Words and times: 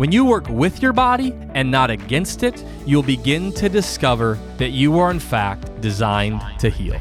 when 0.00 0.10
you 0.10 0.24
work 0.24 0.48
with 0.48 0.80
your 0.80 0.94
body 0.94 1.34
and 1.52 1.70
not 1.70 1.90
against 1.90 2.42
it, 2.42 2.64
you'll 2.86 3.02
begin 3.02 3.52
to 3.52 3.68
discover 3.68 4.38
that 4.56 4.70
you 4.70 4.98
are, 4.98 5.10
in 5.10 5.20
fact, 5.20 5.78
designed 5.82 6.40
to 6.58 6.70
heal. 6.70 6.98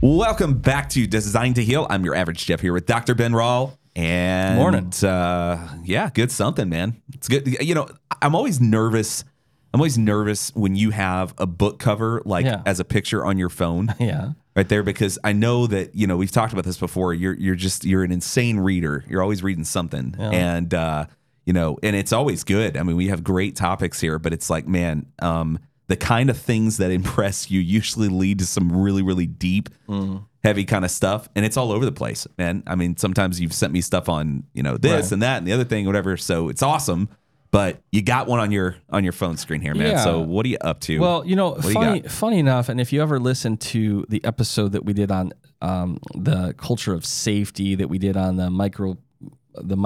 Welcome 0.00 0.54
back 0.56 0.88
to 0.88 1.06
Designed 1.06 1.56
to 1.56 1.62
Heal. 1.62 1.86
I'm 1.90 2.02
your 2.02 2.14
average 2.14 2.46
Jeff 2.46 2.62
here 2.62 2.72
with 2.72 2.86
Dr. 2.86 3.14
Ben 3.14 3.34
Rall. 3.34 3.78
And 3.94 4.56
Morning. 4.56 4.90
Uh, 5.04 5.68
yeah, 5.84 6.08
good 6.14 6.32
something, 6.32 6.70
man. 6.70 6.96
It's 7.12 7.28
good. 7.28 7.46
You 7.60 7.74
know, 7.74 7.86
I'm 8.22 8.34
always 8.34 8.58
nervous. 8.58 9.22
I'm 9.74 9.80
always 9.80 9.98
nervous 9.98 10.50
when 10.54 10.74
you 10.74 10.92
have 10.92 11.34
a 11.36 11.46
book 11.46 11.78
cover 11.78 12.22
like 12.24 12.46
Yeah. 12.46 12.62
as 12.64 12.80
a 12.80 12.86
picture 12.86 13.22
on 13.22 13.36
your 13.36 13.50
phone. 13.50 13.94
Yeah. 14.00 14.30
right 14.56 14.66
there 14.66 14.82
because 14.82 15.18
I 15.22 15.34
know 15.34 15.66
that 15.66 15.94
you 15.94 16.06
know 16.06 16.16
we've 16.16 16.32
talked 16.32 16.54
about 16.54 16.64
this 16.64 16.78
before. 16.78 17.12
You're 17.12 17.34
you're 17.34 17.54
just 17.54 17.84
you're 17.84 18.02
an 18.02 18.12
insane 18.12 18.60
reader. 18.60 19.04
You're 19.08 19.22
always 19.22 19.42
reading 19.42 19.64
something, 19.64 20.14
and 20.18 20.72
uh, 20.72 21.04
you 21.46 21.52
know, 21.52 21.78
and 21.82 21.96
it's 21.96 22.12
always 22.12 22.44
good. 22.44 22.76
I 22.76 22.82
mean, 22.82 22.96
we 22.96 23.08
have 23.08 23.24
great 23.24 23.56
topics 23.56 24.00
here, 24.00 24.18
but 24.18 24.32
it's 24.32 24.48
like, 24.50 24.66
man, 24.66 25.06
um, 25.20 25.58
the 25.88 25.96
kind 25.96 26.30
of 26.30 26.38
things 26.38 26.76
that 26.78 26.90
impress 27.00 27.50
you 27.50 27.60
usually 27.60 28.08
lead 28.08 28.38
to 28.40 28.46
some 28.46 28.70
really 28.74 29.02
really 29.02 29.26
deep, 29.26 29.68
heavy 30.44 30.64
kind 30.64 30.84
of 30.84 30.90
stuff, 30.90 31.28
and 31.36 31.44
it's 31.44 31.56
all 31.56 31.72
over 31.72 31.84
the 31.84 31.92
place, 31.92 32.26
man. 32.38 32.62
I 32.66 32.74
mean, 32.74 32.96
sometimes 32.96 33.40
you've 33.40 33.52
sent 33.52 33.72
me 33.72 33.80
stuff 33.80 34.08
on 34.08 34.44
you 34.54 34.62
know 34.62 34.76
this 34.76 35.06
Right. 35.06 35.12
and 35.12 35.22
that 35.22 35.38
and 35.38 35.46
the 35.46 35.52
other 35.52 35.64
thing, 35.64 35.86
whatever. 35.86 36.16
So 36.16 36.48
it's 36.48 36.62
awesome. 36.62 37.08
But 37.50 37.82
you 37.92 38.00
got 38.00 38.28
one 38.28 38.40
on 38.40 38.50
your 38.50 38.76
on 38.88 39.04
your 39.04 39.12
phone 39.12 39.36
screen 39.36 39.60
here, 39.60 39.74
man. 39.74 39.90
Yeah. 39.90 40.04
So 40.04 40.20
what 40.20 40.46
are 40.46 40.48
you 40.48 40.56
up 40.62 40.80
to? 40.82 40.98
Well, 40.98 41.26
you 41.26 41.36
know, 41.36 41.54
you 41.56 41.74
funny, 41.74 42.00
got? 42.00 42.10
funny 42.10 42.38
enough, 42.38 42.70
and 42.70 42.80
if 42.80 42.94
you 42.94 43.02
ever 43.02 43.20
listen 43.20 43.58
to 43.58 44.06
the 44.08 44.24
episode 44.24 44.72
that 44.72 44.86
we 44.86 44.94
did 44.94 45.10
on 45.10 45.32
um, 45.60 45.98
the 46.14 46.54
culture 46.56 46.94
of 46.94 47.04
safety 47.04 47.74
that 47.74 47.88
we 47.90 47.98
did 47.98 48.16
on 48.16 48.36
the 48.36 48.48
micro, 48.48 48.96
the 49.54 49.76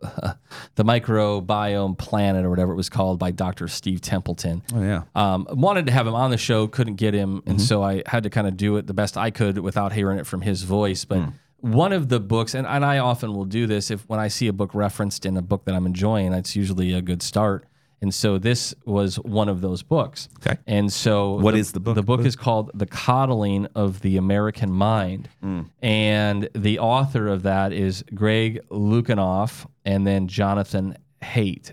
the 0.00 0.84
microbiome 0.84 1.96
planet 1.98 2.44
or 2.44 2.50
whatever 2.50 2.72
it 2.72 2.76
was 2.76 2.88
called 2.88 3.18
by 3.18 3.30
Dr. 3.30 3.68
Steve 3.68 4.00
Templeton. 4.00 4.62
oh 4.74 4.82
yeah, 4.82 5.02
Um, 5.14 5.46
wanted 5.50 5.86
to 5.86 5.92
have 5.92 6.06
him 6.06 6.14
on 6.14 6.30
the 6.30 6.36
show, 6.38 6.66
couldn't 6.66 6.96
get 6.96 7.14
him, 7.14 7.42
and 7.46 7.56
Mm-hmm. 7.58 7.64
so 7.66 7.82
I 7.82 8.02
had 8.06 8.22
to 8.24 8.30
kind 8.30 8.46
of 8.46 8.56
do 8.56 8.76
it 8.76 8.86
the 8.86 8.94
best 8.94 9.16
I 9.16 9.30
could 9.30 9.58
without 9.58 9.92
hearing 9.92 10.18
it 10.18 10.26
from 10.26 10.42
his 10.42 10.62
voice. 10.62 11.04
But 11.04 11.18
Mm. 11.18 11.32
one 11.60 11.92
of 11.92 12.08
the 12.08 12.20
books, 12.20 12.54
and, 12.54 12.66
and 12.66 12.84
I 12.84 12.98
often 12.98 13.34
will 13.34 13.46
do 13.46 13.66
this 13.66 13.90
if 13.90 14.06
when 14.08 14.20
I 14.20 14.28
see 14.28 14.46
a 14.48 14.52
book 14.52 14.74
referenced 14.74 15.24
in 15.24 15.36
a 15.36 15.42
book 15.42 15.64
that 15.64 15.74
I'm 15.74 15.86
enjoying, 15.86 16.32
it's 16.32 16.54
usually 16.54 16.92
a 16.92 17.00
good 17.02 17.22
start. 17.22 17.66
And 18.02 18.12
so 18.14 18.38
this 18.38 18.74
was 18.84 19.16
one 19.16 19.48
of 19.48 19.62
those 19.62 19.82
books. 19.82 20.28
Okay. 20.38 20.58
And 20.66 20.92
so 20.92 21.34
What 21.34 21.54
is 21.56 21.72
the 21.72 21.80
book? 21.80 21.94
The 21.94 22.02
book 22.02 22.20
is 22.20 22.36
called 22.36 22.70
The 22.74 22.86
Coddling 22.86 23.66
of 23.74 24.00
the 24.02 24.18
American 24.18 24.70
Mind. 24.70 25.28
Mm. 25.42 25.70
And 25.80 26.48
the 26.54 26.78
author 26.78 27.28
of 27.28 27.42
that 27.44 27.72
is 27.72 28.04
Greg 28.14 28.60
Lukianoff 28.70 29.66
and 29.84 30.06
then 30.06 30.28
Jonathan 30.28 30.98
Haidt, 31.22 31.72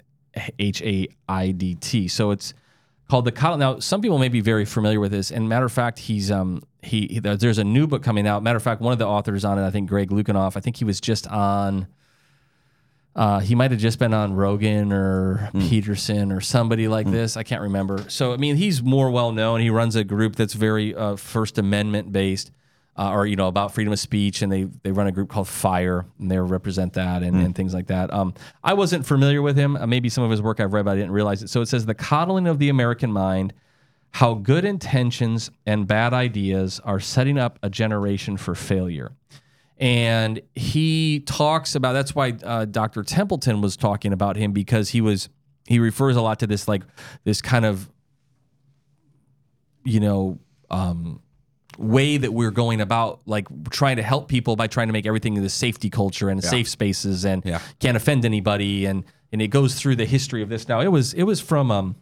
H 0.57 0.81
A 0.81 1.07
I 1.27 1.51
D 1.51 1.75
T. 1.75 2.07
So 2.07 2.31
it's 2.31 2.53
called 3.09 3.25
The 3.25 3.31
Coddling. 3.33 3.59
Now, 3.59 3.79
some 3.79 4.01
people 4.01 4.17
may 4.17 4.29
be 4.29 4.39
very 4.39 4.65
familiar 4.65 5.01
with 5.01 5.11
this. 5.11 5.29
And 5.29 5.49
matter 5.49 5.65
of 5.65 5.73
fact, 5.73 5.99
he's 5.99 6.31
um 6.31 6.63
he, 6.81 7.07
he 7.07 7.19
there's 7.19 7.57
a 7.57 7.63
new 7.65 7.85
book 7.85 8.01
coming 8.01 8.27
out. 8.27 8.43
Matter 8.43 8.57
of 8.57 8.63
fact, 8.63 8.81
one 8.81 8.93
of 8.93 8.99
the 8.99 9.07
authors 9.07 9.43
on 9.43 9.59
it, 9.59 9.67
I 9.67 9.71
think 9.71 9.89
Greg 9.89 10.09
Lukianoff, 10.09 10.55
I 10.55 10.61
think 10.61 10.77
he 10.77 10.85
was 10.85 11.01
just 11.01 11.27
on 11.27 11.87
uh, 13.15 13.39
he 13.39 13.53
might 13.53 13.71
have 13.71 13.79
just 13.79 13.99
been 13.99 14.13
on 14.13 14.33
Rogan 14.33 14.91
or 14.91 15.49
Peterson 15.53 16.31
or 16.31 16.41
somebody 16.41 16.87
like 16.87 17.09
this. 17.09 17.37
I 17.37 17.43
can't 17.43 17.61
remember. 17.61 18.09
So 18.09 18.33
I 18.33 18.37
mean, 18.37 18.55
he's 18.55 18.81
more 18.81 19.11
well 19.11 19.31
known. 19.31 19.61
He 19.61 19.69
runs 19.69 19.95
a 19.95 20.03
group 20.03 20.35
that's 20.35 20.53
very 20.53 20.95
uh, 20.95 21.15
First 21.15 21.59
Amendment 21.59 22.11
based, 22.11 22.51
uh, 22.97 23.11
or 23.11 23.27
you 23.27 23.35
know 23.35 23.47
about 23.47 23.73
freedom 23.73 23.93
of 23.93 23.99
speech, 23.99 24.41
and 24.41 24.51
they 24.51 24.63
they 24.63 24.91
run 24.91 25.05
a 25.05 25.11
group 25.11 25.29
called 25.29 25.47
Fire, 25.47 26.05
and 26.19 26.31
they 26.31 26.39
represent 26.39 26.93
that 26.93 27.21
and, 27.21 27.35
and 27.37 27.55
things 27.55 27.73
like 27.73 27.87
that. 27.87 28.11
Um, 28.11 28.33
I 28.63 28.73
wasn't 28.73 29.05
familiar 29.05 29.43
with 29.43 29.57
him. 29.57 29.75
Uh, 29.75 29.85
maybe 29.85 30.09
some 30.09 30.23
of 30.23 30.31
his 30.31 30.41
work 30.41 30.59
I've 30.59 30.73
read, 30.73 30.85
but 30.85 30.91
I 30.91 30.95
didn't 30.95 31.11
realize 31.11 31.43
it. 31.43 31.49
So 31.49 31.61
it 31.61 31.67
says 31.67 31.85
the 31.85 31.95
coddling 31.95 32.47
of 32.47 32.59
the 32.59 32.69
American 32.69 33.11
mind. 33.11 33.53
How 34.17 34.35
good 34.35 34.63
intentions 34.63 35.49
and 35.65 35.87
bad 35.87 36.13
ideas 36.13 36.79
are 36.85 36.99
setting 36.99 37.39
up 37.39 37.57
a 37.63 37.69
generation 37.71 38.37
for 38.37 38.53
failure 38.53 39.11
and 39.83 40.39
he 40.55 41.19
talks 41.25 41.75
about 41.75 41.91
that's 41.91 42.15
why 42.15 42.33
uh, 42.43 42.63
Dr. 42.63 43.03
Templeton 43.03 43.59
was 43.59 43.75
talking 43.75 44.13
about 44.13 44.37
him 44.37 44.53
because 44.53 44.89
he 44.91 45.01
was 45.01 45.27
he 45.67 45.77
refers 45.77 46.15
a 46.15 46.21
lot 46.21 46.39
to 46.39 46.47
this 46.47 46.69
like 46.69 46.83
this 47.25 47.41
kind 47.41 47.65
of 47.65 47.89
you 49.83 49.99
know 49.99 50.39
um, 50.71 51.21
way 51.77 52.15
that 52.17 52.31
we're 52.33 52.51
going 52.51 52.79
about 52.79 53.19
like 53.25 53.45
trying 53.71 53.97
to 53.97 54.03
help 54.03 54.29
people 54.29 54.55
by 54.55 54.67
trying 54.67 54.87
to 54.87 54.93
make 54.93 55.05
everything 55.05 55.35
in 55.35 55.43
the 55.43 55.49
safety 55.49 55.89
culture 55.89 56.29
and 56.29 56.41
safe 56.43 56.69
spaces 56.69 57.25
and 57.25 57.43
Yeah. 57.45 57.59
can't 57.79 57.97
offend 57.97 58.23
anybody 58.25 58.85
and 58.85 59.03
and 59.33 59.41
it 59.41 59.49
goes 59.49 59.75
through 59.75 59.97
the 59.97 60.05
history 60.05 60.41
of 60.41 60.49
this 60.49 60.67
now 60.69 60.79
it 60.79 60.87
was 60.89 61.13
it 61.13 61.23
was 61.23 61.41
from 61.41 61.71
um 61.71 61.95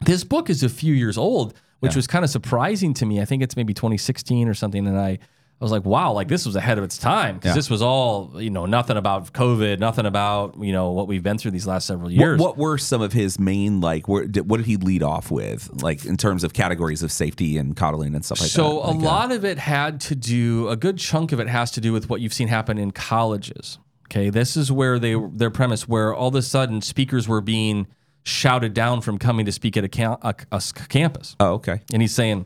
this 0.00 0.24
book 0.24 0.48
is 0.50 0.62
a 0.62 0.68
few 0.68 0.92
years 0.94 1.16
old, 1.18 1.54
which 1.80 1.96
was 1.96 2.06
kind 2.06 2.22
of 2.22 2.30
surprising 2.30 2.92
to 2.94 3.06
me. 3.06 3.18
I 3.18 3.24
think 3.24 3.42
it's 3.42 3.56
maybe 3.56 3.72
2016 3.72 4.46
or 4.46 4.52
something, 4.52 4.86
and 4.86 4.98
I, 4.98 5.18
I 5.58 5.64
was 5.64 5.72
like, 5.72 5.86
wow, 5.86 6.12
like 6.12 6.28
this 6.28 6.44
was 6.44 6.54
ahead 6.54 6.76
of 6.76 6.84
its 6.84 6.98
time 6.98 7.36
because 7.36 7.52
Yeah. 7.52 7.54
this 7.54 7.70
was 7.70 7.80
all 7.80 8.30
you 8.36 8.50
know, 8.50 8.66
nothing 8.66 8.98
about 8.98 9.32
COVID, 9.32 9.78
nothing 9.78 10.04
about 10.04 10.54
you 10.60 10.70
know 10.72 10.90
what 10.92 11.08
we've 11.08 11.22
been 11.22 11.38
through 11.38 11.52
these 11.52 11.66
last 11.66 11.86
several 11.86 12.10
years. 12.10 12.38
what 12.38 12.58
were 12.58 12.76
some 12.76 13.00
of 13.00 13.14
his 13.14 13.38
main 13.38 13.80
like? 13.80 14.06
Where, 14.06 14.26
did, 14.26 14.50
what 14.50 14.58
did 14.58 14.66
he 14.66 14.76
lead 14.76 15.02
off 15.02 15.30
with, 15.30 15.70
like 15.82 16.04
in 16.04 16.18
terms 16.18 16.44
of 16.44 16.52
categories 16.52 17.02
of 17.02 17.10
safety 17.10 17.56
and 17.56 17.74
coddling 17.74 18.14
and 18.14 18.22
stuff 18.22 18.38
like 18.40 18.50
that? 18.50 18.52
so 18.52 18.80
that? 18.80 18.88
a 18.88 18.90
Like, 18.92 18.96
uh, 18.96 18.98
lot 19.00 19.32
of 19.32 19.44
it 19.46 19.58
had 19.58 19.98
to 20.02 20.14
do, 20.14 20.68
a 20.68 20.76
good 20.76 20.98
chunk 20.98 21.32
of 21.32 21.40
it 21.40 21.48
has 21.48 21.70
to 21.70 21.80
do 21.80 21.90
with 21.92 22.10
what 22.10 22.20
you've 22.20 22.34
seen 22.34 22.48
happen 22.48 22.76
in 22.76 22.90
colleges. 22.90 23.78
Okay, 24.10 24.28
this 24.30 24.56
is 24.58 24.70
where 24.70 24.98
they 24.98 25.16
their 25.32 25.50
premise, 25.50 25.88
where 25.88 26.14
all 26.14 26.28
of 26.28 26.34
a 26.34 26.42
sudden 26.42 26.82
speakers 26.82 27.26
were 27.26 27.40
being 27.40 27.86
shouted 28.24 28.74
down 28.74 29.00
from 29.00 29.16
coming 29.18 29.46
to 29.46 29.52
speak 29.52 29.76
at 29.76 29.84
a, 29.84 29.88
cam- 29.88 30.18
a, 30.22 30.34
a 30.52 30.60
campus, 30.90 31.34
Oh, 31.40 31.54
okay. 31.54 31.80
and 31.92 32.02
he's 32.02 32.14
saying. 32.14 32.44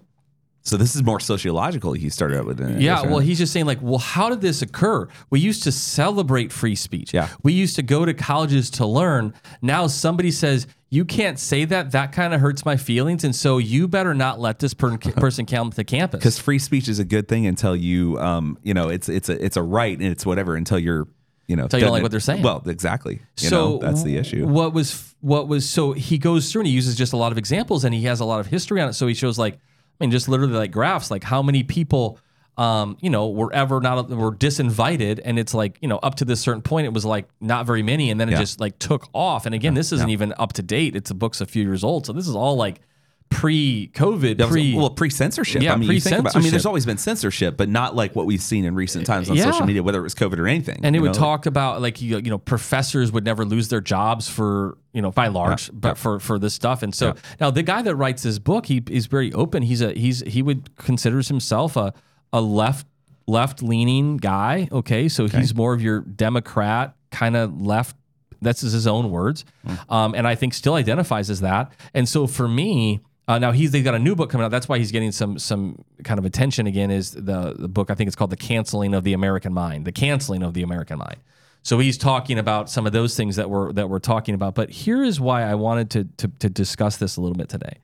So 0.62 0.76
this 0.76 0.94
is 0.94 1.02
more 1.02 1.20
sociological. 1.20 1.94
He 1.94 2.10
started 2.10 2.38
out 2.38 2.46
with. 2.46 2.60
Yeah, 2.80 3.02
well, 3.02 3.18
he's 3.18 3.38
just 3.38 3.52
saying, 3.52 3.66
like, 3.66 3.78
well, 3.80 3.98
how 3.98 4.28
did 4.28 4.40
this 4.42 4.60
occur? 4.60 5.08
We 5.30 5.40
used 5.40 5.62
to 5.62 5.72
celebrate 5.72 6.52
free 6.52 6.74
speech. 6.74 7.14
Yeah. 7.14 7.28
We 7.42 7.54
used 7.54 7.76
to 7.76 7.82
go 7.82 8.04
to 8.04 8.12
colleges 8.12 8.68
to 8.70 8.86
learn. 8.86 9.32
Now 9.62 9.86
somebody 9.86 10.30
says, 10.30 10.66
you 10.90 11.04
can't 11.04 11.38
say 11.38 11.64
that. 11.66 11.92
That 11.92 12.12
kind 12.12 12.34
of 12.34 12.40
hurts 12.40 12.64
my 12.64 12.76
feelings. 12.76 13.24
And 13.24 13.34
so 13.34 13.58
you 13.58 13.88
better 13.88 14.12
not 14.12 14.38
let 14.38 14.58
this 14.58 14.74
per- 14.74 14.98
person 14.98 15.46
come 15.46 15.70
to 15.70 15.84
campus. 15.84 16.18
because 16.18 16.38
free 16.38 16.58
speech 16.58 16.88
is 16.88 16.98
a 16.98 17.04
good 17.04 17.26
thing 17.28 17.46
until 17.46 17.74
you, 17.74 18.18
um, 18.18 18.58
you 18.62 18.74
know, 18.74 18.88
it's 18.88 19.08
it's 19.08 19.28
a 19.28 19.42
it's 19.42 19.56
a 19.56 19.62
right 19.62 19.96
and 19.96 20.08
it's 20.08 20.26
whatever 20.26 20.56
until 20.56 20.78
you're, 20.78 21.08
you 21.46 21.56
know, 21.56 21.64
Until 21.64 21.78
you 21.78 21.84
don't 21.86 21.92
like 21.92 22.02
what 22.02 22.10
they're 22.10 22.20
saying. 22.20 22.42
Well, 22.42 22.62
exactly. 22.66 23.20
You 23.38 23.48
so 23.48 23.56
know, 23.56 23.78
that's 23.78 24.02
the 24.02 24.16
issue. 24.16 24.46
What 24.46 24.72
was 24.74 25.14
what 25.20 25.48
was 25.48 25.68
so 25.68 25.92
he 25.92 26.18
goes 26.18 26.50
through 26.50 26.62
and 26.62 26.68
he 26.68 26.74
uses 26.74 26.96
just 26.96 27.12
a 27.12 27.16
lot 27.16 27.32
of 27.32 27.38
examples 27.38 27.84
and 27.84 27.94
he 27.94 28.02
has 28.02 28.20
a 28.20 28.24
lot 28.24 28.40
of 28.40 28.48
history 28.48 28.80
on 28.80 28.88
it. 28.88 28.92
So 28.94 29.06
he 29.06 29.14
shows 29.14 29.38
like 29.38 29.58
I 30.00 30.04
mean 30.04 30.10
just 30.10 30.28
literally 30.28 30.54
like 30.54 30.70
graphs 30.72 31.10
like 31.10 31.24
how 31.24 31.42
many 31.42 31.62
people 31.62 32.18
um, 32.58 32.98
you 33.00 33.08
know, 33.08 33.28
were 33.30 33.50
ever 33.54 33.80
not 33.80 34.10
were 34.10 34.32
disinvited, 34.34 35.20
and 35.24 35.38
it's 35.38 35.54
like 35.54 35.78
you 35.80 35.88
know 35.88 35.96
up 35.98 36.16
to 36.16 36.26
this 36.26 36.40
certain 36.40 36.60
point 36.60 36.84
it 36.84 36.92
was 36.92 37.06
like 37.06 37.26
not 37.40 37.64
very 37.64 37.82
many, 37.82 38.10
and 38.10 38.20
then 38.20 38.28
it 38.28 38.32
Yeah. 38.32 38.38
just 38.40 38.60
like 38.60 38.78
took 38.78 39.08
off. 39.14 39.46
And 39.46 39.54
again, 39.54 39.72
this 39.72 39.92
isn't 39.92 40.10
even 40.10 40.34
up 40.36 40.52
to 40.54 40.62
date; 40.62 40.94
it's 40.94 41.10
a 41.10 41.14
book's 41.14 41.40
a 41.40 41.46
few 41.46 41.62
years 41.62 41.82
old, 41.82 42.04
so 42.04 42.12
this 42.12 42.28
is 42.28 42.34
all 42.34 42.56
like 42.56 42.82
pre-COVID, 43.30 44.48
pre 44.48 44.74
well, 44.74 44.90
pre 44.90 45.08
censorship. 45.08 45.62
Yeah, 45.62 45.72
I 45.72 45.76
mean, 45.76 46.00
think 46.00 46.18
about. 46.18 46.36
I 46.36 46.40
mean, 46.40 46.50
there's 46.50 46.66
always 46.66 46.84
been 46.84 46.98
censorship, 46.98 47.56
but 47.56 47.68
not 47.68 47.96
like 47.96 48.14
what 48.14 48.26
we've 48.26 48.42
seen 48.42 48.64
in 48.64 48.74
recent 48.74 49.06
times 49.06 49.30
on 49.30 49.36
Yeah. 49.36 49.50
social 49.50 49.66
media, 49.66 49.82
whether 49.82 49.98
it 49.98 50.02
was 50.02 50.14
COVID 50.14 50.38
or 50.38 50.46
anything. 50.46 50.80
and 50.82 50.94
it 50.94 50.98
you 50.98 51.02
would 51.02 51.12
know? 51.14 51.18
talk 51.18 51.46
about 51.46 51.80
like 51.80 52.02
you, 52.02 52.20
know 52.22 52.38
professors 52.38 53.12
would 53.12 53.24
never 53.24 53.44
lose 53.44 53.68
their 53.68 53.80
jobs 53.80 54.28
for 54.28 54.76
you 54.92 55.00
know 55.00 55.10
by 55.10 55.28
large 55.28 55.70
but 55.72 55.96
for 55.96 56.18
for 56.20 56.38
this 56.38 56.52
stuff 56.54 56.82
and 56.82 56.94
so 56.94 57.14
now 57.40 57.50
the 57.50 57.62
guy 57.62 57.80
that 57.80 57.94
writes 57.94 58.24
this 58.24 58.38
book 58.38 58.66
he 58.66 58.82
is 58.90 59.06
very 59.06 59.32
open 59.32 59.62
he's 59.62 59.80
a 59.80 59.92
he's 59.92 60.20
he 60.26 60.42
would 60.42 60.74
considers 60.76 61.28
himself 61.28 61.76
a 61.76 61.94
a 62.32 62.40
left 62.40 62.86
left 63.26 63.62
leaning 63.62 64.16
guy 64.16 64.68
okay 64.72 65.08
so 65.08 65.28
he's 65.28 65.54
more 65.54 65.72
of 65.72 65.80
your 65.80 66.00
democrat 66.00 66.94
kind 67.12 67.36
of 67.36 67.60
left 67.62 67.96
that's 68.42 68.60
his 68.62 68.86
own 68.86 69.10
words 69.10 69.44
um, 69.88 70.14
and 70.14 70.26
i 70.26 70.34
think 70.34 70.52
still 70.54 70.74
identifies 70.74 71.30
as 71.30 71.40
that 71.40 71.70
and 71.94 72.08
so 72.08 72.26
for 72.26 72.48
me 72.48 73.00
uh, 73.30 73.38
now 73.38 73.52
he's 73.52 73.70
they've 73.70 73.84
got 73.84 73.94
a 73.94 73.98
new 73.98 74.16
book 74.16 74.28
coming 74.28 74.44
out. 74.44 74.50
That's 74.50 74.68
why 74.68 74.78
he's 74.78 74.90
getting 74.90 75.12
some 75.12 75.38
some 75.38 75.84
kind 76.02 76.18
of 76.18 76.24
attention 76.24 76.66
again. 76.66 76.90
Is 76.90 77.12
the 77.12 77.54
the 77.56 77.68
book 77.68 77.88
I 77.88 77.94
think 77.94 78.08
it's 78.08 78.16
called 78.16 78.30
the 78.30 78.36
canceling 78.36 78.92
of 78.92 79.04
the 79.04 79.12
American 79.12 79.54
mind. 79.54 79.84
The 79.84 79.92
canceling 79.92 80.42
of 80.42 80.52
the 80.52 80.62
American 80.62 80.98
mind. 80.98 81.18
So 81.62 81.78
he's 81.78 81.96
talking 81.96 82.40
about 82.40 82.68
some 82.68 82.86
of 82.86 82.92
those 82.92 83.14
things 83.16 83.36
that 83.36 83.48
we're 83.48 83.72
that 83.74 83.88
we're 83.88 84.00
talking 84.00 84.34
about. 84.34 84.56
But 84.56 84.70
here 84.70 85.04
is 85.04 85.20
why 85.20 85.44
I 85.44 85.54
wanted 85.54 85.90
to 85.90 86.04
to, 86.16 86.28
to 86.40 86.50
discuss 86.50 86.96
this 86.96 87.16
a 87.16 87.20
little 87.20 87.36
bit 87.36 87.48
today. 87.48 87.78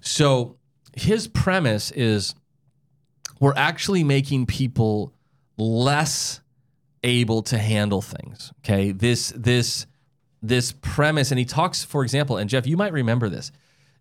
So 0.00 0.56
his 0.94 1.28
premise 1.28 1.90
is 1.90 2.34
we're 3.40 3.56
actually 3.56 4.02
making 4.02 4.46
people 4.46 5.12
less 5.58 6.40
able 7.02 7.42
to 7.42 7.58
handle 7.58 8.00
things. 8.00 8.50
Okay, 8.60 8.92
this 8.92 9.30
this 9.36 9.86
this 10.40 10.72
premise, 10.72 11.30
and 11.32 11.38
he 11.38 11.44
talks, 11.44 11.84
for 11.84 12.02
example, 12.02 12.38
and 12.38 12.48
Jeff, 12.48 12.66
you 12.66 12.78
might 12.78 12.94
remember 12.94 13.28
this. 13.28 13.52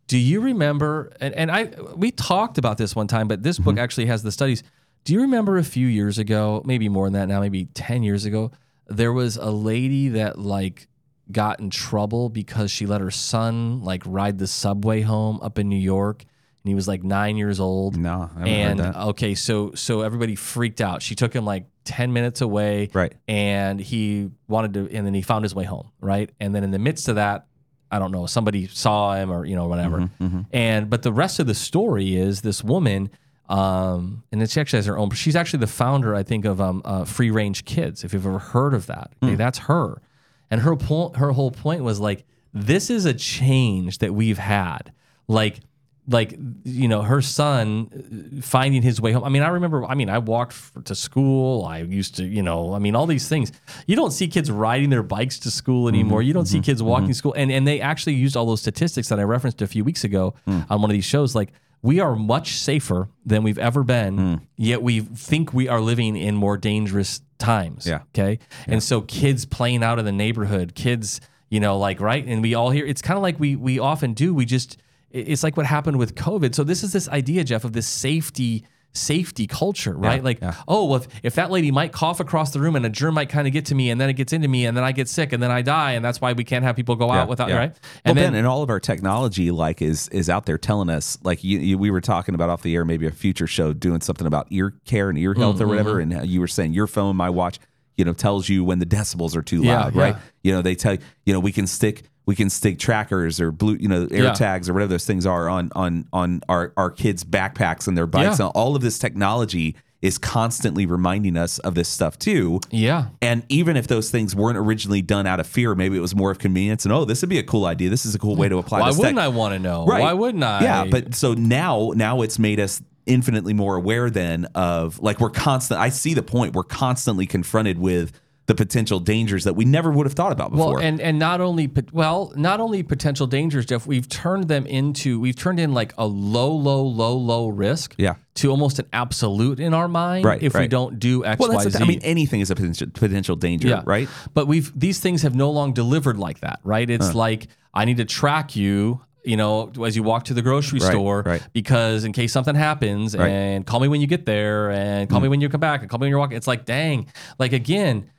Do 0.08 0.18
you 0.18 0.42
remember? 0.42 1.12
And, 1.20 1.34
and 1.34 1.52
I 1.52 1.72
we 1.96 2.12
talked 2.12 2.58
about 2.58 2.78
this 2.78 2.96
one 2.96 3.08
time, 3.08 3.28
but 3.28 3.44
this 3.44 3.58
book 3.60 3.78
actually 3.78 4.08
has 4.08 4.24
the 4.24 4.32
studies. 4.32 4.64
Do 5.04 5.14
you 5.14 5.22
remember 5.22 5.58
a 5.58 5.64
few 5.64 5.88
years 5.88 6.18
ago, 6.18 6.62
maybe 6.66 6.88
more 6.90 7.06
than 7.08 7.14
that 7.14 7.28
now, 7.28 7.40
maybe 7.40 7.66
ten 7.74 8.04
years 8.04 8.26
ago, 8.26 8.52
there 8.88 9.14
was 9.14 9.38
a 9.38 9.50
lady 9.52 10.10
that 10.10 10.38
like 10.38 10.88
got 11.32 11.60
in 11.60 11.70
trouble 11.70 12.30
because 12.30 12.70
she 12.70 12.86
let 12.86 13.02
her 13.02 13.12
son 13.12 13.82
like 13.82 14.04
ride 14.06 14.38
the 14.40 14.48
subway 14.48 15.02
home 15.02 15.40
up 15.42 15.58
in 15.58 15.70
New 15.70 15.78
York 15.80 16.26
and 16.64 16.70
he 16.70 16.76
was 16.76 16.88
like 16.88 17.04
nine 17.04 17.36
years 17.36 17.60
old. 17.60 17.98
No, 17.98 18.30
and 18.40 18.80
heard 18.80 18.94
that. 18.94 19.02
okay, 19.10 19.36
so 19.36 19.74
so 19.74 20.02
everybody 20.02 20.36
freaked 20.36 20.80
out. 20.80 21.02
She 21.02 21.14
took 21.16 21.34
him 21.34 21.44
like 21.46 21.66
ten 21.84 22.14
minutes 22.14 22.40
away, 22.42 22.90
Right. 22.94 23.14
And 23.28 23.80
he 23.80 24.32
wanted 24.48 24.74
to, 24.76 24.96
and 24.96 25.06
then 25.06 25.14
he 25.14 25.22
found 25.22 25.44
his 25.44 25.54
way 25.54 25.66
home, 25.66 25.92
right? 26.00 26.30
And 26.40 26.56
then 26.56 26.64
in 26.64 26.72
the 26.72 26.80
midst 26.80 27.10
of 27.10 27.16
that, 27.16 27.48
I 27.96 28.00
don't 28.00 28.12
know, 28.12 28.26
somebody 28.26 28.68
saw 28.68 29.16
him 29.16 29.32
or 29.32 29.46
you 29.46 29.56
know 29.56 29.68
whatever. 29.68 29.98
Mm-hmm, 30.22 30.42
And 30.52 30.90
but 30.90 31.02
the 31.04 31.12
rest 31.14 31.40
of 31.40 31.48
the 31.48 31.54
story 31.56 32.16
is 32.16 32.42
this 32.42 32.64
woman, 32.64 33.10
um, 33.50 34.24
and 34.32 34.50
she 34.50 34.60
actually 34.60 34.78
has 34.78 34.86
her 34.88 34.98
own. 34.98 35.10
She's 35.12 35.36
actually 35.36 35.60
the 35.60 35.68
founder, 35.68 36.16
I 36.16 36.24
think, 36.24 36.46
of 36.46 36.60
um, 36.62 36.82
uh, 36.86 37.06
Free 37.06 37.32
Range 37.32 37.64
Kids. 37.66 38.04
If 38.04 38.14
you've 38.14 38.26
ever 38.26 38.40
heard 38.40 38.74
of 38.74 38.88
that, 38.88 39.12
Hmm. 39.20 39.26
okay, 39.28 39.36
that's 39.36 39.60
her. 39.60 40.02
And 40.50 40.62
her 40.62 40.76
point, 40.76 41.18
her 41.18 41.32
whole 41.32 41.52
point 41.52 41.84
was 41.84 42.00
like, 42.00 42.26
this 42.54 42.90
is 42.90 43.06
a 43.06 43.14
change 43.14 43.98
that 44.00 44.14
we've 44.14 44.38
had, 44.38 44.92
like. 45.28 45.60
Like 46.08 46.38
you 46.64 46.88
know, 46.90 47.02
her 47.02 47.22
son 47.22 48.38
uh, 48.38 48.42
finding 48.42 48.82
his 48.82 49.00
way 49.00 49.14
home. 49.14 49.24
I 49.24 49.30
mean, 49.30 49.42
I 49.42 49.48
remember. 49.48 49.86
I 49.86 49.96
mean, 49.96 50.10
I 50.10 50.18
walked 50.18 50.86
to 50.86 50.96
school. 50.96 51.64
I 51.66 51.80
used 51.80 52.16
to, 52.18 52.26
you 52.26 52.42
know, 52.42 52.74
I 52.74 52.80
mean, 52.80 52.96
all 52.96 53.08
these 53.08 53.30
things. 53.30 53.54
You 53.88 53.96
don't 53.96 54.12
see 54.12 54.28
kids 54.28 54.52
riding 54.52 54.90
their 54.90 55.04
bikes 55.04 55.40
to 55.40 55.52
school 55.52 55.86
mm-hmm. 55.86 55.96
anymore. 55.96 56.22
You 56.22 56.34
don't 56.34 56.46
see 56.46 56.58
mm-hmm. 56.58 56.66
kids 56.66 56.84
walking 56.84 57.06
mm-hmm. 57.06 57.12
to 57.12 57.18
school, 57.18 57.34
and 57.38 57.52
and 57.52 57.66
they 57.66 57.80
actually 57.80 58.16
used 58.16 58.36
all 58.36 58.46
those 58.46 58.60
statistics 58.60 59.08
that 59.10 59.20
I 59.20 59.24
referenced 59.24 59.62
a 59.62 59.68
few 59.68 59.86
weeks 59.86 60.04
ago 60.04 60.34
mm. 60.46 60.66
on 60.70 60.82
one 60.82 60.90
of 60.90 60.94
these 60.94 61.06
shows. 61.06 61.36
Like 61.36 61.54
we 61.82 62.00
are 62.00 62.16
much 62.16 62.54
safer 62.54 63.10
than 63.26 63.44
we've 63.44 63.60
ever 63.60 63.84
been, 63.84 64.18
mm. 64.18 64.42
yet 64.58 64.82
we 64.82 65.02
think 65.02 65.54
we 65.54 65.68
are 65.68 65.82
living 65.82 66.16
in 66.16 66.36
more 66.36 66.58
dangerous 66.58 67.22
times. 67.38 67.86
Yeah. 67.86 68.02
Okay. 68.16 68.40
And 68.68 68.82
so 68.82 69.02
kids 69.02 69.46
playing 69.46 69.84
out 69.84 70.00
in 70.00 70.06
the 70.06 70.12
neighborhood, 70.12 70.76
kids, 70.76 71.22
you 71.50 71.60
know, 71.60 71.78
like 71.78 72.00
right, 72.00 72.26
and 72.26 72.42
we 72.42 72.56
all 72.56 72.72
hear. 72.72 72.86
It's 72.86 73.02
kind 73.02 73.18
of 73.18 73.22
like 73.22 73.40
we 73.40 73.56
we 73.56 73.80
often 73.80 74.14
do. 74.14 74.34
We 74.34 74.46
just 74.46 74.78
it's 75.14 75.44
like 75.44 75.56
what 75.56 75.66
happened 75.66 75.98
with 75.98 76.16
COVID. 76.16 76.54
So 76.56 76.64
this 76.64 76.84
is 76.84 76.92
this 76.92 77.08
idea, 77.08 77.44
Jeff, 77.44 77.64
of 77.64 77.74
this 77.74 77.88
safety 77.88 78.66
safety 78.96 79.48
culture, 79.48 79.94
right? 79.94 80.24
like, 80.24 80.40
oh, 80.68 80.86
well, 80.86 80.98
if, 80.98 81.08
if 81.24 81.34
that 81.34 81.50
lady 81.50 81.72
might 81.72 81.92
cough 81.92 82.20
across 82.20 82.52
the 82.54 82.60
room 82.60 82.76
and 82.76 82.86
a 82.86 82.90
germ 82.90 83.16
might 83.16 83.28
kind 83.28 83.48
of 83.48 83.54
get 83.54 83.66
to 83.66 83.74
me 83.74 83.90
and 83.90 84.00
then 84.00 84.08
it 84.08 84.14
gets 84.14 84.34
into 84.34 84.48
me 84.48 84.68
and 84.68 84.78
then 84.78 84.84
I 84.84 84.92
get 84.92 85.10
sick 85.10 85.34
and 85.34 85.42
then 85.42 85.50
I 85.50 85.64
die 85.64 85.94
and 85.94 86.06
that's 86.06 86.22
why 86.22 86.34
we 86.34 86.44
can't 86.44 86.64
have 86.64 86.76
people 86.76 86.96
go 86.96 87.10
out 87.10 87.28
without 87.28 87.50
yeah. 87.50 87.58
right. 87.58 87.72
well, 87.72 87.80
And 88.06 88.16
Ben, 88.16 88.36
and 88.36 88.46
all 88.46 88.62
of 88.62 88.70
our 88.70 88.80
technology 88.80 89.50
like 89.50 89.82
is 89.82 90.10
is 90.10 90.30
out 90.30 90.46
there 90.46 90.60
telling 90.60 90.92
us 90.92 91.18
like 91.24 91.44
you, 91.44 91.58
you, 91.58 91.78
we 91.80 91.90
were 91.90 92.02
talking 92.02 92.36
about 92.36 92.52
off 92.52 92.62
the 92.62 92.76
air 92.76 92.86
maybe 92.86 93.08
a 93.08 93.12
future 93.12 93.48
show 93.48 93.74
doing 93.74 94.02
something 94.02 94.28
about 94.28 94.46
ear 94.52 94.76
care 94.86 95.10
and 95.10 95.18
ear 95.18 95.34
health 95.34 95.60
or 95.60 95.68
whatever 95.68 95.96
Mm-hmm. 95.96 96.12
and 96.12 96.28
you 96.30 96.40
were 96.40 96.48
saying 96.48 96.74
your 96.74 96.86
phone 96.86 97.16
my 97.16 97.32
watch 97.32 97.58
you 97.98 98.06
know 98.06 98.14
tells 98.14 98.50
you 98.50 98.64
when 98.64 98.80
the 98.80 98.86
decibels 98.86 99.36
are 99.36 99.42
too 99.44 99.62
Yeah, 99.64 99.84
loud 99.84 99.96
right 99.96 100.16
yeah. 100.16 100.22
you 100.44 100.52
know 100.54 100.62
they 100.62 100.76
tell 100.76 100.94
you 100.94 101.00
you 101.26 101.34
know 101.34 101.40
we 101.40 101.52
can 101.52 101.68
stick 101.68 102.04
we 102.26 102.36
can 102.36 102.50
stick 102.50 102.80
trackers 102.80 103.40
or 103.42 103.52
blue 103.52 103.76
you 103.80 103.88
know 103.88 104.08
air 104.12 104.24
Yeah. 104.24 104.34
tags 104.34 104.70
or 104.70 104.74
whatever 104.74 104.90
those 104.90 105.06
things 105.06 105.26
are 105.26 105.50
on 105.50 105.72
on 105.76 106.08
on 106.14 106.42
our 106.50 106.74
our 106.78 106.90
kids 106.90 107.24
backpacks 107.24 107.88
and 107.88 107.98
their 107.98 108.08
bikes 108.08 108.40
Yeah. 108.40 108.46
and 108.48 108.52
all 108.56 108.76
of 108.76 108.82
this 108.82 108.98
technology 108.98 109.76
is 110.02 110.18
constantly 110.18 110.86
reminding 110.86 111.38
us 111.38 111.60
of 111.60 111.76
this 111.76 111.88
stuff 111.88 112.20
too 112.20 112.60
yeah. 112.72 113.06
and 113.22 113.42
even 113.48 113.78
if 113.78 113.88
those 113.88 114.12
things 114.12 114.36
weren't 114.36 114.58
originally 114.58 115.02
done 115.02 115.26
out 115.26 115.40
of 115.40 115.48
fear, 115.48 115.76
maybe 115.76 115.96
it 115.96 116.02
was 116.02 116.14
more 116.14 116.30
of 116.30 116.40
convenience. 116.40 116.84
And 116.84 116.94
oh, 116.94 117.06
this 117.06 117.22
would 117.22 117.30
be 117.30 117.40
a 117.40 117.44
cool 117.44 117.66
idea. 117.66 117.90
This 117.90 118.06
is 118.06 118.14
a 118.14 118.20
cool 118.20 118.36
way 118.36 118.50
to 118.50 118.58
apply 118.58 118.82
Why 118.82 118.90
wouldn't 118.90 119.16
tech. 119.16 119.24
I 119.24 119.30
want 119.30 119.54
to 119.54 119.60
know? 119.60 119.86
Right. 119.86 120.02
Why 120.02 120.12
wouldn't 120.12 120.44
I? 120.44 120.62
Yeah, 120.62 120.86
but 120.92 121.16
so 121.16 121.36
now, 121.36 121.94
now 121.96 122.22
it's 122.22 122.38
made 122.38 122.60
us 122.60 122.82
infinitely 123.06 123.54
more 123.54 123.76
aware 123.76 124.10
then 124.10 124.46
of 124.56 125.00
like 125.00 125.20
we're 125.20 125.30
constant. 125.30 125.80
I 125.80 125.90
see 125.90 126.14
the 126.14 126.24
point. 126.24 126.54
We're 126.56 126.64
constantly 126.64 127.26
confronted 127.26 127.80
with 127.80 128.12
the 128.46 128.56
potential 128.56 129.00
dangers 129.00 129.46
that 129.46 129.54
we 129.54 129.64
never 129.64 129.90
would 129.90 130.06
have 130.06 130.14
thought 130.14 130.34
about 130.34 130.52
before. 130.52 130.76
Well, 130.76 130.84
and 130.84 131.00
and 131.00 131.18
not 131.18 131.40
only 131.40 131.72
well, 131.94 132.34
not 132.36 132.60
only 132.60 132.84
potential 132.84 133.26
dangers, 133.26 133.66
Jeff. 133.66 133.88
We've 133.88 134.08
turned 134.10 134.50
them 134.50 134.66
into 134.66 135.20
we've 135.20 135.36
turned 135.36 135.60
in 135.62 135.74
like 135.74 135.94
a 135.98 136.06
low, 136.06 136.52
low, 136.54 136.84
low, 136.84 137.16
low 137.16 137.48
risk. 137.48 137.96
Yeah. 137.98 138.16
To 138.36 138.50
almost 138.50 138.80
an 138.80 138.88
absolute 138.92 139.60
in 139.60 139.74
our 139.74 139.88
mind. 139.88 140.26
Right, 140.26 140.42
If 140.42 140.56
we 140.56 140.68
don't 140.68 141.00
do 141.00 141.24
X, 141.24 141.40
well, 141.40 141.52
that's 141.52 141.66
the 141.66 141.70
Z. 141.70 141.78
thing. 141.78 141.88
I 141.88 141.88
mean, 141.88 142.02
anything 142.02 142.42
is 142.42 142.50
a 142.50 142.56
potential, 142.56 142.88
potential 142.92 143.36
danger, 143.36 143.82
right? 143.86 144.10
But 144.34 144.48
we've 144.48 144.78
these 144.78 145.00
things 145.00 145.22
have 145.22 145.36
no 145.36 145.52
long 145.52 145.72
delivered 145.72 146.18
like 146.18 146.40
that, 146.42 146.60
right? 146.64 146.90
It's 146.90 147.14
like 147.16 147.48
I 147.74 147.86
need 147.86 147.98
to 147.98 148.06
track 148.06 148.56
you, 148.56 149.02
you 149.24 149.38
know, 149.38 149.72
as 149.86 149.96
you 149.96 150.04
walk 150.04 150.26
to 150.26 150.34
the 150.34 150.42
grocery 150.42 150.80
Right, 150.80 150.92
store 150.92 151.24
right. 151.26 151.48
because 151.54 152.04
in 152.04 152.14
case 152.14 152.34
something 152.34 152.56
happens 152.56 153.16
Right. 153.16 153.30
and 153.30 153.66
call 153.66 153.80
me 153.80 153.88
when 153.88 154.02
you 154.02 154.08
get 154.08 154.26
there 154.26 154.70
and 154.72 155.10
call 155.10 155.20
me 155.20 155.28
mm. 155.28 155.32
when 155.32 155.42
you 155.42 155.50
come 155.50 155.62
back 155.62 155.82
and 155.82 155.90
call 155.90 156.00
me 156.00 156.06
when 156.06 156.10
you're 156.10 156.20
walking. 156.20 156.38
It's 156.38 156.48
like, 156.48 156.66
dang. 156.66 157.08
Like 157.40 157.54
again, 157.54 158.10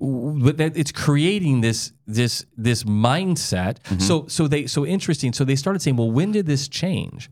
but 0.00 0.58
that 0.58 0.76
it's 0.76 0.92
creating 0.92 1.62
this 1.62 1.92
this 2.06 2.44
this 2.56 2.84
mindset. 2.84 3.80
Mm-hmm. 3.84 3.98
So 3.98 4.26
so 4.28 4.46
they 4.46 4.66
so 4.66 4.86
interesting. 4.86 5.32
So 5.32 5.44
they 5.44 5.56
started 5.56 5.80
saying, 5.80 5.96
well, 5.96 6.10
when 6.10 6.32
did 6.32 6.46
this 6.46 6.68
change? 6.68 7.30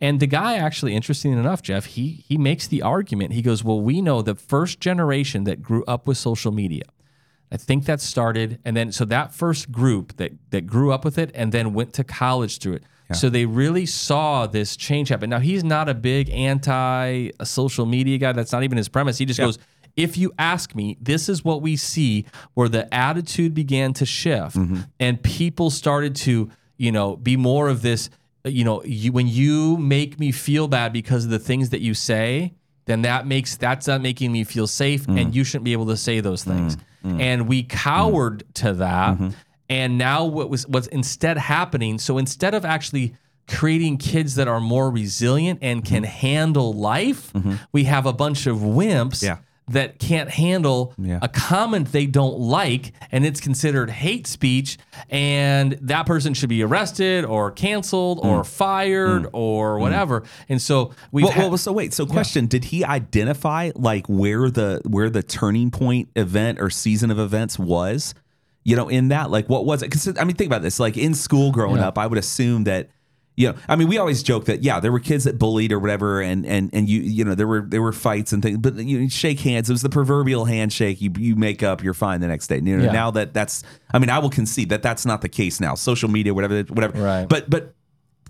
And 0.00 0.18
the 0.18 0.26
guy 0.26 0.56
actually, 0.56 0.96
interesting 0.96 1.32
enough, 1.32 1.62
Jeff, 1.62 1.86
he 1.86 2.24
he 2.26 2.36
makes 2.36 2.66
the 2.66 2.82
argument. 2.82 3.32
He 3.32 3.42
goes, 3.42 3.62
well, 3.62 3.80
we 3.80 4.02
know 4.02 4.20
the 4.20 4.34
first 4.34 4.80
generation 4.80 5.44
that 5.44 5.62
grew 5.62 5.84
up 5.86 6.06
with 6.06 6.18
social 6.18 6.52
media. 6.52 6.84
I 7.52 7.58
think 7.58 7.84
that 7.84 8.00
started, 8.00 8.58
and 8.64 8.74
then 8.74 8.92
so 8.92 9.04
that 9.04 9.34
first 9.34 9.70
group 9.70 10.16
that 10.16 10.32
that 10.50 10.66
grew 10.66 10.90
up 10.90 11.04
with 11.04 11.18
it 11.18 11.30
and 11.34 11.52
then 11.52 11.74
went 11.74 11.92
to 11.94 12.04
college 12.04 12.58
through 12.58 12.74
it. 12.74 12.84
So 13.14 13.28
they 13.28 13.44
really 13.44 13.84
saw 13.84 14.46
this 14.46 14.74
change 14.74 15.10
happen. 15.10 15.28
Now 15.28 15.38
he's 15.38 15.62
not 15.62 15.88
a 15.88 15.94
big 15.94 16.30
anti 16.30 17.30
uh, 17.38 17.44
social 17.44 17.84
media 17.84 18.16
guy. 18.16 18.32
That's 18.32 18.52
not 18.52 18.62
even 18.62 18.78
his 18.78 18.88
premise. 18.88 19.18
He 19.18 19.26
just 19.26 19.38
goes, 19.38 19.58
if 19.96 20.16
you 20.16 20.32
ask 20.38 20.74
me, 20.74 20.96
this 21.00 21.28
is 21.28 21.44
what 21.44 21.62
we 21.62 21.76
see 21.76 22.24
where 22.54 22.68
the 22.68 22.92
attitude 22.92 23.54
began 23.54 23.92
to 23.94 24.06
shift 24.06 24.56
mm-hmm. 24.56 24.80
and 24.98 25.22
people 25.22 25.70
started 25.70 26.16
to, 26.16 26.50
you 26.78 26.92
know, 26.92 27.16
be 27.16 27.36
more 27.36 27.68
of 27.68 27.82
this, 27.82 28.08
uh, 28.46 28.48
you 28.48 28.64
know, 28.64 28.82
you, 28.84 29.12
when 29.12 29.28
you 29.28 29.76
make 29.76 30.18
me 30.18 30.32
feel 30.32 30.68
bad 30.68 30.92
because 30.92 31.24
of 31.24 31.30
the 31.30 31.38
things 31.38 31.70
that 31.70 31.80
you 31.80 31.94
say, 31.94 32.54
then 32.84 33.02
that 33.02 33.26
makes 33.26 33.56
that's 33.56 33.86
not 33.86 34.00
making 34.00 34.32
me 34.32 34.44
feel 34.44 34.66
safe 34.66 35.06
and 35.06 35.18
mm. 35.18 35.34
you 35.34 35.44
shouldn't 35.44 35.64
be 35.64 35.72
able 35.72 35.86
to 35.86 35.96
say 35.96 36.20
those 36.20 36.44
mm. 36.44 36.48
things. 36.48 36.76
Mm. 37.04 37.20
And 37.20 37.48
we 37.48 37.62
cowered 37.62 38.44
to 38.54 38.74
that. 38.74 39.14
Mm-hmm. 39.14 39.30
And 39.68 39.98
now 39.98 40.24
what 40.24 40.50
was 40.50 40.66
what's 40.66 40.88
instead 40.88 41.38
happening, 41.38 41.98
so 41.98 42.18
instead 42.18 42.54
of 42.54 42.64
actually 42.64 43.16
creating 43.48 43.98
kids 43.98 44.34
that 44.36 44.48
are 44.48 44.60
more 44.60 44.90
resilient 44.90 45.60
and 45.62 45.84
can 45.84 46.02
mm-hmm. 46.02 46.12
handle 46.12 46.72
life, 46.72 47.32
mm-hmm. 47.32 47.54
we 47.72 47.84
have 47.84 48.06
a 48.06 48.12
bunch 48.12 48.46
of 48.46 48.58
wimps 48.58 49.22
Yeah. 49.22 49.38
That 49.72 49.98
can't 49.98 50.30
handle 50.30 50.94
Yeah. 50.98 51.18
a 51.20 51.28
comment 51.28 51.92
they 51.92 52.06
don't 52.06 52.38
like 52.38 52.92
and 53.10 53.26
it's 53.26 53.40
considered 53.40 53.90
hate 53.90 54.26
speech 54.26 54.78
and 55.10 55.72
that 55.82 56.06
person 56.06 56.34
should 56.34 56.48
be 56.48 56.62
arrested 56.62 57.24
or 57.24 57.50
canceled 57.50 58.18
mm. 58.20 58.24
or 58.24 58.44
fired 58.44 59.24
mm. 59.24 59.30
or 59.32 59.76
mm. 59.76 59.80
whatever. 59.80 60.22
And 60.48 60.60
so 60.60 60.92
we've 61.10 61.24
Well, 61.24 61.32
had- 61.32 61.48
well, 61.48 61.58
so 61.58 61.72
wait. 61.72 61.92
So, 61.92 62.06
question: 62.06 62.46
Did 62.46 62.64
he 62.64 62.84
identify 62.84 63.70
like 63.74 64.06
where 64.08 64.50
the 64.50 64.80
where 64.86 65.10
the 65.10 65.22
turning 65.22 65.70
point 65.70 66.08
event 66.16 66.60
or 66.60 66.70
season 66.70 67.10
of 67.10 67.18
events 67.18 67.58
was? 67.58 68.14
You 68.64 68.76
know, 68.76 68.88
in 68.88 69.08
that, 69.08 69.30
like, 69.30 69.48
what 69.48 69.64
was 69.66 69.82
it? 69.82 69.90
Because 69.90 70.16
I 70.18 70.24
mean, 70.24 70.36
think 70.36 70.48
about 70.48 70.62
this. 70.62 70.78
Like 70.78 70.96
in 70.96 71.14
school 71.14 71.50
growing 71.50 71.78
Yeah. 71.78 71.88
up, 71.88 71.98
I 71.98 72.06
would 72.06 72.18
assume 72.18 72.64
that. 72.64 72.88
You 73.34 73.48
know, 73.52 73.58
I 73.66 73.76
mean, 73.76 73.88
we 73.88 73.96
always 73.96 74.22
joke 74.22 74.44
that 74.44 74.62
yeah, 74.62 74.78
there 74.78 74.92
were 74.92 75.00
kids 75.00 75.24
that 75.24 75.38
bullied 75.38 75.72
or 75.72 75.78
whatever, 75.78 76.20
and 76.20 76.44
and 76.44 76.68
and 76.74 76.86
you 76.88 77.00
you 77.00 77.24
know 77.24 77.34
there 77.34 77.46
were 77.48 77.62
there 77.62 77.80
were 77.80 77.92
fights 77.92 78.32
and 78.32 78.42
things, 78.42 78.58
but 78.58 78.74
you 78.76 79.08
shake 79.08 79.40
hands. 79.40 79.70
It 79.70 79.72
was 79.72 79.80
the 79.80 79.88
proverbial 79.88 80.44
handshake. 80.44 81.00
You 81.00 81.10
you 81.16 81.34
make 81.34 81.62
up, 81.62 81.82
you're 81.82 81.94
fine 81.94 82.20
the 82.20 82.28
next 82.28 82.48
day. 82.48 82.56
You 82.56 82.76
know, 82.76 82.84
Yeah. 82.84 82.92
now 82.92 83.10
that 83.12 83.32
that's, 83.32 83.62
I 83.94 83.98
mean, 83.98 84.10
I 84.10 84.18
will 84.18 84.28
concede 84.28 84.68
that 84.68 84.82
that's 84.82 85.06
not 85.06 85.22
the 85.22 85.30
case 85.30 85.60
now. 85.60 85.74
Social 85.76 86.10
media, 86.10 86.34
whatever, 86.34 86.62
whatever. 86.64 87.02
Right. 87.02 87.26
But 87.26 87.48
but 87.48 87.74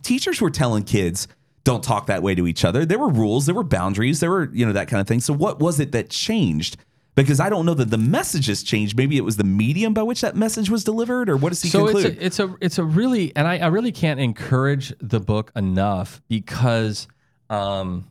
teachers 0.04 0.40
were 0.40 0.50
telling 0.50 0.84
kids 0.84 1.26
don't 1.64 1.82
talk 1.82 2.06
that 2.06 2.22
way 2.22 2.34
to 2.36 2.46
each 2.46 2.64
other. 2.64 2.84
There 2.84 2.98
were 2.98 3.08
rules, 3.10 3.46
there 3.46 3.54
were 3.54 3.62
boundaries, 3.64 4.20
there 4.20 4.30
were, 4.30 4.50
you 4.52 4.66
know, 4.66 4.72
that 4.72 4.88
kind 4.88 5.00
of 5.00 5.06
thing. 5.06 5.20
So 5.20 5.32
what 5.32 5.60
was 5.60 5.78
it 5.80 5.92
that 5.92 6.10
changed? 6.10 6.76
Because 7.14 7.40
I 7.40 7.50
don't 7.50 7.66
know 7.66 7.74
that 7.74 7.90
the 7.90 7.98
messages 7.98 8.62
changed. 8.62 8.96
Maybe 8.96 9.18
it 9.18 9.24
was 9.24 9.36
the 9.36 9.44
medium 9.44 9.92
by 9.92 10.02
which 10.02 10.22
that 10.22 10.34
message 10.34 10.70
was 10.70 10.82
delivered, 10.82 11.28
or 11.28 11.36
what 11.36 11.50
does 11.50 11.60
he 11.60 11.68
so 11.68 11.84
conclude? 11.84 12.06
it's 12.06 12.16
a, 12.16 12.24
it's 12.24 12.38
a 12.40 12.56
it's 12.60 12.78
a 12.78 12.84
really 12.84 13.36
and 13.36 13.46
I, 13.46 13.58
I 13.58 13.66
really 13.66 13.92
can't 13.92 14.18
encourage 14.18 14.94
the 14.98 15.20
book 15.20 15.52
enough 15.54 16.22
because 16.28 17.06
um 17.50 18.10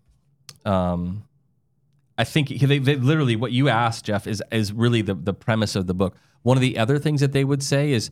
um 0.66 1.24
I 2.18 2.24
think 2.24 2.50
they, 2.50 2.78
they 2.78 2.96
literally 2.96 3.36
what 3.36 3.52
you 3.52 3.70
asked, 3.70 4.06
Jeff, 4.06 4.28
is 4.28 4.44
is 4.52 4.72
really 4.72 5.02
the 5.02 5.16
the 5.16 5.34
premise 5.34 5.76
of 5.76 5.88
the 5.88 5.96
book. 5.96 6.16
One 6.44 6.56
of 6.56 6.62
the 6.62 6.78
other 6.78 7.00
things 7.00 7.22
that 7.22 7.32
they 7.32 7.44
would 7.44 7.64
say 7.64 7.92
is 7.92 8.12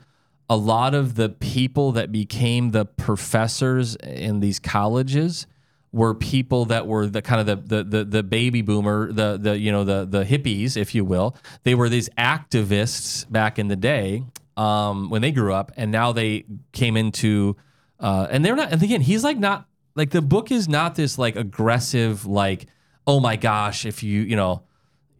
a 0.50 0.58
lot 0.58 0.96
of 0.96 1.14
the 1.14 1.30
people 1.30 1.92
that 1.92 2.12
became 2.12 2.72
the 2.72 2.86
professors 2.86 3.96
in 3.98 4.40
these 4.40 4.60
colleges 4.60 5.46
were 5.92 6.14
people 6.14 6.66
that 6.66 6.86
were 6.88 7.08
the 7.08 7.22
kind 7.22 7.42
of 7.42 7.48
the 7.48 7.78
the 7.78 7.84
the, 7.84 8.06
the 8.06 8.24
baby 8.24 8.62
boomer, 8.62 9.12
the 9.12 9.38
the 9.42 9.58
you 9.58 9.72
know 9.72 9.84
the 9.84 10.06
the 10.06 10.24
hippies, 10.24 10.78
if 10.78 10.94
you 10.94 11.04
will. 11.06 11.36
They 11.64 11.76
were 11.76 11.90
these 11.90 12.10
activists 12.18 13.30
back 13.32 13.60
in 13.60 13.68
the 13.68 13.76
day 13.76 14.24
um, 14.58 15.10
when 15.10 15.22
they 15.22 15.32
grew 15.32 15.54
up, 15.54 15.72
and 15.78 15.92
now 15.92 16.12
they 16.12 16.46
came 16.72 16.98
into 16.98 17.56
uh, 18.00 18.28
and 18.30 18.44
they're 18.46 18.56
not. 18.56 18.72
And 18.72 18.82
again, 18.84 19.02
he's 19.02 19.24
like 19.24 19.38
not 19.38 19.66
like 19.96 20.12
the 20.12 20.22
book 20.22 20.52
is 20.52 20.70
not 20.70 20.96
this 20.96 21.18
like 21.18 21.36
aggressive 21.36 22.26
like 22.26 22.68
oh 23.08 23.20
my 23.20 23.36
gosh 23.36 23.86
if 23.86 24.04
you 24.04 24.22
you 24.22 24.36
know 24.36 24.62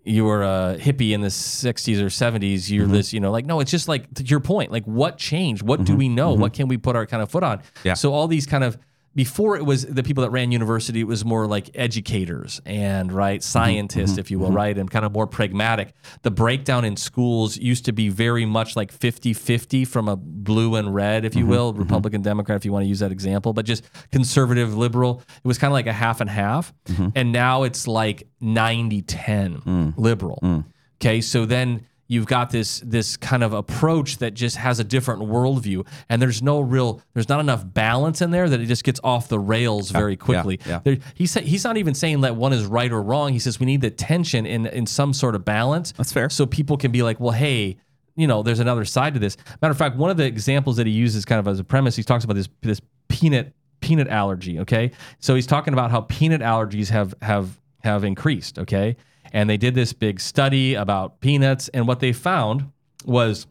you 0.06 0.24
were 0.24 0.44
a 0.44 0.78
hippie 0.80 1.12
in 1.12 1.22
the 1.22 1.28
60s 1.28 2.00
or 2.00 2.06
70s 2.06 2.70
you're 2.70 2.88
this 2.88 3.12
you 3.12 3.20
know 3.20 3.32
like 3.32 3.46
no 3.46 3.60
it's 3.60 3.72
just 3.72 3.88
like 3.88 4.12
to 4.14 4.24
your 4.24 4.40
point 4.40 4.72
like 4.72 4.86
what 4.86 5.18
changed 5.18 5.64
what 5.64 5.84
do 5.84 5.96
we 5.96 6.08
know 6.08 6.34
what 6.34 6.54
can 6.54 6.68
we 6.68 6.78
put 6.78 6.96
our 6.96 7.06
kind 7.06 7.22
of 7.22 7.30
foot 7.30 7.44
on 7.44 7.62
Yeah. 7.84 7.96
so 7.96 8.14
all 8.14 8.28
these 8.28 8.46
kind 8.46 8.64
of 8.64 8.78
before 9.20 9.58
it 9.58 9.66
was 9.66 9.86
the 9.86 10.02
people 10.02 10.22
that 10.22 10.30
ran 10.30 10.50
university 10.50 11.02
it 11.02 11.08
was 11.08 11.26
more 11.26 11.46
like 11.46 11.70
educators 11.76 12.62
and 12.66 13.12
right 13.12 13.42
mm-hmm, 13.42 13.52
scientists 13.52 14.12
mm-hmm, 14.12 14.22
if 14.22 14.32
you 14.32 14.40
will 14.40 14.48
mm-hmm. 14.48 14.56
right 14.56 14.78
and 14.78 14.90
kind 14.90 15.04
of 15.04 15.12
more 15.12 15.28
pragmatic. 15.28 15.94
The 16.22 16.32
breakdown 16.32 16.86
in 16.86 16.96
schools 16.96 17.58
used 17.58 17.84
to 17.84 17.92
be 17.92 18.08
very 18.08 18.46
much 18.46 18.78
like 18.78 18.98
50-50 18.98 19.86
from 19.86 20.08
a 20.08 20.16
blue 20.16 20.76
and 20.76 20.96
red 20.96 21.26
if 21.26 21.36
you 21.36 21.46
will 21.46 21.74
republican 21.74 22.22
democrat 22.22 22.56
if 22.56 22.64
you 22.64 22.72
want 22.72 22.84
to 22.84 22.88
use 22.88 23.00
that 23.00 23.12
example 23.12 23.52
but 23.52 23.66
just 23.66 23.84
conservative 24.10 24.78
liberal. 24.78 25.22
It 25.44 25.48
was 25.48 25.58
kind 25.58 25.70
of 25.70 25.74
like 25.74 25.88
a 25.88 25.92
half 25.92 26.22
and 26.22 26.30
half. 26.30 26.74
And 27.14 27.34
now 27.34 27.64
it's 27.64 27.88
like 27.90 28.26
90-10 28.42 29.04
mm. 29.04 29.94
liberal. 29.98 30.40
Mm. 30.42 30.64
Okay 31.02 31.20
so 31.20 31.46
then 31.46 31.86
you've 32.10 32.26
got 32.26 32.50
this 32.50 32.82
this 32.82 33.16
kind 33.16 33.44
of 33.44 33.54
approach 33.54 34.18
that 34.18 34.34
just 34.34 34.58
has 34.58 34.80
a 34.80 34.84
different 34.84 35.22
worldview 35.22 35.88
and 36.10 36.22
there's 36.22 36.42
no 36.42 36.60
real 36.60 37.02
there's 37.14 37.30
not 37.30 37.40
enough 37.40 37.64
balance 37.74 38.22
in 38.22 38.32
there 38.32 38.50
that 38.50 38.60
it 38.60 38.66
just 38.66 38.84
gets 38.84 39.00
off 39.04 39.30
the 39.30 39.40
rails 39.40 39.92
very 39.92 40.18
quickly. 40.18 40.60
yeah. 40.66 40.80
There, 40.84 40.98
he 41.14 41.26
said 41.26 41.44
he's 41.44 41.64
not 41.64 41.78
even 41.78 41.94
saying 41.94 42.22
that 42.22 42.36
one 42.36 42.52
is 42.52 42.66
right 42.66 42.92
or 42.92 43.02
wrong. 43.02 43.32
He 43.32 43.40
says 43.40 43.60
we 43.60 43.66
need 43.68 43.82
the 43.82 43.92
tension 43.92 44.46
in 44.46 44.66
in 44.66 44.86
some 44.86 45.14
sort 45.14 45.36
of 45.36 45.46
balance 45.46 45.94
That's 45.94 46.12
fair. 46.12 46.30
so 46.30 46.46
people 46.46 46.76
can 46.76 46.92
be 46.92 47.04
like 47.04 47.20
well 47.20 47.32
hey 47.32 47.78
you 48.16 48.28
know 48.28 48.44
there's 48.44 48.60
another 48.60 48.84
side 48.86 49.14
to 49.14 49.20
this. 49.20 49.38
Matter 49.62 49.72
of 49.72 49.78
fact 49.78 49.96
one 49.96 50.10
of 50.10 50.18
the 50.18 50.26
examples 50.26 50.78
that 50.78 50.88
he 50.88 50.94
uses 50.94 51.24
kind 51.26 51.40
of 51.40 51.48
as 51.48 51.60
a 51.60 51.64
premise 51.64 51.96
he 51.96 52.04
talks 52.04 52.26
about 52.26 52.36
this 52.36 52.50
this 52.62 52.82
peanut 53.08 53.54
peanut 53.82 54.08
allergy 54.08 54.60
okay? 54.60 54.92
So 55.20 55.36
he's 55.36 55.48
talking 55.48 55.74
about 55.74 55.92
how 55.92 56.02
peanut 56.02 56.42
allergies 56.42 56.90
have 56.90 57.14
have 57.22 57.60
have 57.84 58.04
increased 58.04 58.58
okay 58.60 58.98
and 59.34 59.50
they 59.50 59.58
did 59.58 59.76
this 59.76 59.94
big 59.94 60.20
study 60.20 60.74
about 60.76 61.20
peanuts. 61.22 61.68
And 61.70 61.88
what 61.88 62.00
they 62.00 62.14
found 62.14 62.72
was 63.06 63.48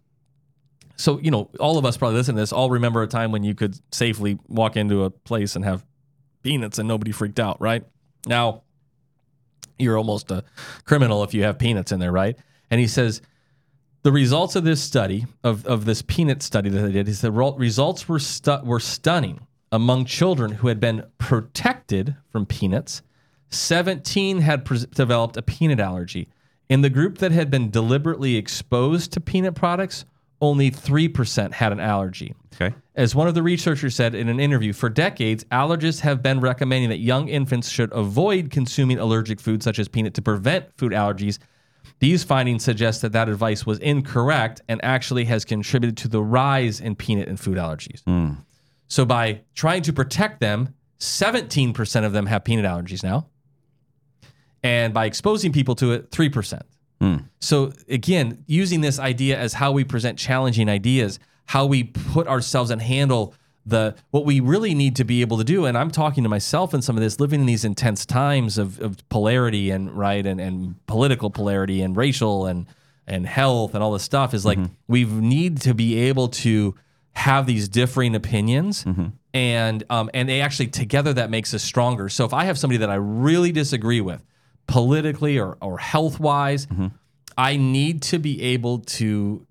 so 0.97 1.19
you 1.21 1.31
know 1.31 1.49
all 1.59 1.79
of 1.79 1.85
us 1.85 1.97
probably 1.97 2.17
listen 2.17 2.35
to 2.35 2.41
this 2.41 2.53
all 2.53 2.71
remember 2.71 3.03
a 3.03 3.07
time 3.07 3.33
when 3.33 3.45
you 3.45 3.55
could 3.55 3.79
safely 3.93 4.39
walk 4.49 4.77
into 4.77 5.05
a 5.05 5.11
place 5.11 5.57
and 5.57 5.65
have 5.65 5.85
peanuts 6.43 6.79
and 6.79 6.89
nobody 6.89 7.13
freaked 7.13 7.41
out 7.41 7.61
right? 7.61 7.85
Now 8.27 8.63
you're 9.79 9.97
almost 9.97 10.31
a 10.31 10.45
criminal 10.85 11.23
if 11.23 11.33
you 11.33 11.45
have 11.45 11.59
peanuts 11.59 11.93
in 11.93 12.01
there 12.01 12.13
right? 12.13 12.37
And 12.71 12.81
he 12.81 12.87
says 12.87 13.23
the 14.03 14.13
results 14.13 14.57
of 14.57 14.65
this 14.65 14.83
study 14.83 15.27
of, 15.45 15.67
of 15.67 15.85
this 15.85 16.03
peanut 16.03 16.43
study 16.43 16.69
that 16.69 16.81
they 16.81 16.93
did 16.93 17.09
is 17.09 17.21
the 17.21 17.33
results 17.33 18.09
were 18.09 18.19
stu- 18.19 18.61
were 18.65 18.81
stunning 18.81 19.47
among 19.71 20.05
children 20.05 20.53
who 20.53 20.69
had 20.69 20.81
been 20.81 21.05
protected 21.19 22.17
from 22.31 22.47
peanuts 22.47 23.03
17 23.51 24.41
had 24.41 24.65
pres 24.65 24.87
developed 24.87 25.37
a 25.37 25.43
peanut 25.43 25.81
allergy 25.81 26.29
in 26.69 26.83
the 26.83 26.91
group 26.91 27.19
that 27.19 27.33
had 27.33 27.51
been 27.51 27.71
deliberately 27.71 28.37
exposed 28.37 29.13
to 29.13 29.21
peanut 29.21 29.55
products 29.55 30.05
only 30.41 30.71
3% 30.71 31.53
had 31.53 31.73
an 31.73 31.81
allergy 31.81 32.35
Okay. 32.61 32.75
as 32.97 33.15
one 33.15 33.29
of 33.29 33.35
the 33.35 33.43
researchers 33.43 33.95
said 33.95 34.15
in 34.17 34.29
an 34.29 34.41
interview, 34.41 34.73
for 34.73 34.89
decades, 34.89 35.45
allergists 35.45 36.01
have 36.01 36.23
been 36.23 36.41
recommending 36.41 36.91
that 36.91 36.99
young 36.99 37.29
infants 37.29 37.69
should 37.69 37.93
avoid 37.93 38.51
consuming 38.51 38.99
allergic 38.99 39.41
foods 39.41 39.65
such 39.65 39.79
as 39.79 39.87
peanut 39.87 40.15
to 40.15 40.23
prevent 40.23 40.67
food 40.77 40.93
allergies. 40.93 41.39
These 42.01 42.25
findings 42.25 42.65
suggest 42.65 43.03
that 43.03 43.13
that 43.13 43.29
advice 43.29 43.65
was 43.65 43.79
incorrect 43.79 44.61
and 44.69 44.85
actually 44.85 45.25
has 45.27 45.45
contributed 45.45 45.97
to 45.99 46.09
the 46.09 46.21
rise 46.23 46.81
in 46.81 46.97
peanut 46.97 47.29
and 47.29 47.39
food 47.39 47.59
allergies. 47.59 48.03
Mm. 48.05 48.39
So, 48.89 49.05
by 49.05 49.43
trying 49.55 49.83
to 49.83 49.93
protect 49.93 50.41
them, 50.41 50.75
17% 50.99 52.05
of 52.05 52.13
them 52.13 52.27
have 52.27 52.43
peanut 52.45 52.65
allergies 52.65 53.05
now. 53.05 53.29
And 54.63 54.93
by 54.93 55.07
exposing 55.07 55.53
people 55.53 55.75
to 55.77 55.93
it, 55.93 56.11
3%. 56.11 56.63
Hmm. 57.01 57.17
So 57.41 57.73
again, 57.89 58.45
using 58.47 58.81
this 58.81 58.99
idea 58.99 59.39
as 59.39 59.55
how 59.55 59.73
we 59.73 59.85
present 59.85 60.19
challenging 60.19 60.69
ideas, 60.69 61.19
how 61.47 61.67
we 61.67 61.85
put 61.85 62.27
ourselves 62.27 62.71
and 62.71 62.83
handle 62.83 63.35
the 63.69 63.95
what 64.11 64.25
we 64.25 64.41
really 64.41 64.75
need 64.75 64.97
to 64.97 65.05
be 65.05 65.21
able 65.21 65.39
to 65.39 65.45
do. 65.45 65.67
And 65.67 65.77
I'm 65.77 65.91
talking 65.91 66.23
to 66.23 66.29
myself 66.29 66.75
in 66.75 66.83
some 66.83 66.97
of 66.97 67.03
this, 67.03 67.21
living 67.21 67.41
in 67.41 67.47
these 67.47 67.65
intense 67.65 68.07
times 68.07 68.59
of, 68.59 68.81
of 68.81 68.97
polarity 69.11 69.71
and 69.71 69.93
right 69.93 70.27
and, 70.27 70.41
and 70.41 70.75
political 70.87 71.31
polarity 71.31 71.83
and 71.83 71.97
racial 71.97 72.47
and 72.47 72.67
and 73.07 73.27
health 73.27 73.75
and 73.75 73.83
all 73.83 73.93
this 73.93 74.03
stuff 74.03 74.35
is 74.35 74.45
like 74.45 74.59
mm-hmm. 74.59 74.73
we 74.87 75.05
need 75.05 75.61
to 75.63 75.75
be 75.75 75.99
able 75.99 76.29
to 76.29 76.75
have 77.13 77.47
these 77.47 77.69
differing 77.69 78.15
opinions 78.15 78.85
mm-hmm. 78.85 79.07
and 79.33 79.85
um, 79.91 80.11
and 80.15 80.29
they 80.29 80.41
actually 80.41 80.69
together 80.69 81.13
that 81.13 81.31
makes 81.31 81.53
us 81.55 81.63
stronger. 81.63 82.09
So 82.09 82.25
if 82.25 82.35
I 82.35 82.45
have 82.45 82.59
somebody 82.59 82.79
that 82.79 82.91
I 82.91 82.97
really 82.97 83.53
disagree 83.53 84.01
with 84.01 84.25
politically 84.69 85.39
or, 85.41 85.59
or 85.61 85.79
health 85.79 86.21
wise, 86.21 86.69
I 87.37 87.57
need 87.57 88.03
to 88.03 88.21
be 88.21 88.41
able 88.43 88.79
to 88.81 89.45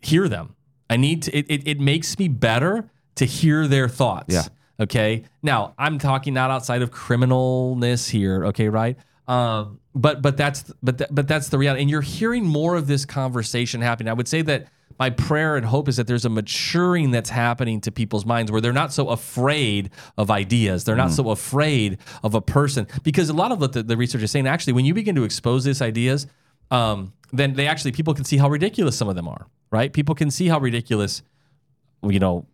hear 0.00 0.28
them. 0.28 0.54
I 0.88 0.96
need 0.96 1.22
to, 1.22 1.36
it, 1.36 1.46
it, 1.48 1.66
it 1.66 1.80
makes 1.80 2.16
me 2.18 2.28
better 2.28 2.88
to 3.16 3.24
hear 3.24 3.66
their 3.66 3.88
thoughts. 3.88 4.32
Yeah. 4.32 4.42
Okay. 4.78 5.24
Now 5.42 5.74
I'm 5.78 5.98
talking 5.98 6.34
not 6.34 6.50
outside 6.50 6.82
of 6.82 6.92
criminalness 6.92 8.10
here. 8.10 8.44
Okay. 8.46 8.68
Right. 8.68 8.96
Um, 9.26 9.80
but, 9.94 10.22
but 10.22 10.36
that's, 10.36 10.70
but, 10.82 10.98
th- 10.98 11.10
but 11.10 11.26
that's 11.26 11.48
the 11.48 11.58
reality. 11.58 11.80
And 11.80 11.90
you're 11.90 12.02
hearing 12.02 12.44
more 12.44 12.76
of 12.76 12.86
this 12.86 13.04
conversation 13.04 13.80
happening. 13.80 14.10
I 14.10 14.12
would 14.12 14.28
say 14.28 14.42
that 14.42 14.68
my 14.98 15.10
prayer 15.10 15.56
and 15.56 15.66
hope 15.66 15.88
is 15.88 15.96
that 15.96 16.06
there's 16.06 16.24
a 16.24 16.30
maturing 16.30 17.10
that's 17.10 17.30
happening 17.30 17.80
to 17.82 17.92
people's 17.92 18.24
minds 18.24 18.50
where 18.50 18.60
they're 18.60 18.72
not 18.72 18.92
so 18.92 19.08
afraid 19.10 19.90
of 20.16 20.30
ideas. 20.30 20.84
They're 20.84 20.96
not 20.96 21.12
so 21.12 21.30
afraid 21.30 21.98
of 22.22 22.34
a 22.34 22.40
person 22.40 22.86
because 23.02 23.28
a 23.28 23.34
lot 23.34 23.52
of 23.52 23.60
what 23.60 23.72
the, 23.72 23.82
the 23.82 23.96
research 23.96 24.22
is 24.22 24.30
saying, 24.30 24.46
actually, 24.46 24.72
when 24.72 24.84
you 24.84 24.94
begin 24.94 25.14
to 25.16 25.24
expose 25.24 25.64
these 25.64 25.82
ideas, 25.82 26.26
um, 26.70 27.12
then 27.32 27.54
they 27.54 27.66
actually 27.66 27.92
people 27.92 28.14
can 28.14 28.24
see 28.24 28.36
how 28.36 28.48
ridiculous 28.48 28.96
some 28.96 29.08
of 29.08 29.16
them 29.16 29.28
are, 29.28 29.46
right? 29.70 29.92
People 29.92 30.14
can 30.14 30.30
see 30.30 30.48
how 30.48 30.58
ridiculous, 30.58 31.22
you 32.02 32.18
know, 32.18 32.46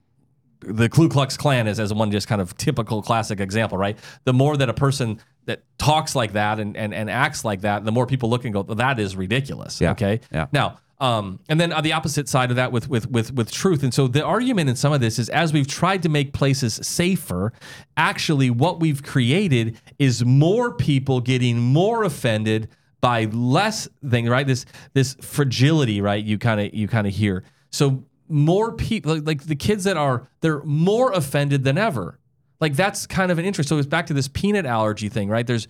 the 0.60 0.88
Ku 0.88 1.08
Klux 1.08 1.36
Klan 1.36 1.66
is 1.66 1.80
as 1.80 1.92
one 1.92 2.10
just 2.10 2.28
kind 2.28 2.40
of 2.40 2.56
typical 2.56 3.02
classic 3.02 3.40
example, 3.40 3.76
right? 3.76 3.98
The 4.24 4.32
more 4.32 4.56
that 4.56 4.68
a 4.68 4.74
person 4.74 5.20
that 5.46 5.62
talks 5.78 6.14
like 6.14 6.34
that 6.34 6.60
and, 6.60 6.76
and, 6.76 6.94
and 6.94 7.10
acts 7.10 7.44
like 7.44 7.62
that, 7.62 7.84
the 7.84 7.92
more 7.92 8.06
people 8.06 8.30
look 8.30 8.44
and 8.44 8.54
go, 8.54 8.62
that 8.62 9.00
is 9.00 9.16
ridiculous. 9.16 9.80
Yeah. 9.80 9.90
Okay. 9.92 10.20
Yeah. 10.30 10.46
Now, 10.52 10.78
um, 11.02 11.40
and 11.48 11.60
then 11.60 11.72
on 11.72 11.82
the 11.82 11.92
opposite 11.92 12.28
side 12.28 12.50
of 12.50 12.56
that 12.56 12.70
with, 12.70 12.88
with 12.88 13.10
with 13.10 13.34
with 13.34 13.50
truth. 13.50 13.82
And 13.82 13.92
so 13.92 14.06
the 14.06 14.24
argument 14.24 14.70
in 14.70 14.76
some 14.76 14.92
of 14.92 15.00
this 15.00 15.18
is 15.18 15.28
as 15.28 15.52
we've 15.52 15.66
tried 15.66 16.00
to 16.04 16.08
make 16.08 16.32
places 16.32 16.74
safer, 16.74 17.52
actually 17.96 18.50
what 18.50 18.78
we've 18.78 19.02
created 19.02 19.80
is 19.98 20.24
more 20.24 20.72
people 20.72 21.20
getting 21.20 21.58
more 21.58 22.04
offended 22.04 22.68
by 23.00 23.24
less 23.32 23.88
thing, 24.08 24.28
right? 24.28 24.46
This 24.46 24.64
this 24.94 25.14
fragility, 25.20 26.00
right? 26.00 26.24
You 26.24 26.38
kind 26.38 26.60
of 26.60 26.72
you 26.72 26.86
kind 26.86 27.08
of 27.08 27.12
hear. 27.12 27.42
So 27.70 28.04
more 28.28 28.70
people 28.72 29.14
like, 29.16 29.26
like 29.26 29.42
the 29.46 29.56
kids 29.56 29.82
that 29.82 29.96
are 29.96 30.28
they're 30.40 30.62
more 30.62 31.10
offended 31.10 31.64
than 31.64 31.78
ever. 31.78 32.20
Like 32.60 32.76
that's 32.76 33.08
kind 33.08 33.32
of 33.32 33.40
an 33.40 33.44
interest. 33.44 33.68
So 33.68 33.76
it's 33.76 33.88
back 33.88 34.06
to 34.06 34.14
this 34.14 34.28
peanut 34.28 34.66
allergy 34.66 35.08
thing, 35.08 35.28
right? 35.28 35.48
There's 35.48 35.66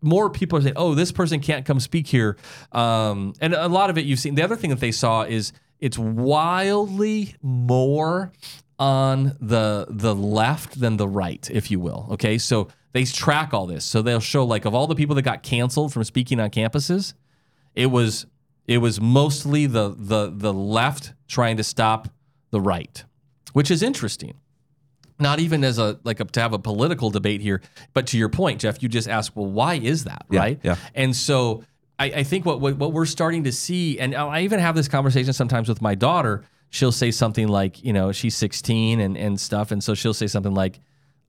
more 0.00 0.30
people 0.30 0.58
are 0.58 0.62
saying, 0.62 0.74
"Oh, 0.76 0.94
this 0.94 1.12
person 1.12 1.40
can't 1.40 1.64
come 1.64 1.80
speak 1.80 2.06
here," 2.06 2.36
um, 2.72 3.34
and 3.40 3.54
a 3.54 3.68
lot 3.68 3.90
of 3.90 3.98
it 3.98 4.04
you've 4.04 4.18
seen. 4.18 4.34
The 4.34 4.42
other 4.42 4.56
thing 4.56 4.70
that 4.70 4.80
they 4.80 4.92
saw 4.92 5.22
is 5.22 5.52
it's 5.80 5.98
wildly 5.98 7.34
more 7.42 8.32
on 8.78 9.36
the 9.40 9.86
the 9.88 10.14
left 10.14 10.80
than 10.80 10.96
the 10.96 11.08
right, 11.08 11.48
if 11.50 11.70
you 11.70 11.80
will. 11.80 12.08
Okay, 12.12 12.38
so 12.38 12.68
they 12.92 13.04
track 13.04 13.52
all 13.52 13.66
this. 13.66 13.84
So 13.84 14.02
they'll 14.02 14.20
show 14.20 14.44
like 14.44 14.64
of 14.64 14.74
all 14.74 14.86
the 14.86 14.94
people 14.94 15.14
that 15.16 15.22
got 15.22 15.42
canceled 15.42 15.92
from 15.92 16.04
speaking 16.04 16.40
on 16.40 16.50
campuses, 16.50 17.14
it 17.74 17.86
was 17.86 18.26
it 18.66 18.78
was 18.78 19.00
mostly 19.00 19.66
the 19.66 19.94
the 19.96 20.32
the 20.34 20.52
left 20.52 21.14
trying 21.26 21.56
to 21.56 21.64
stop 21.64 22.08
the 22.50 22.60
right, 22.60 23.04
which 23.52 23.70
is 23.70 23.82
interesting 23.82 24.34
not 25.18 25.40
even 25.40 25.64
as 25.64 25.78
a 25.78 25.98
like 26.04 26.20
a, 26.20 26.24
to 26.24 26.40
have 26.40 26.52
a 26.52 26.58
political 26.58 27.10
debate 27.10 27.40
here, 27.40 27.60
but 27.94 28.06
to 28.08 28.18
your 28.18 28.28
point, 28.28 28.60
Jeff, 28.60 28.82
you 28.82 28.88
just 28.88 29.08
asked, 29.08 29.34
well, 29.36 29.46
why 29.46 29.74
is 29.74 30.04
that, 30.04 30.24
Yeah, 30.30 30.40
right? 30.40 30.60
yeah. 30.62 30.76
And 30.94 31.14
so 31.16 31.64
I, 31.98 32.06
I 32.06 32.22
think 32.22 32.44
what, 32.46 32.60
what 32.60 32.76
what 32.76 32.92
we're 32.92 33.06
starting 33.06 33.44
to 33.44 33.52
see, 33.52 33.98
and 33.98 34.14
I 34.14 34.42
even 34.42 34.60
have 34.60 34.74
this 34.76 34.88
conversation 34.88 35.32
sometimes 35.32 35.68
with 35.68 35.82
my 35.82 35.94
daughter. 35.94 36.44
She'll 36.70 36.92
say 36.92 37.10
something 37.10 37.48
like, 37.48 37.82
you 37.82 37.92
know, 37.94 38.12
she's 38.12 38.36
16 38.36 39.00
and 39.00 39.16
and 39.16 39.40
stuff, 39.40 39.70
and 39.70 39.82
so 39.82 39.94
she'll 39.94 40.14
say 40.14 40.26
something 40.26 40.54
like, 40.54 40.80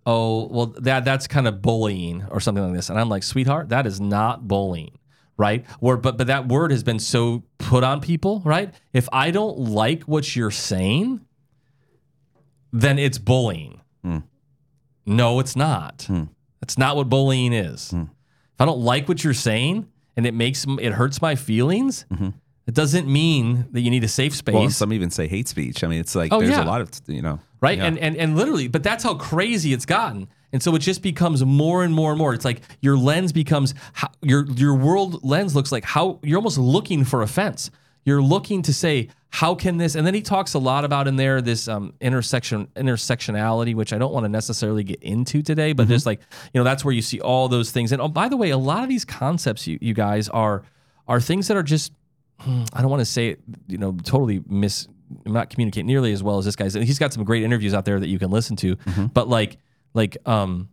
oh, 0.05 0.47
well, 0.47 0.67
that 0.81 1.05
that's 1.05 1.27
kind 1.27 1.47
of 1.47 1.61
bullying 1.61 2.25
or 2.29 2.39
something 2.39 2.63
like 2.63 2.73
this. 2.73 2.89
And 2.89 2.99
I'm 2.99 3.09
like, 3.09 3.23
sweetheart, 3.23 3.69
that 3.69 3.87
is 3.87 3.99
not 4.01 4.47
bullying, 4.47 4.97
right? 5.37 5.65
Or 5.81 5.97
but 5.97 6.17
but 6.17 6.27
that 6.27 6.47
word 6.47 6.71
has 6.71 6.83
been 6.83 6.99
so 6.99 7.43
put 7.57 7.83
on 7.83 8.01
people, 8.01 8.41
right? 8.45 8.73
If 8.93 9.07
I 9.13 9.31
don't 9.31 9.57
like 9.57 10.03
what 10.03 10.35
you're 10.35 10.51
saying, 10.51 11.25
then 12.71 12.99
it's 12.99 13.17
bullying. 13.17 13.81
Hmm. 14.03 14.19
No, 15.05 15.39
it's 15.39 15.55
not. 15.55 16.03
Hmm. 16.03 16.23
That's 16.61 16.77
not 16.77 16.95
what 16.95 17.09
bullying 17.09 17.53
is. 17.53 17.91
Hmm. 17.91 18.01
If 18.01 18.61
I 18.61 18.65
don't 18.65 18.81
like 18.81 19.07
what 19.07 19.23
you're 19.23 19.33
saying 19.33 19.87
and 20.17 20.25
it 20.25 20.33
makes 20.33 20.65
it 20.79 20.93
hurts 20.93 21.21
my 21.21 21.35
feelings, 21.35 22.05
mm-hmm. 22.11 22.29
it 22.67 22.73
doesn't 22.73 23.07
mean 23.07 23.67
that 23.71 23.81
you 23.81 23.89
need 23.89 24.03
a 24.03 24.09
safe 24.09 24.35
space. 24.35 24.53
Well, 24.53 24.69
some 24.69 24.91
even 24.93 25.09
say 25.09 25.27
hate 25.27 25.47
speech. 25.47 25.83
I 25.83 25.87
mean, 25.87 25.99
it's 25.99 26.13
like 26.15 26.33
Oh, 26.33 26.39
there's 26.39 26.51
yeah. 26.51 26.63
a 26.63 26.65
lot 26.65 26.81
of 26.81 26.91
you 27.07 27.21
know, 27.21 27.39
right 27.61 27.77
yeah. 27.77 27.85
and, 27.85 27.97
and 27.97 28.17
and 28.17 28.35
literally 28.35 28.67
but 28.67 28.83
that's 28.83 29.03
how 29.03 29.13
crazy 29.15 29.73
it's 29.73 29.85
gotten 29.85 30.27
and 30.51 30.61
so 30.61 30.73
it 30.75 30.79
just 30.79 31.01
becomes 31.01 31.43
more 31.45 31.83
and 31.83 31.93
more 31.93 32.11
and 32.11 32.17
more 32.17 32.33
it's 32.33 32.45
like 32.45 32.61
your 32.81 32.97
lens 32.97 33.31
becomes 33.31 33.73
how, 33.93 34.09
your 34.21 34.45
your 34.51 34.75
world 34.75 35.23
lens 35.23 35.55
looks 35.55 35.71
like 35.71 35.83
how 35.83 36.19
you're 36.23 36.37
almost 36.37 36.57
looking 36.57 37.03
for 37.03 37.21
offense 37.21 37.71
you're 38.09 38.21
looking 38.21 38.61
to 38.63 38.73
say 38.73 39.07
how 39.29 39.53
can 39.55 39.77
this 39.77 39.95
and 39.95 40.05
then 40.05 40.13
he 40.13 40.21
talks 40.21 40.53
a 40.55 40.59
lot 40.59 40.83
about 40.83 41.07
in 41.07 41.15
there 41.15 41.39
this 41.41 41.67
um, 41.67 41.93
intersection 42.01 42.67
intersectionality 42.75 43.75
which 43.75 43.93
i 43.93 43.97
don't 43.97 44.11
want 44.11 44.23
to 44.23 44.29
necessarily 44.29 44.83
get 44.83 45.01
into 45.03 45.41
today 45.41 45.71
but 45.71 45.87
just 45.87 46.05
like 46.05 46.19
you 46.53 46.59
know 46.59 46.63
that's 46.63 46.83
where 46.83 46.93
you 46.93 47.01
see 47.01 47.21
all 47.21 47.47
those 47.47 47.71
things 47.71 47.91
and 47.91 48.01
oh 48.01 48.07
by 48.07 48.27
the 48.27 48.35
way 48.35 48.49
a 48.49 48.57
lot 48.57 48.83
of 48.83 48.89
these 48.89 49.05
concepts 49.05 49.67
you, 49.67 49.77
you 49.81 49.93
guys 49.93 50.27
are 50.29 50.63
are 51.07 51.21
things 51.21 51.47
that 51.47 51.55
are 51.55 51.63
just 51.63 51.91
hmm, 52.41 52.63
I 52.73 52.81
don't 52.81 52.89
want 52.89 53.01
to 53.01 53.05
say 53.05 53.29
it, 53.29 53.39
you 53.67 53.77
know, 53.77 53.95
totally 54.03 54.41
miss, 54.47 54.87
not 55.25 55.49
communicate 55.49 55.85
nearly 55.85 56.11
as 56.13 56.23
well 56.23 56.37
as 56.37 56.45
this 56.45 56.55
guy's. 56.55 56.75
And 56.75 56.85
he's 56.85 56.99
got 56.99 57.13
some 57.13 57.23
great 57.23 57.43
interviews 57.43 57.73
out 57.73 57.85
there 57.85 57.99
that 57.99 58.07
you 58.07 58.19
can 58.19 58.31
listen 58.31 58.55
to. 58.57 58.77
But 59.13 59.27
like, 59.27 59.57
like, 59.93 60.17
um, 60.25 60.69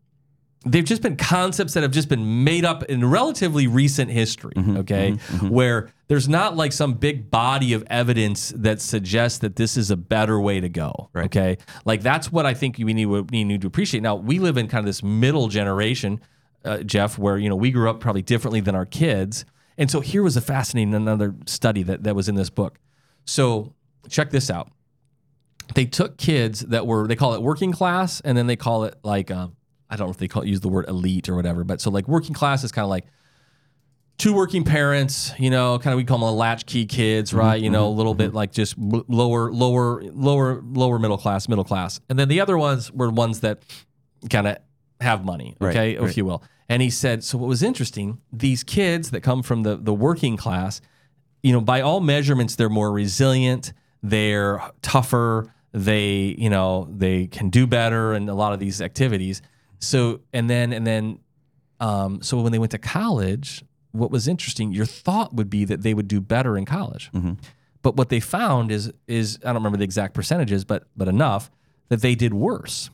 they've 0.66 0.84
just 0.84 1.02
been 1.02 1.16
concepts 1.16 1.74
that 1.74 1.82
have 1.82 1.92
just 1.92 2.08
been 2.08 2.44
made 2.44 2.64
up 2.64 2.82
in 2.84 3.04
relatively 3.08 3.66
recent 3.66 4.10
history. 4.10 4.52
okay, 4.56 5.12
where 5.48 5.90
there's 6.08 6.28
not 6.28 6.56
like 6.56 6.72
some 6.72 6.94
big 6.94 7.30
body 7.30 7.72
of 7.72 7.84
evidence 7.88 8.52
that 8.56 8.80
suggests 8.80 9.38
that 9.38 9.56
this 9.56 9.76
is 9.76 9.90
a 9.90 9.96
better 9.96 10.40
way 10.40 10.60
to 10.60 10.68
go. 10.68 11.10
Okay, 11.16 11.58
like 11.84 12.02
that's 12.02 12.30
what 12.30 12.46
I 12.46 12.54
think 12.54 12.76
we 12.78 12.92
need, 12.92 13.06
we 13.06 13.44
need 13.44 13.60
to 13.62 13.66
appreciate. 13.66 14.02
Now 14.02 14.16
we 14.16 14.38
live 14.38 14.56
in 14.56 14.68
kind 14.68 14.80
of 14.80 14.86
this 14.86 15.02
middle 15.02 15.48
generation, 15.48 16.20
uh, 16.64 16.78
Jeff, 16.78 17.18
where 17.18 17.38
you 17.38 17.48
know 17.48 17.56
we 17.56 17.70
grew 17.70 17.88
up 17.88 18.00
probably 18.00 18.22
differently 18.22 18.60
than 18.60 18.74
our 18.74 18.86
kids. 18.86 19.44
And 19.78 19.90
so 19.90 20.00
here 20.00 20.22
was 20.22 20.36
a 20.36 20.40
fascinating 20.40 20.94
another 20.94 21.34
study 21.46 21.82
that, 21.82 22.04
that 22.04 22.16
was 22.16 22.28
in 22.28 22.34
this 22.34 22.48
book. 22.48 22.78
So 23.26 23.74
check 24.08 24.30
this 24.30 24.50
out. 24.50 24.70
They 25.74 25.84
took 25.84 26.16
kids 26.16 26.60
that 26.60 26.86
were 26.86 27.06
they 27.06 27.16
call 27.16 27.34
it 27.34 27.42
working 27.42 27.72
class, 27.72 28.20
and 28.20 28.38
then 28.38 28.46
they 28.46 28.56
call 28.56 28.84
it 28.84 28.96
like 29.02 29.30
um, 29.30 29.55
I 29.90 29.96
don't 29.96 30.08
know 30.08 30.10
if 30.10 30.18
they 30.18 30.28
call 30.28 30.44
use 30.44 30.60
the 30.60 30.68
word 30.68 30.88
elite 30.88 31.28
or 31.28 31.36
whatever, 31.36 31.64
but 31.64 31.80
so 31.80 31.90
like 31.90 32.08
working 32.08 32.34
class 32.34 32.64
is 32.64 32.72
kind 32.72 32.84
of 32.84 32.90
like 32.90 33.06
two 34.18 34.32
working 34.32 34.64
parents, 34.64 35.32
you 35.38 35.50
know, 35.50 35.78
kind 35.78 35.92
of 35.92 35.98
we 35.98 36.04
call 36.04 36.18
them 36.18 36.34
latchkey 36.36 36.86
kids, 36.86 37.30
mm-hmm, 37.30 37.40
right? 37.40 37.60
You 37.60 37.70
know, 37.70 37.86
a 37.86 37.88
mm-hmm, 37.88 37.98
little 37.98 38.14
bit 38.14 38.28
mm-hmm. 38.28 38.36
like 38.36 38.52
just 38.52 38.76
lower, 38.78 39.52
lower, 39.52 40.02
lower, 40.02 40.62
lower 40.62 40.98
middle 40.98 41.18
class, 41.18 41.48
middle 41.48 41.64
class, 41.64 42.00
and 42.08 42.18
then 42.18 42.28
the 42.28 42.40
other 42.40 42.56
ones 42.58 42.90
were 42.90 43.10
ones 43.10 43.40
that 43.40 43.62
kind 44.30 44.46
of 44.46 44.58
have 45.00 45.24
money, 45.24 45.56
Right, 45.60 45.76
okay, 45.76 45.94
if 45.94 46.00
right. 46.00 46.16
you 46.16 46.24
will. 46.24 46.42
And 46.68 46.82
he 46.82 46.90
said, 46.90 47.22
so 47.22 47.38
what 47.38 47.48
was 47.48 47.62
interesting, 47.62 48.18
these 48.32 48.64
kids 48.64 49.10
that 49.10 49.20
come 49.20 49.42
from 49.42 49.62
the 49.62 49.76
the 49.76 49.94
working 49.94 50.36
class, 50.36 50.80
you 51.42 51.52
know, 51.52 51.60
by 51.60 51.80
all 51.80 52.00
measurements, 52.00 52.56
they're 52.56 52.68
more 52.68 52.90
resilient, 52.90 53.72
they're 54.02 54.60
tougher, 54.82 55.52
they, 55.72 56.34
you 56.38 56.50
know, 56.50 56.88
they 56.90 57.26
can 57.26 57.50
do 57.50 57.66
better 57.66 58.14
in 58.14 58.28
a 58.28 58.34
lot 58.34 58.52
of 58.52 58.58
these 58.58 58.80
activities. 58.80 59.42
So, 59.78 60.20
and 60.32 60.48
then, 60.48 60.72
and 60.72 60.86
then, 60.86 61.18
um, 61.80 62.22
so 62.22 62.40
when 62.40 62.52
they 62.52 62.58
went 62.58 62.72
to 62.72 62.78
college, 62.78 63.62
what 63.92 64.10
was 64.10 64.26
interesting, 64.28 64.72
your 64.72 64.86
thought 64.86 65.34
would 65.34 65.50
be 65.50 65.64
that 65.64 65.82
they 65.82 65.94
would 65.94 66.08
do 66.08 66.20
better 66.20 66.56
in 66.56 66.64
college. 66.64 67.10
But 67.82 67.96
what 67.96 68.08
they 68.08 68.20
found 68.20 68.72
is, 68.72 68.92
is 69.06 69.38
I 69.42 69.46
don't 69.48 69.56
remember 69.56 69.78
the 69.78 69.84
exact 69.84 70.14
percentages, 70.14 70.64
but 70.64 70.88
but 70.96 71.06
enough 71.08 71.50
that 71.88 72.00
they 72.02 72.14
did 72.14 72.34
worse. 72.34 72.90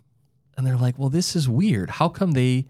And 0.57 0.67
they're 0.67 0.77
like, 0.77 0.99
well, 0.99 1.09
this 1.09 1.35
is 1.35 1.49
weird. 1.49 1.91
How 1.91 2.09
come 2.09 2.33
they 2.33 2.67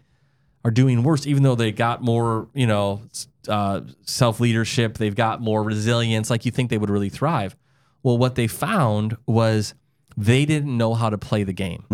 are 0.65 0.71
doing 0.71 1.03
worse, 1.03 1.27
even 1.27 1.43
though 1.43 1.57
they 1.57 1.73
got 1.73 2.01
more, 2.01 2.49
you 2.55 2.67
know, 2.67 3.03
uh, 3.49 3.81
self 4.07 4.39
leadership, 4.39 4.99
they've 4.99 5.17
got 5.17 5.41
more 5.41 5.63
resilience, 5.65 6.31
like 6.31 6.45
you 6.47 6.53
think 6.53 6.71
they 6.71 6.79
would 6.79 6.91
really 6.91 7.09
thrive. 7.09 7.57
Well, 8.05 8.17
what 8.19 8.37
they 8.37 8.47
found 8.47 9.17
was 9.27 9.75
they 10.17 10.45
didn't 10.45 10.77
know 10.77 10.95
how 10.95 11.11
to 11.11 11.19
play 11.19 11.43
the 11.43 11.53
game. 11.53 11.85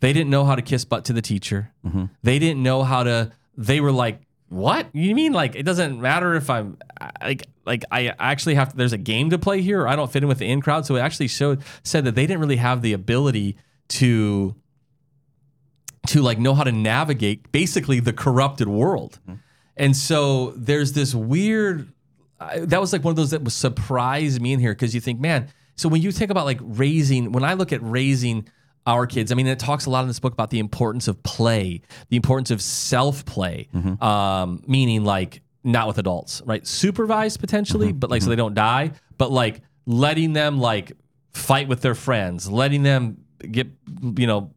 They 0.00 0.12
didn't 0.12 0.30
know 0.30 0.44
how 0.44 0.54
to 0.54 0.62
kiss 0.62 0.84
butt 0.84 1.04
to 1.06 1.12
the 1.12 1.22
teacher. 1.22 1.72
Mm-hmm. 1.84 2.04
They 2.22 2.38
didn't 2.38 2.62
know 2.62 2.82
how 2.82 3.02
to. 3.02 3.32
They 3.56 3.80
were 3.80 3.92
like, 3.92 4.20
"What 4.48 4.94
you 4.94 5.14
mean? 5.14 5.32
Like 5.32 5.54
it 5.54 5.62
doesn't 5.62 6.00
matter 6.00 6.34
if 6.34 6.50
I'm 6.50 6.78
like 7.20 7.46
like 7.64 7.84
I 7.90 8.12
actually 8.18 8.54
have 8.56 8.70
to, 8.70 8.76
there's 8.76 8.92
a 8.92 8.98
game 8.98 9.30
to 9.30 9.38
play 9.38 9.62
here. 9.62 9.82
Or 9.82 9.88
I 9.88 9.96
don't 9.96 10.10
fit 10.10 10.22
in 10.22 10.28
with 10.28 10.38
the 10.38 10.46
in 10.46 10.60
crowd." 10.60 10.86
So 10.86 10.96
it 10.96 11.00
actually 11.00 11.28
showed 11.28 11.62
said 11.82 12.04
that 12.04 12.14
they 12.14 12.26
didn't 12.26 12.40
really 12.40 12.56
have 12.56 12.82
the 12.82 12.92
ability 12.92 13.56
to 13.88 14.54
to 16.08 16.22
like 16.22 16.38
know 16.38 16.54
how 16.54 16.64
to 16.64 16.72
navigate 16.72 17.50
basically 17.52 18.00
the 18.00 18.12
corrupted 18.12 18.68
world. 18.68 19.18
Mm-hmm. 19.22 19.40
And 19.78 19.96
so 19.96 20.52
there's 20.56 20.92
this 20.92 21.14
weird 21.14 21.92
I, 22.40 22.60
that 22.60 22.80
was 22.80 22.92
like 22.92 23.04
one 23.04 23.12
of 23.12 23.16
those 23.16 23.30
that 23.30 23.42
was 23.42 23.54
surprised 23.54 24.40
me 24.40 24.52
in 24.52 24.60
here 24.60 24.72
because 24.72 24.94
you 24.94 25.00
think, 25.00 25.20
man, 25.20 25.48
so 25.74 25.88
when 25.88 26.02
you 26.02 26.12
think 26.12 26.30
about 26.30 26.44
like 26.44 26.58
raising, 26.60 27.32
when 27.32 27.44
I 27.44 27.54
look 27.54 27.72
at 27.72 27.82
raising 27.82 28.48
our 28.86 29.06
kids, 29.06 29.32
I 29.32 29.34
mean, 29.34 29.46
it 29.46 29.58
talks 29.58 29.86
a 29.86 29.90
lot 29.90 30.02
in 30.02 30.08
this 30.08 30.20
book 30.20 30.32
about 30.32 30.50
the 30.50 30.58
importance 30.58 31.08
of 31.08 31.22
play, 31.22 31.82
the 32.08 32.16
importance 32.16 32.50
of 32.50 32.62
self 32.62 33.24
play, 33.24 33.68
mm-hmm. 33.74 34.02
um, 34.02 34.62
meaning 34.66 35.04
like 35.04 35.42
not 35.64 35.88
with 35.88 35.98
adults, 35.98 36.42
right? 36.46 36.66
Supervised 36.66 37.40
potentially, 37.40 37.88
mm-hmm. 37.88 37.98
but 37.98 38.10
like 38.10 38.22
so 38.22 38.24
mm-hmm. 38.24 38.30
they 38.30 38.36
don't 38.36 38.54
die, 38.54 38.92
but 39.18 39.32
like 39.32 39.60
letting 39.86 40.32
them 40.32 40.58
like 40.58 40.92
fight 41.32 41.68
with 41.68 41.80
their 41.80 41.94
friends, 41.94 42.50
letting 42.50 42.82
them 42.82 43.24
get, 43.50 43.68
you 44.16 44.26
know, 44.26 44.52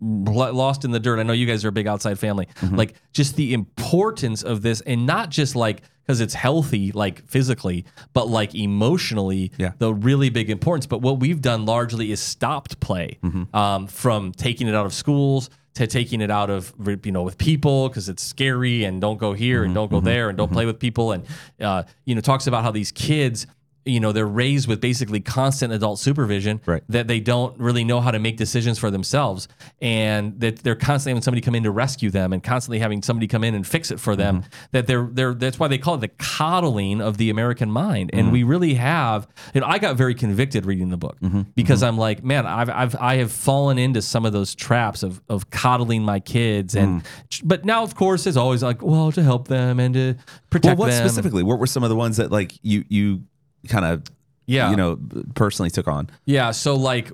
lost 0.00 0.84
in 0.84 0.90
the 0.90 1.00
dirt. 1.00 1.18
I 1.18 1.22
know 1.22 1.32
you 1.32 1.46
guys 1.46 1.64
are 1.64 1.68
a 1.68 1.72
big 1.72 1.86
outside 1.86 2.18
family. 2.18 2.48
Like 2.60 2.94
just 3.12 3.36
the 3.36 3.54
importance 3.54 4.42
of 4.42 4.60
this, 4.62 4.80
and 4.82 5.06
not 5.06 5.30
just 5.30 5.56
like 5.56 5.82
because 6.06 6.20
it's 6.20 6.34
healthy, 6.34 6.92
like 6.92 7.24
physically, 7.26 7.84
but 8.12 8.28
like 8.28 8.54
emotionally. 8.54 9.52
Yeah. 9.56 9.72
The 9.78 9.94
really 9.94 10.30
big 10.30 10.50
importance. 10.50 10.86
But 10.86 11.00
what 11.00 11.20
we've 11.20 11.40
done 11.40 11.64
largely 11.64 12.12
is 12.12 12.20
stopped 12.20 12.80
play 12.80 13.18
um, 13.54 13.86
from 13.86 14.32
taking 14.32 14.68
it 14.68 14.74
out 14.74 14.86
of 14.86 14.92
schools 14.92 15.50
to 15.74 15.86
taking 15.86 16.20
it 16.20 16.30
out 16.30 16.50
of 16.50 16.74
you 17.04 17.12
know 17.12 17.22
with 17.22 17.38
people 17.38 17.88
because 17.88 18.08
it's 18.08 18.22
scary 18.22 18.84
and 18.84 19.00
don't 19.00 19.18
go 19.18 19.32
here 19.32 19.64
and 19.64 19.74
don't 19.74 19.90
go 19.90 20.00
there 20.00 20.28
and 20.28 20.36
don't 20.36 20.52
play 20.52 20.66
with 20.66 20.78
people 20.78 21.12
and 21.12 21.24
uh, 21.60 21.82
you 22.04 22.14
know 22.14 22.20
talks 22.20 22.46
about 22.46 22.62
how 22.62 22.70
these 22.70 22.92
kids 22.92 23.46
you 23.84 24.00
know 24.00 24.12
they're 24.12 24.26
raised 24.26 24.68
with 24.68 24.80
basically 24.80 25.20
constant 25.20 25.72
adult 25.72 25.98
supervision 25.98 26.60
Right. 26.66 26.82
that 26.88 27.08
they 27.08 27.20
don't 27.20 27.58
really 27.58 27.84
know 27.84 28.00
how 28.00 28.10
to 28.10 28.18
make 28.18 28.36
decisions 28.36 28.78
for 28.78 28.90
themselves. 28.90 29.48
And 29.80 30.38
that 30.40 30.58
they're 30.58 30.74
constantly 30.74 31.12
having 31.12 31.22
somebody 31.22 31.40
come 31.40 31.54
in 31.54 31.62
to 31.64 31.70
rescue 31.70 32.10
them 32.10 32.32
and 32.32 32.42
constantly 32.42 32.78
having 32.78 33.02
somebody 33.02 33.26
come 33.26 33.44
in 33.44 33.54
and 33.54 33.66
fix 33.66 33.90
it 33.90 33.98
for 33.98 34.16
them 34.16 34.42
mm-hmm. 34.42 34.50
that 34.72 34.86
they're 34.86 35.08
they're 35.10 35.34
that's 35.34 35.58
why 35.58 35.68
they 35.68 35.78
call 35.78 35.94
it 35.94 36.00
the 36.00 36.08
coddling 36.08 37.00
of 37.00 37.16
the 37.16 37.30
american 37.30 37.70
mind. 37.70 38.10
And 38.12 38.24
mm-hmm. 38.24 38.32
we 38.32 38.42
really 38.42 38.74
have 38.74 39.26
you 39.54 39.60
know 39.60 39.66
i 39.66 39.78
got 39.78 39.96
very 39.96 40.14
convicted 40.14 40.66
reading 40.66 40.90
the 40.90 40.96
book 40.96 41.18
mm-hmm. 41.20 41.42
because 41.54 41.82
i'm 41.82 41.96
like 41.98 42.22
man 42.22 42.46
i've 42.46 42.70
i've 42.70 42.96
i 42.96 43.16
have 43.16 43.32
fallen 43.32 43.78
into 43.78 44.02
some 44.02 44.24
of 44.24 44.32
those 44.32 44.54
traps 44.54 45.02
of 45.02 45.20
of 45.28 45.50
coddling 45.50 46.02
my 46.02 46.20
kids. 46.20 46.74
And 46.74 47.02
mm. 47.02 47.42
but 47.44 47.64
now 47.64 47.82
of 47.82 47.94
course 47.94 48.26
it's 48.26 48.36
always 48.36 48.62
like 48.62 48.82
well 48.82 49.12
to 49.12 49.22
help 49.22 49.48
them 49.48 49.80
and 49.80 49.94
to 49.94 50.14
protect. 50.50 50.78
Well, 50.78 50.88
what 50.88 50.94
them. 50.94 51.08
specifically? 51.08 51.42
What 51.42 51.58
were 51.58 51.66
some 51.66 51.82
of 51.82 51.90
the 51.90 51.96
ones 51.96 52.16
that 52.18 52.30
like 52.30 52.58
you 52.62 52.84
you 52.88 53.22
kind 53.68 53.84
of 53.84 54.02
Yeah. 54.46 54.70
you 54.70 54.76
know 54.76 54.98
personally 55.34 55.70
took 55.70 55.88
on? 55.88 56.10
Yeah, 56.24 56.50
so 56.52 56.76
like 56.76 57.10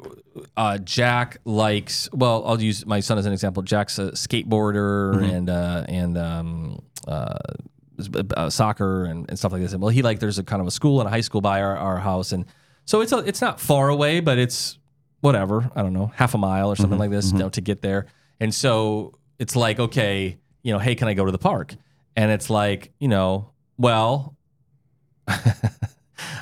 uh, 0.57 0.79
Jack 0.79 1.39
likes. 1.45 2.09
Well, 2.13 2.45
I'll 2.47 2.61
use 2.61 2.87
my 2.87 3.01
son 3.01 3.19
as 3.19 3.27
an 3.27 3.33
example. 3.33 3.63
Jack's 3.63 3.99
a 3.99 4.13
skateboarder 4.13 5.23
and 5.23 5.51
uh, 5.51 5.85
and 5.89 6.17
um, 6.17 6.83
uh, 7.07 7.39
uh, 8.37 8.49
soccer 8.51 9.05
and, 9.05 9.29
and 9.29 9.39
stuff 9.39 9.53
like 9.53 9.61
this. 9.63 9.73
And 9.73 9.83
well, 9.83 9.91
he 9.91 10.03
like 10.03 10.21
there's 10.21 10.39
a 10.39 10.45
kind 10.45 10.61
of 10.61 10.69
a 10.69 10.71
school 10.71 11.01
and 11.01 11.09
a 11.09 11.11
high 11.11 11.21
school 11.23 11.41
by 11.41 11.61
our, 11.63 11.77
our 11.77 11.97
house, 11.99 12.33
and 12.33 12.45
so 12.85 13.01
it's 13.01 13.13
a, 13.13 13.19
it's 13.19 13.41
not 13.41 13.61
far 13.61 13.89
away, 13.89 14.21
but 14.21 14.39
it's 14.39 14.79
whatever 15.21 15.69
I 15.75 15.83
don't 15.83 15.93
know 15.93 16.13
half 16.15 16.35
a 16.35 16.39
mile 16.39 16.71
or 16.71 16.77
something 16.77 16.99
like 16.99 17.11
this, 17.11 17.33
you 17.33 17.39
know, 17.39 17.49
to 17.51 17.61
get 17.61 17.83
there. 17.83 18.07
And 18.39 18.55
so 18.55 19.15
it's 19.41 19.57
like 19.57 19.81
okay, 19.81 20.39
you 20.63 20.73
know, 20.73 20.79
hey, 20.79 20.95
can 20.95 21.09
I 21.09 21.15
go 21.15 21.25
to 21.25 21.33
the 21.33 21.39
park? 21.39 21.75
And 22.17 22.31
it's 22.31 22.49
like 22.51 22.93
you 23.01 23.09
know, 23.09 23.51
well. 23.77 24.37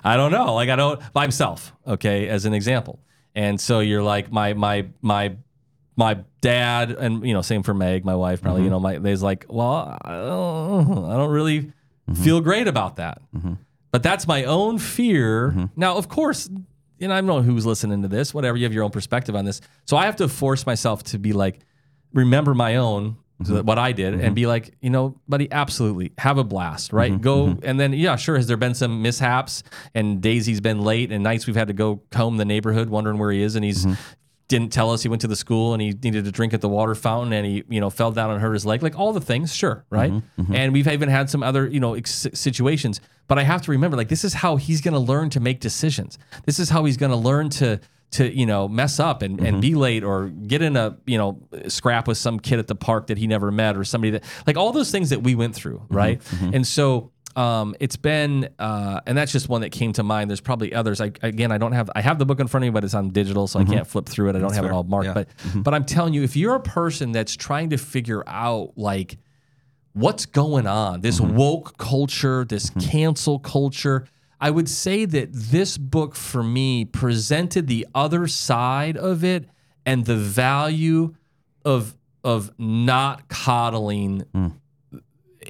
I 0.05 0.17
don't 0.17 0.33
know. 0.33 0.55
Like 0.55 0.69
I 0.69 0.77
don't 0.77 1.01
by 1.13 1.23
himself, 1.23 1.73
okay, 1.87 2.29
as 2.29 2.45
an 2.45 2.55
example. 2.55 2.99
And 3.35 3.61
so 3.61 3.81
you're 3.81 4.03
like 4.03 4.33
my 4.33 4.55
my 4.55 4.87
my 5.03 5.37
my 5.97 6.19
dad 6.41 6.91
and 6.91 7.27
you 7.27 7.35
know 7.35 7.43
same 7.43 7.63
for 7.63 7.75
Meg, 7.75 8.05
my 8.05 8.15
wife 8.15 8.43
probably, 8.43 8.63
you 8.63 8.67
mm-hmm. 8.67 8.75
know, 8.75 8.81
my 8.81 8.99
they's 8.99 9.23
like, 9.23 9.47
well, 9.49 9.99
I 10.03 10.13
don't, 10.13 11.05
I 11.05 11.17
don't 11.17 11.31
really 11.31 11.63
mm-hmm. 11.63 12.15
feel 12.15 12.41
great 12.41 12.69
about 12.69 12.97
that. 12.97 13.21
Mm-hmm. 13.35 13.55
But 13.91 14.03
that's 14.03 14.27
my 14.27 14.45
own 14.45 14.79
fear. 14.79 15.71
Now, 15.75 15.97
of 15.97 16.09
course, 16.09 16.51
you 16.99 17.09
know, 17.09 17.15
I 17.15 17.17
don't 17.19 17.27
know 17.27 17.41
who's 17.41 17.65
listening 17.65 18.03
to 18.03 18.09
this, 18.09 18.35
whatever. 18.35 18.57
You 18.59 18.65
have 18.65 18.75
your 18.75 18.85
own 18.85 18.91
perspective 18.91 19.35
on 19.35 19.47
this. 19.47 19.61
So 19.87 19.97
I 19.97 20.05
have 20.07 20.17
to 20.17 20.29
force 20.29 20.67
myself 20.67 21.03
to 21.05 21.19
be 21.19 21.33
like, 21.33 21.61
remember 22.13 22.53
my 22.53 22.77
own, 22.77 23.17
Mm-hmm. 23.43 23.67
what 23.67 23.79
I 23.79 23.93
did, 23.93 24.15
and 24.15 24.35
be 24.35 24.47
like, 24.47 24.75
you 24.81 24.89
know, 24.89 25.21
buddy, 25.29 25.47
absolutely 25.53 26.13
have 26.17 26.39
a 26.39 26.45
blast, 26.45 26.93
right? 26.95 27.13
Mm-hmm. 27.13 27.21
Go 27.21 27.59
and 27.63 27.79
then, 27.79 27.93
yeah, 27.93 28.17
sure. 28.17 28.37
Has 28.37 28.47
there 28.47 28.57
been 28.57 28.75
some 28.75 29.03
mishaps 29.03 29.63
and 29.95 30.23
Daisy's 30.23 30.63
been 30.63 30.81
late 30.81 31.13
and 31.13 31.23
nights 31.23 31.47
we've 31.47 31.55
had 31.57 31.69
to 31.69 31.75
go 31.75 32.01
comb 32.11 32.39
the 32.39 32.47
neighborhood 32.47 32.89
wondering 32.89 33.19
where 33.19 33.31
he 33.31 33.43
is 33.43 33.55
and 33.55 33.63
he's 33.65 33.85
Mm-hmm. 33.85 33.93
didn't 34.49 34.73
tell 34.73 34.91
us 34.91 35.03
he 35.03 35.09
went 35.11 35.21
to 35.21 35.29
the 35.29 35.37
school 35.37 35.75
and 35.75 35.83
he 35.83 35.89
needed 35.89 36.25
to 36.25 36.31
drink 36.33 36.55
at 36.55 36.61
the 36.63 36.69
water 36.69 36.95
fountain 36.95 37.33
and 37.33 37.45
he 37.45 37.63
you 37.69 37.81
know 37.81 37.91
fell 37.91 38.11
down 38.13 38.31
and 38.31 38.41
hurt 38.41 38.53
his 38.55 38.65
leg 38.65 38.83
like 38.83 38.99
all 38.99 39.13
the 39.13 39.21
things 39.21 39.53
sure 39.55 39.85
right 39.91 40.13
Mm-hmm, 40.13 40.55
and 40.55 40.73
we've 40.73 40.87
even 40.89 41.09
had 41.09 41.29
some 41.29 41.43
other 41.43 41.67
you 41.67 41.81
know 41.81 41.95
ex- 41.95 42.29
situations 42.33 43.01
but 43.29 43.39
i 43.39 43.43
have 43.43 43.61
to 43.63 43.71
remember 43.73 43.97
like 43.97 44.09
this 44.09 44.25
is 44.25 44.33
how 44.35 44.55
he's 44.57 44.81
going 44.81 44.95
to 44.95 45.01
learn 45.01 45.31
to 45.31 45.41
make 45.41 45.59
decisions 45.61 46.17
this 46.47 46.59
is 46.61 46.71
how 46.71 46.85
he's 46.85 46.97
going 46.97 47.11
to 47.11 47.17
learn 47.19 47.49
to 47.51 47.81
to 48.13 48.33
you 48.35 48.47
know 48.47 48.69
mess 48.69 48.99
up 49.01 49.23
and, 49.23 49.37
Mm-hmm. 49.39 49.47
and 49.47 49.61
be 49.61 49.75
late 49.75 50.05
or 50.05 50.29
get 50.29 50.63
in 50.63 50.77
a 50.77 50.97
you 51.07 51.19
know 51.19 51.41
scrap 51.69 52.07
with 52.09 52.19
some 52.19 52.39
kid 52.41 52.59
at 52.59 52.67
the 52.67 52.75
park 52.77 53.09
that 53.09 53.19
he 53.19 53.27
never 53.27 53.51
met 53.51 53.77
or 53.77 53.85
somebody 53.85 54.11
that 54.13 54.25
like 54.47 54.57
all 54.57 54.73
those 54.73 54.91
things 54.91 55.11
that 55.11 55.23
we 55.23 55.35
went 55.35 55.55
through 55.55 55.79
Mm-hmm, 55.79 55.95
right 55.97 56.23
and 56.55 56.67
so 56.67 57.11
um, 57.35 57.75
it's 57.81 57.97
been, 57.97 58.49
uh, 58.59 59.01
and 59.07 59.19
that's 59.19 59.31
just 59.31 59.47
one 59.51 59.61
that 59.61 59.69
came 59.71 59.93
to 59.93 60.03
mind. 60.03 60.31
There's 60.31 60.41
probably 60.41 60.73
others. 60.73 61.03
I, 61.03 61.13
again, 61.21 61.53
I 61.53 61.59
don't 61.59 61.73
have, 61.73 61.91
I 61.95 62.01
have 62.01 62.19
the 62.19 62.25
book 62.25 62.41
in 62.41 62.47
front 62.47 62.65
of 62.65 62.69
me, 62.69 62.71
but 62.73 62.83
it's 62.83 62.95
on 62.95 63.11
digital, 63.11 63.47
so 63.47 63.61
I 63.61 63.65
can't 63.65 63.87
flip 63.87 64.07
through 64.09 64.31
it. 64.31 64.37
I 64.37 64.39
don't 64.39 64.55
have 64.55 64.65
it 64.65 64.71
all 64.71 64.85
marked. 64.85 65.09
Mm-hmm. 65.09 65.19
Yeah. 65.19 65.53
But, 65.57 65.63
but 65.65 65.75
I'm 65.75 65.85
telling 65.85 66.15
you, 66.15 66.23
if 66.23 66.35
you're 66.35 66.55
a 66.55 66.61
person 66.61 67.13
that's 67.13 67.37
trying 67.37 67.69
to 67.71 67.77
figure 67.77 68.25
out 68.27 68.73
like 68.79 69.19
what's 69.93 70.25
going 70.25 70.67
on, 70.67 71.03
this 71.03 71.21
Mm-hmm. 71.21 71.37
woke 71.37 71.77
culture, 71.77 72.47
this 72.47 72.71
cancel 72.81 73.39
culture, 73.39 74.07
I 74.41 74.51
would 74.51 74.69
say 74.69 75.05
that 75.05 75.33
this 75.33 75.79
book 75.79 76.15
for 76.15 76.43
me 76.43 76.85
presented 76.85 77.67
the 77.67 77.87
other 77.95 78.27
side 78.27 78.97
of 78.97 79.25
it 79.25 79.47
and 79.85 80.05
the 80.05 80.17
value 80.17 81.15
of 81.65 81.97
of 82.23 82.51
not 82.59 83.29
coddling 83.29 84.25
Mm. 84.35 84.53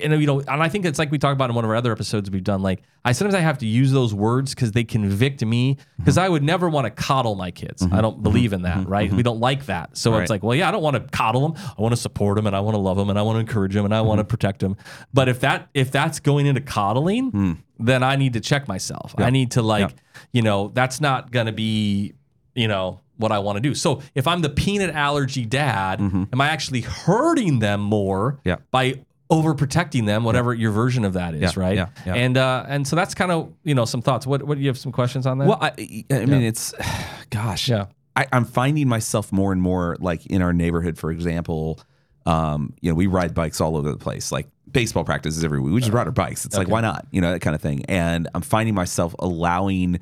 And 0.02 0.20
you 0.20 0.26
know, 0.26 0.40
and 0.40 0.62
I 0.62 0.68
think 0.68 0.84
it's 0.84 0.98
like 0.98 1.10
we 1.10 1.18
talked 1.18 1.32
about 1.32 1.50
in 1.50 1.56
one 1.56 1.64
of 1.64 1.70
our 1.70 1.76
other 1.76 1.92
episodes 1.92 2.30
we've 2.30 2.44
done. 2.44 2.62
Like, 2.62 2.82
I 3.04 3.12
sometimes 3.12 3.34
I 3.34 3.40
have 3.40 3.58
to 3.58 3.66
use 3.66 3.92
those 3.92 4.12
words 4.12 4.54
because 4.54 4.72
they 4.72 4.84
convict 4.84 5.44
me. 5.44 5.78
Because 5.98 6.18
I 6.18 6.28
would 6.28 6.42
never 6.42 6.68
want 6.68 6.84
to 6.86 6.90
coddle 6.90 7.34
my 7.34 7.50
kids. 7.50 7.82
Mm-hmm. 7.82 7.94
I 7.94 8.00
don't 8.00 8.14
mm-hmm. 8.14 8.22
believe 8.22 8.52
in 8.52 8.62
that, 8.62 8.78
mm-hmm. 8.78 8.90
right? 8.90 9.12
We 9.12 9.22
don't 9.22 9.40
like 9.40 9.66
that. 9.66 9.96
So 9.96 10.12
Right. 10.12 10.22
it's 10.22 10.30
like, 10.30 10.42
well, 10.42 10.54
yeah, 10.54 10.68
I 10.68 10.72
don't 10.72 10.82
want 10.82 10.96
to 10.96 11.00
coddle 11.16 11.48
them. 11.48 11.54
I 11.78 11.80
want 11.80 11.92
to 11.94 12.00
support 12.00 12.36
them, 12.36 12.46
and 12.46 12.54
I 12.56 12.60
want 12.60 12.74
to 12.74 12.80
love 12.80 12.96
them, 12.96 13.10
and 13.10 13.18
I 13.18 13.22
want 13.22 13.36
to 13.36 13.40
encourage 13.40 13.74
them, 13.74 13.84
and 13.84 13.94
I 13.94 14.00
want 14.00 14.18
to 14.18 14.24
protect 14.24 14.60
them. 14.60 14.76
But 15.12 15.28
if 15.28 15.40
that 15.40 15.68
if 15.74 15.90
that's 15.90 16.20
going 16.20 16.46
into 16.46 16.60
coddling, 16.60 17.32
mm. 17.32 17.58
then 17.78 18.02
I 18.02 18.16
need 18.16 18.32
to 18.34 18.40
check 18.40 18.68
myself. 18.68 19.14
I 19.18 19.30
need 19.30 19.52
to 19.52 19.62
like, 19.62 19.94
you 20.32 20.42
know, 20.42 20.70
that's 20.74 21.00
not 21.00 21.30
going 21.30 21.46
to 21.46 21.52
be, 21.52 22.14
you 22.54 22.68
know. 22.68 23.00
What 23.18 23.32
I 23.32 23.38
want 23.38 23.56
to 23.56 23.62
do. 23.62 23.74
So 23.74 24.02
if 24.14 24.26
I'm 24.26 24.42
the 24.42 24.50
peanut 24.50 24.90
allergy 24.94 25.46
dad, 25.46 26.00
am 26.02 26.38
I 26.38 26.48
actually 26.48 26.82
hurting 26.82 27.60
them 27.60 27.80
more 27.80 28.40
Yeah. 28.44 28.56
by 28.70 29.06
overprotecting 29.30 30.06
them, 30.06 30.24
whatever 30.24 30.54
your 30.54 30.70
version 30.70 31.04
of 31.04 31.14
that 31.14 31.34
is, 31.34 31.56
Yeah, 31.56 31.62
right? 31.62 31.76
yeah, 31.76 31.88
yeah. 32.06 32.14
And 32.14 32.36
uh, 32.36 32.64
and 32.68 32.86
so 32.86 32.94
that's 32.96 33.14
kind 33.14 33.32
of 33.32 33.52
you 33.64 33.74
know 33.74 33.84
some 33.84 34.02
thoughts. 34.02 34.26
What 34.26 34.42
what 34.44 34.56
do 34.56 34.60
you 34.62 34.68
have 34.68 34.78
some 34.78 34.92
questions 34.92 35.26
on 35.26 35.38
that? 35.38 35.48
Well, 35.48 35.58
I, 35.60 36.04
I 36.10 36.26
mean, 36.26 36.42
it's, 36.42 36.72
gosh, 37.30 37.68
Yeah. 37.68 37.86
I, 38.14 38.26
I'm 38.32 38.44
finding 38.46 38.88
myself 38.88 39.30
more 39.30 39.52
and 39.52 39.60
more 39.60 39.96
like 40.00 40.24
in 40.26 40.40
our 40.42 40.52
neighborhood, 40.52 40.96
for 40.98 41.10
example. 41.10 41.80
Um, 42.24 42.72
you 42.80 42.90
know, 42.90 42.94
we 42.94 43.06
ride 43.06 43.34
bikes 43.34 43.60
all 43.60 43.76
over 43.76 43.90
the 43.90 43.98
place, 43.98 44.32
like 44.32 44.48
baseball 44.70 45.04
practices 45.04 45.44
every 45.44 45.60
week. 45.60 45.72
We 45.74 45.80
just 45.80 45.92
ride 45.92 46.06
our 46.06 46.12
bikes. 46.12 46.44
It's 46.44 46.56
like, 46.56 46.66
why 46.68 46.80
not? 46.80 47.06
You 47.12 47.20
know, 47.20 47.30
that 47.32 47.40
kind 47.40 47.54
of 47.54 47.60
thing. 47.62 47.84
And 47.86 48.28
I'm 48.34 48.42
finding 48.42 48.74
myself 48.74 49.14
allowing 49.18 50.00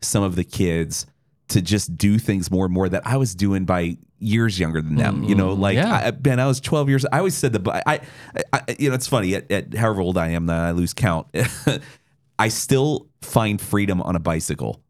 some 0.00 0.22
of 0.22 0.34
the 0.36 0.44
kids 0.44 1.04
to 1.48 1.62
just 1.62 1.96
do 1.96 2.18
things 2.18 2.50
more 2.50 2.64
and 2.64 2.74
more 2.74 2.88
that 2.88 3.06
I 3.06 3.16
was 3.16 3.34
doing 3.34 3.64
by 3.64 3.96
years 4.18 4.58
younger 4.58 4.82
than 4.82 4.96
them. 4.96 5.24
You 5.24 5.34
know, 5.34 5.56
mm, 5.56 5.58
like 5.58 5.76
yeah. 5.76 6.06
I, 6.06 6.10
Ben, 6.10 6.40
I 6.40 6.46
was 6.46 6.60
12 6.60 6.88
years. 6.88 7.06
I 7.10 7.18
always 7.18 7.34
said 7.34 7.52
the, 7.52 7.70
I, 7.86 7.94
I, 7.94 8.00
I 8.52 8.76
you 8.78 8.88
know, 8.88 8.94
it's 8.94 9.06
funny 9.06 9.34
at, 9.34 9.50
at 9.50 9.74
however 9.74 10.00
old 10.00 10.18
I 10.18 10.28
am 10.28 10.46
that 10.46 10.58
I 10.58 10.70
lose 10.72 10.92
count. 10.92 11.28
I 12.38 12.48
still 12.48 13.08
find 13.22 13.60
freedom 13.60 14.00
on 14.02 14.16
a 14.16 14.20
bicycle. 14.20 14.82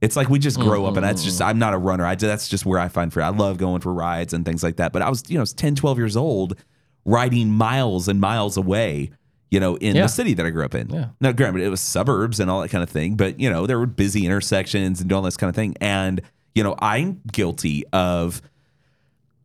It's 0.00 0.16
like 0.16 0.28
we 0.28 0.40
just 0.40 0.58
grow 0.58 0.86
up, 0.86 0.96
and 0.96 1.04
that's 1.04 1.22
just, 1.22 1.38
mm-hmm. 1.38 1.50
I'm 1.50 1.58
not 1.60 1.74
a 1.74 1.78
runner. 1.78 2.04
I, 2.04 2.16
that's 2.16 2.48
just 2.48 2.66
where 2.66 2.80
I 2.80 2.88
find 2.88 3.12
freedom. 3.12 3.34
I 3.34 3.38
love 3.38 3.56
going 3.56 3.80
for 3.80 3.94
rides 3.94 4.34
and 4.34 4.44
things 4.44 4.62
like 4.62 4.76
that. 4.76 4.92
But 4.92 5.00
I 5.00 5.08
was, 5.08 5.22
you 5.28 5.34
know, 5.34 5.40
I 5.40 5.42
was 5.42 5.52
10, 5.52 5.76
12 5.76 5.96
years 5.96 6.16
old 6.16 6.58
riding 7.04 7.50
miles 7.50 8.08
and 8.08 8.20
miles 8.20 8.56
away, 8.56 9.10
you 9.52 9.60
know, 9.60 9.76
in 9.76 9.94
Yeah. 9.94 10.02
the 10.02 10.08
city 10.08 10.32
that 10.34 10.46
I 10.46 10.50
grew 10.50 10.64
up 10.64 10.74
in. 10.74 10.88
Yeah. 10.88 11.08
Now, 11.20 11.30
granted, 11.32 11.62
it 11.62 11.68
was 11.68 11.80
suburbs 11.82 12.40
and 12.40 12.50
all 12.50 12.62
that 12.62 12.70
kind 12.70 12.82
of 12.82 12.88
thing, 12.88 13.16
but, 13.16 13.38
you 13.38 13.50
know, 13.50 13.66
there 13.66 13.78
were 13.78 13.84
busy 13.86 14.24
intersections 14.24 15.00
and 15.02 15.12
all 15.12 15.20
this 15.20 15.36
kind 15.36 15.50
of 15.50 15.54
thing. 15.54 15.76
And, 15.80 16.22
you 16.54 16.62
know, 16.64 16.74
I'm 16.78 17.20
guilty 17.30 17.84
of, 17.92 18.40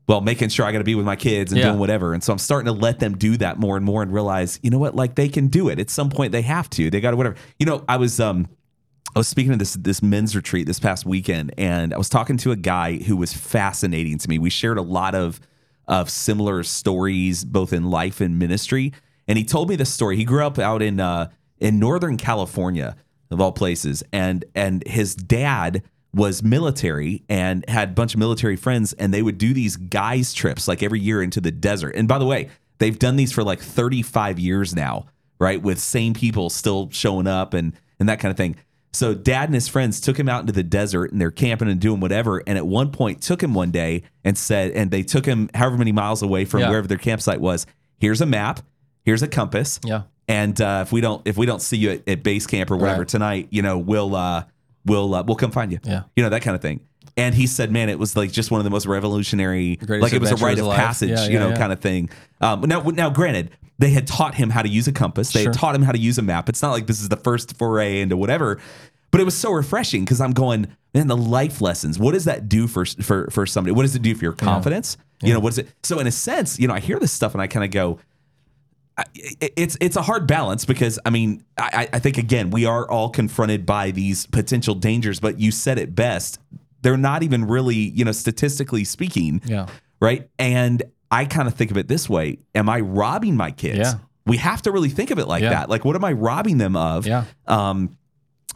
well, 0.07 0.21
making 0.21 0.47
sure 0.47 0.65
I 0.65 0.71
got 0.71 0.77
to 0.77 0.85
be 0.85 0.95
with 0.95 1.05
my 1.05 1.17
kids 1.17 1.51
and 1.51 1.59
Yeah. 1.59 1.67
doing 1.67 1.79
whatever. 1.79 2.13
And 2.13 2.23
so 2.23 2.31
I'm 2.31 2.39
starting 2.39 2.67
to 2.67 2.71
let 2.79 2.99
them 2.99 3.17
do 3.17 3.35
that 3.37 3.59
more 3.59 3.75
and 3.75 3.85
more 3.85 4.01
and 4.01 4.13
realize, 4.13 4.59
you 4.63 4.69
know 4.69 4.79
what, 4.79 4.95
like 4.95 5.15
they 5.15 5.27
can 5.27 5.47
do 5.47 5.67
it. 5.67 5.77
At 5.77 5.89
some 5.89 6.09
point 6.09 6.31
they 6.31 6.41
have 6.43 6.69
to. 6.71 6.89
They 6.89 7.01
got 7.01 7.11
to 7.11 7.17
whatever. 7.17 7.35
You 7.59 7.65
know, 7.65 7.83
I 7.89 7.97
was 7.97 8.19
um 8.21 8.47
I 9.13 9.19
was 9.19 9.27
speaking 9.27 9.51
of 9.51 9.59
this 9.59 9.73
this 9.73 10.01
men's 10.01 10.37
retreat 10.37 10.67
this 10.67 10.79
past 10.79 11.05
weekend 11.05 11.53
and 11.57 11.93
I 11.93 11.97
was 11.97 12.07
talking 12.07 12.37
to 12.37 12.51
a 12.51 12.55
guy 12.55 12.95
who 12.97 13.17
was 13.17 13.33
fascinating 13.33 14.17
to 14.19 14.29
me. 14.29 14.39
We 14.39 14.49
shared 14.49 14.77
a 14.77 14.81
lot 14.81 15.13
of 15.15 15.41
of 15.85 16.09
similar 16.09 16.63
stories 16.63 17.43
both 17.43 17.73
in 17.73 17.89
life 17.89 18.21
and 18.21 18.39
ministry. 18.39 18.93
And 19.27 19.37
he 19.37 19.43
told 19.43 19.69
me 19.69 19.75
this 19.75 19.93
story. 19.93 20.15
He 20.17 20.23
grew 20.25 20.45
up 20.45 20.57
out 20.59 20.81
in 20.81 20.99
uh 20.99 21.29
in 21.59 21.79
Northern 21.79 22.17
California 22.17 22.95
of 23.31 23.41
all 23.41 23.51
places 23.51 24.03
and 24.13 24.45
and 24.55 24.85
his 24.87 25.15
dad 25.15 25.83
was 26.13 26.41
military 26.41 27.23
and 27.29 27.67
had 27.69 27.89
a 27.89 27.91
bunch 27.93 28.13
of 28.13 28.19
military 28.19 28.55
friends 28.55 28.93
and 28.93 29.13
they 29.13 29.21
would 29.21 29.37
do 29.37 29.53
these 29.53 29.75
guys 29.75 30.33
trips 30.33 30.67
like 30.67 30.81
every 30.81 30.99
year 30.99 31.21
into 31.21 31.41
the 31.41 31.51
desert. 31.51 31.95
And 31.95 32.07
by 32.07 32.17
the 32.17 32.25
way, 32.25 32.49
they've 32.79 32.97
done 32.97 33.17
these 33.17 33.31
for 33.31 33.43
like 33.43 33.59
35 33.59 34.39
years 34.39 34.73
now, 34.75 35.05
right? 35.39 35.61
With 35.61 35.79
same 35.79 36.13
people 36.13 36.49
still 36.49 36.89
showing 36.91 37.27
up 37.27 37.53
and 37.53 37.73
and 37.99 38.07
that 38.09 38.19
kind 38.19 38.31
of 38.31 38.37
thing. 38.37 38.55
So 38.93 39.13
dad 39.13 39.49
and 39.49 39.53
his 39.53 39.67
friends 39.67 39.99
took 39.99 40.17
him 40.17 40.29
out 40.29 40.41
into 40.41 40.53
the 40.53 40.63
desert 40.63 41.11
and 41.11 41.19
they're 41.19 41.29
camping 41.29 41.67
and 41.69 41.79
doing 41.79 41.99
whatever. 41.99 42.41
And 42.47 42.57
at 42.57 42.65
one 42.65 42.91
point 42.91 43.21
took 43.21 43.43
him 43.43 43.53
one 43.53 43.69
day 43.69 44.03
and 44.23 44.37
said, 44.37 44.71
and 44.71 44.89
they 44.89 45.03
took 45.03 45.25
him 45.25 45.49
however 45.53 45.77
many 45.77 45.91
miles 45.91 46.21
away 46.23 46.45
from 46.45 46.61
Yeah. 46.61 46.69
wherever 46.69 46.87
their 46.87 46.97
campsite 46.97 47.41
was. 47.41 47.65
Here's 47.99 48.21
a 48.21 48.25
map. 48.25 48.61
Here's 49.07 49.23
a 49.23 49.27
compass. 49.27 49.79
Yeah. 49.83 50.01
And 50.27 50.59
uh, 50.59 50.83
if 50.85 50.91
we 50.91 50.99
don't 50.99 51.25
if 51.25 51.37
we 51.37 51.45
don't 51.45 51.61
see 51.61 51.77
you 51.77 51.91
at, 51.91 52.07
at 52.09 52.21
base 52.23 52.45
camp 52.45 52.69
or 52.69 52.75
whatever 52.75 52.99
Right. 52.99 53.07
tonight, 53.07 53.47
you 53.49 53.61
know, 53.61 53.77
we'll 53.77 54.13
uh, 54.15 54.43
we'll 54.85 55.15
uh, 55.15 55.23
we'll 55.23 55.37
come 55.37 55.51
find 55.51 55.71
you. 55.71 55.79
Yeah. 55.83 56.03
You 56.17 56.23
know 56.23 56.29
that 56.29 56.41
kind 56.41 56.55
of 56.55 56.61
thing. 56.61 56.81
And 57.15 57.33
he 57.33 57.47
said, 57.47 57.71
man, 57.71 57.87
it 57.89 57.97
was 57.97 58.15
like 58.17 58.31
just 58.31 58.51
one 58.51 58.59
of 58.59 58.65
the 58.65 58.69
most 58.69 58.85
revolutionary, 58.85 59.77
Greatest 59.77 60.03
like 60.03 60.13
it 60.13 60.19
was 60.21 60.31
a 60.33 60.35
rite 60.45 60.59
of 60.59 60.71
passage, 60.75 61.09
Yeah, 61.09 61.25
you 61.25 61.33
yeah, 61.33 61.39
know, 61.39 61.49
yeah. 61.49 61.57
kind 61.57 61.71
of 61.73 61.79
thing. 61.79 62.09
Um, 62.41 62.61
now, 62.61 62.81
now, 62.81 63.09
granted, 63.09 63.49
they 63.79 63.89
had 63.89 64.05
taught 64.05 64.35
him 64.35 64.49
how 64.51 64.61
to 64.61 64.69
use 64.69 64.87
a 64.87 64.91
compass. 64.91 65.31
They 65.31 65.41
Sure. 65.43 65.51
had 65.51 65.57
taught 65.59 65.73
him 65.73 65.81
how 65.81 65.93
to 65.93 65.97
use 65.97 66.19
a 66.19 66.21
map. 66.21 66.47
It's 66.49 66.61
not 66.61 66.71
like 66.71 66.85
this 66.85 67.01
is 67.01 67.09
the 67.09 67.17
first 67.17 67.57
foray 67.57 68.01
into 68.01 68.15
whatever, 68.17 68.59
but 69.09 69.19
it 69.21 69.23
was 69.23 69.35
so 69.35 69.51
refreshing 69.51 70.03
because 70.03 70.19
I'm 70.21 70.33
going, 70.33 70.67
man, 70.93 71.07
the 71.07 71.17
life 71.17 71.59
lessons. 71.61 71.97
What 71.97 72.11
does 72.13 72.25
that 72.25 72.49
do 72.49 72.67
for 72.67 72.85
for 72.85 73.29
for 73.31 73.45
somebody? 73.47 73.71
What 73.71 73.83
does 73.83 73.95
it 73.95 74.01
do 74.03 74.13
for 74.13 74.23
your 74.25 74.33
confidence? 74.33 74.97
You 75.23 75.33
know, 75.33 75.39
what 75.39 75.53
is 75.53 75.57
it? 75.59 75.69
So 75.83 75.97
in 75.99 76.05
a 76.05 76.11
sense, 76.11 76.59
you 76.59 76.67
know, 76.67 76.73
I 76.75 76.81
hear 76.81 76.99
this 76.99 77.13
stuff 77.13 77.33
and 77.33 77.41
I 77.41 77.47
kind 77.47 77.63
of 77.65 77.71
go, 77.71 77.97
it's 79.15 79.77
it's 79.79 79.95
a 79.95 80.01
hard 80.01 80.27
balance 80.27 80.65
because 80.65 80.99
I 81.05 81.09
mean 81.11 81.43
I, 81.57 81.87
I 81.93 81.99
think 81.99 82.17
again 82.17 82.49
we 82.49 82.65
are 82.65 82.89
all 82.89 83.09
confronted 83.09 83.65
by 83.65 83.91
these 83.91 84.25
potential 84.25 84.75
dangers, 84.75 85.19
but 85.19 85.39
you 85.39 85.51
said 85.51 85.77
it 85.77 85.93
best. 85.95 86.39
They're 86.81 86.97
not 86.97 87.23
even 87.23 87.45
really 87.45 87.75
you 87.75 88.05
know 88.05 88.11
statistically 88.11 88.83
speaking, 88.83 89.41
Yeah. 89.45 89.67
right? 89.99 90.29
And 90.39 90.83
I 91.11 91.25
kind 91.25 91.47
of 91.47 91.53
think 91.53 91.71
of 91.71 91.77
it 91.77 91.87
this 91.87 92.09
way: 92.09 92.39
Am 92.55 92.69
I 92.69 92.79
robbing 92.79 93.35
my 93.35 93.51
kids? 93.51 93.79
Yeah. 93.79 93.93
We 94.25 94.37
have 94.37 94.61
to 94.63 94.71
really 94.71 94.89
think 94.89 95.09
of 95.11 95.19
it 95.19 95.27
like 95.27 95.41
Yeah. 95.43 95.51
that. 95.51 95.69
Like, 95.69 95.85
what 95.85 95.95
am 95.95 96.03
I 96.03 96.11
robbing 96.11 96.57
them 96.57 96.75
of? 96.75 97.07
Yeah. 97.07 97.23
Um, 97.47 97.97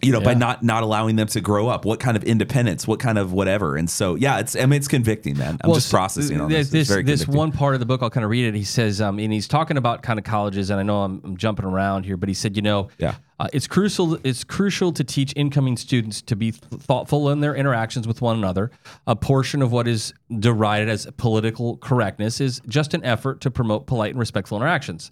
you 0.02 0.12
know, 0.12 0.22
by 0.22 0.34
not 0.34 0.64
not 0.64 0.84
allowing 0.84 1.16
them 1.16 1.28
to 1.28 1.42
grow 1.42 1.68
up. 1.68 1.86
What 1.86 2.00
kind 2.00 2.18
of 2.18 2.24
independence? 2.24 2.88
What 2.88 3.00
kind 3.00 3.18
of 3.18 3.34
whatever? 3.34 3.76
And 3.78 3.90
so, 3.90 4.16
yeah, 4.16 4.40
it's 4.40 4.56
I 4.56 4.62
mean, 4.62 4.74
it's 4.74 4.88
convicting, 4.88 5.38
man. 5.38 5.58
I'm 5.64 5.70
Well, 5.70 5.76
just 5.76 5.90
so 5.90 5.98
processing 5.98 6.42
on 6.42 6.50
This 6.50 6.70
this. 6.70 6.88
This, 6.90 7.28
one 7.28 7.52
part 7.52 7.74
of 7.74 7.80
the 7.80 7.86
book, 7.86 8.02
I'll 8.02 8.10
kind 8.10 8.24
of 8.24 8.30
read 8.32 8.46
it. 8.46 8.56
He 8.56 8.64
says, 8.64 9.00
um, 9.02 9.20
and 9.20 9.32
he's 9.32 9.48
talking 9.48 9.78
about 9.78 10.02
kind 10.04 10.18
of 10.20 10.26
colleges, 10.26 10.70
and 10.70 10.80
I 10.80 10.84
know 10.84 11.04
I'm, 11.04 11.22
I'm 11.24 11.38
jumping 11.38 11.66
around 11.66 12.06
here, 12.06 12.18
but 12.18 12.30
he 12.30 12.36
said, 12.36 12.56
you 12.56 12.62
know, 12.62 12.90
Yeah. 12.98 13.16
uh, 13.40 13.48
it's 13.54 13.68
crucial. 13.68 14.18
It's 14.24 14.44
crucial 14.44 14.92
to 14.94 15.04
teach 15.04 15.34
incoming 15.36 15.78
students 15.78 16.22
to 16.24 16.36
be 16.36 16.52
th- 16.52 16.82
thoughtful 16.82 17.30
in 17.30 17.40
their 17.42 17.56
interactions 17.56 18.08
with 18.08 18.22
one 18.22 18.38
another. 18.38 18.72
A 19.08 19.16
portion 19.16 19.62
of 19.62 19.72
what 19.72 19.88
is 19.88 20.14
derided 20.40 20.90
as 20.90 21.08
political 21.18 21.78
correctness 21.78 22.42
is 22.42 22.62
just 22.68 22.94
an 22.94 23.04
effort 23.06 23.42
to 23.42 23.52
promote 23.52 23.86
polite 23.88 24.12
and 24.12 24.20
respectful 24.20 24.58
interactions. 24.58 25.12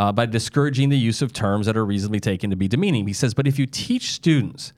Uh, 0.00 0.10
by 0.10 0.24
discouraging 0.24 0.88
the 0.88 0.96
use 0.96 1.20
of 1.20 1.30
terms 1.30 1.66
that 1.66 1.76
are 1.76 1.84
reasonably 1.84 2.20
taken 2.20 2.48
to 2.48 2.56
be 2.56 2.66
demeaning. 2.66 3.06
He 3.06 3.12
says, 3.12 3.34
but 3.34 3.46
if 3.46 3.58
you 3.58 3.66
teach 3.66 4.12
students 4.12 4.72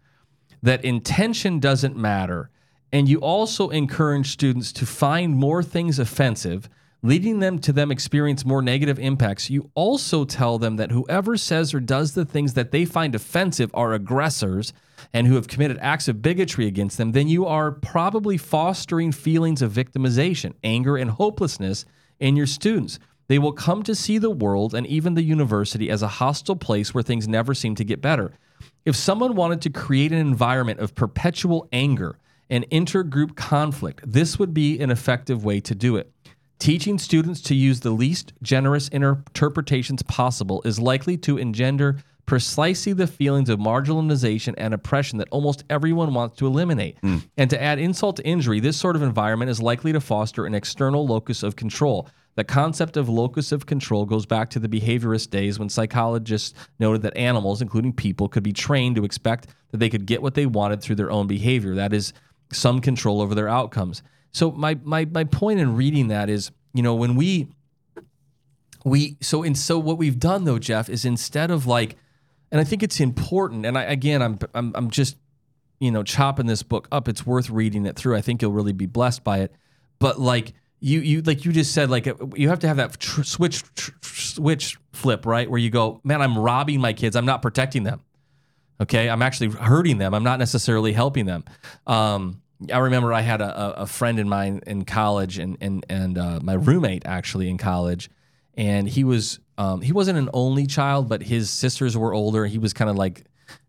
that 0.64 0.84
intention 0.84 1.60
doesn't 1.60 1.96
matter, 1.96 2.50
and 2.92 3.08
you 3.08 3.20
also 3.20 3.68
encourage 3.68 4.32
students 4.32 4.72
to 4.72 4.84
find 4.84 5.36
more 5.36 5.62
things 5.62 6.00
offensive 6.00 6.68
leading 7.04 7.40
them 7.40 7.58
to 7.58 7.72
them 7.72 7.90
experience 7.90 8.44
more 8.44 8.62
negative 8.62 8.98
impacts, 8.98 9.50
you 9.50 9.70
also 9.74 10.24
tell 10.24 10.58
them 10.58 10.76
that 10.76 10.90
whoever 10.90 11.36
says 11.36 11.74
or 11.74 11.80
does 11.80 12.14
the 12.14 12.24
things 12.24 12.54
that 12.54 12.70
they 12.70 12.84
find 12.84 13.14
offensive 13.14 13.70
are 13.74 13.92
aggressors 13.92 14.72
and 15.12 15.26
who 15.26 15.34
have 15.34 15.48
committed 15.48 15.78
acts 15.80 16.08
of 16.08 16.22
bigotry 16.22 16.66
against 16.66 16.98
them, 16.98 17.12
then 17.12 17.28
you 17.28 17.44
are 17.44 17.72
probably 17.72 18.36
fostering 18.36 19.10
feelings 19.10 19.62
of 19.62 19.72
victimization, 19.72 20.54
anger, 20.62 20.96
and 20.96 21.10
hopelessness 21.10 21.84
in 22.20 22.36
your 22.36 22.46
students. 22.46 22.98
They 23.28 23.38
will 23.38 23.52
come 23.52 23.82
to 23.84 23.94
see 23.94 24.18
the 24.18 24.30
world 24.30 24.74
and 24.74 24.86
even 24.86 25.14
the 25.14 25.22
university 25.22 25.90
as 25.90 26.02
a 26.02 26.08
hostile 26.08 26.56
place 26.56 26.92
where 26.92 27.02
things 27.02 27.28
never 27.28 27.54
seem 27.54 27.74
to 27.76 27.84
get 27.84 28.02
better. 28.02 28.32
If 28.84 28.96
someone 28.96 29.34
wanted 29.34 29.62
to 29.62 29.70
create 29.70 30.12
an 30.12 30.18
environment 30.18 30.80
of 30.80 30.94
perpetual 30.94 31.68
anger 31.72 32.18
and 32.50 32.68
intergroup 32.70 33.36
conflict, 33.36 34.00
this 34.04 34.38
would 34.38 34.52
be 34.52 34.80
an 34.80 34.90
effective 34.90 35.44
way 35.44 35.60
to 35.60 35.74
do 35.74 35.96
it. 35.96 36.12
Teaching 36.58 36.98
students 36.98 37.40
to 37.42 37.54
use 37.54 37.80
the 37.80 37.90
least 37.90 38.32
generous 38.42 38.88
interpretations 38.88 40.02
possible 40.04 40.62
is 40.64 40.78
likely 40.78 41.16
to 41.18 41.38
engender 41.38 41.98
precisely 42.24 42.92
the 42.92 43.06
feelings 43.06 43.48
of 43.48 43.58
marginalization 43.58 44.54
and 44.56 44.72
oppression 44.72 45.18
that 45.18 45.28
almost 45.30 45.64
everyone 45.68 46.14
wants 46.14 46.36
to 46.36 46.46
eliminate. 46.46 47.00
Mm. 47.02 47.22
And 47.36 47.50
to 47.50 47.60
add 47.60 47.78
insult 47.78 48.16
to 48.16 48.24
injury, 48.24 48.60
this 48.60 48.76
sort 48.76 48.94
of 48.94 49.02
environment 49.02 49.50
is 49.50 49.60
likely 49.60 49.92
to 49.92 50.00
foster 50.00 50.46
an 50.46 50.54
external 50.54 51.06
locus 51.06 51.42
of 51.42 51.56
control. 51.56 52.08
The 52.34 52.44
concept 52.44 52.96
of 52.96 53.08
locus 53.08 53.52
of 53.52 53.66
control 53.66 54.06
goes 54.06 54.24
back 54.24 54.48
to 54.50 54.58
the 54.58 54.68
behaviorist 54.68 55.30
days 55.30 55.58
when 55.58 55.68
psychologists 55.68 56.54
noted 56.78 57.02
that 57.02 57.16
animals, 57.16 57.60
including 57.60 57.92
people, 57.92 58.28
could 58.28 58.42
be 58.42 58.54
trained 58.54 58.96
to 58.96 59.04
expect 59.04 59.48
that 59.70 59.78
they 59.78 59.90
could 59.90 60.06
get 60.06 60.22
what 60.22 60.34
they 60.34 60.46
wanted 60.46 60.80
through 60.80 60.96
their 60.96 61.10
own 61.10 61.26
behavior. 61.26 61.74
That 61.74 61.92
is, 61.92 62.14
some 62.54 62.80
control 62.80 63.20
over 63.20 63.34
their 63.34 63.48
outcomes. 63.48 64.02
So 64.32 64.50
my 64.50 64.78
my 64.82 65.04
my 65.06 65.24
point 65.24 65.60
in 65.60 65.76
reading 65.76 66.08
that 66.08 66.30
is, 66.30 66.50
you 66.72 66.82
know, 66.82 66.94
when 66.94 67.16
we 67.16 67.48
we 68.84 69.16
so 69.20 69.42
and 69.42 69.56
so 69.56 69.78
what 69.78 69.98
we've 69.98 70.18
done 70.18 70.44
though, 70.44 70.58
Jeff, 70.58 70.88
is 70.88 71.04
instead 71.04 71.50
of 71.50 71.66
like, 71.66 71.96
and 72.50 72.60
I 72.60 72.64
think 72.64 72.82
it's 72.82 73.00
important. 73.00 73.66
And 73.66 73.76
I 73.76 73.82
again, 73.82 74.22
I'm 74.22 74.38
I'm 74.54 74.72
I'm 74.74 74.90
just 74.90 75.16
you 75.80 75.90
know 75.90 76.02
chopping 76.02 76.46
this 76.46 76.62
book 76.62 76.88
up. 76.90 77.08
It's 77.08 77.26
worth 77.26 77.50
reading 77.50 77.86
it 77.86 77.96
through. 77.96 78.16
I 78.16 78.20
think 78.20 78.42
you'll 78.42 78.52
really 78.52 78.72
be 78.72 78.86
blessed 78.86 79.24
by 79.24 79.40
it. 79.40 79.52
But 79.98 80.18
like 80.18 80.54
you 80.82 81.00
you 81.00 81.22
like 81.22 81.44
you 81.44 81.52
just 81.52 81.72
said 81.72 81.90
like 81.90 82.06
you 82.34 82.48
have 82.48 82.58
to 82.58 82.68
have 82.68 82.76
that 82.78 82.98
tr- 82.98 83.22
switch 83.22 83.62
tr- 83.74 83.92
switch 84.02 84.78
flip 84.92 85.24
right 85.24 85.48
where 85.48 85.60
you 85.60 85.70
go, 85.70 86.00
man, 86.02 86.20
I'm 86.20 86.36
robbing 86.36 86.80
my 86.80 86.92
kids. 86.92 87.14
I'm 87.14 87.24
not 87.24 87.40
protecting 87.40 87.84
them. 87.84 88.00
Okay, 88.80 89.08
I'm 89.08 89.22
actually 89.22 89.50
hurting 89.50 89.98
them. 89.98 90.12
I'm 90.12 90.24
not 90.24 90.40
necessarily 90.40 90.92
helping 90.92 91.24
them. 91.24 91.44
Um, 91.86 92.42
I 92.72 92.78
remember 92.78 93.12
I 93.12 93.20
had 93.20 93.40
a, 93.40 93.82
a 93.82 93.86
friend 93.86 94.18
in 94.18 94.28
mine 94.28 94.60
in 94.66 94.84
college, 94.84 95.38
and 95.38 95.56
and 95.60 95.86
and 95.88 96.18
uh, 96.18 96.40
my 96.42 96.54
roommate 96.54 97.06
actually 97.06 97.48
in 97.48 97.58
college, 97.58 98.10
and 98.54 98.88
he 98.88 99.04
was 99.04 99.38
um, 99.58 99.82
he 99.82 99.92
wasn't 99.92 100.18
an 100.18 100.30
only 100.34 100.66
child, 100.66 101.08
but 101.08 101.22
his 101.22 101.48
sisters 101.48 101.96
were 101.96 102.12
older. 102.12 102.46
He 102.46 102.58
was 102.58 102.72
kind 102.72 102.90
of 102.90 102.96
like, 102.96 103.24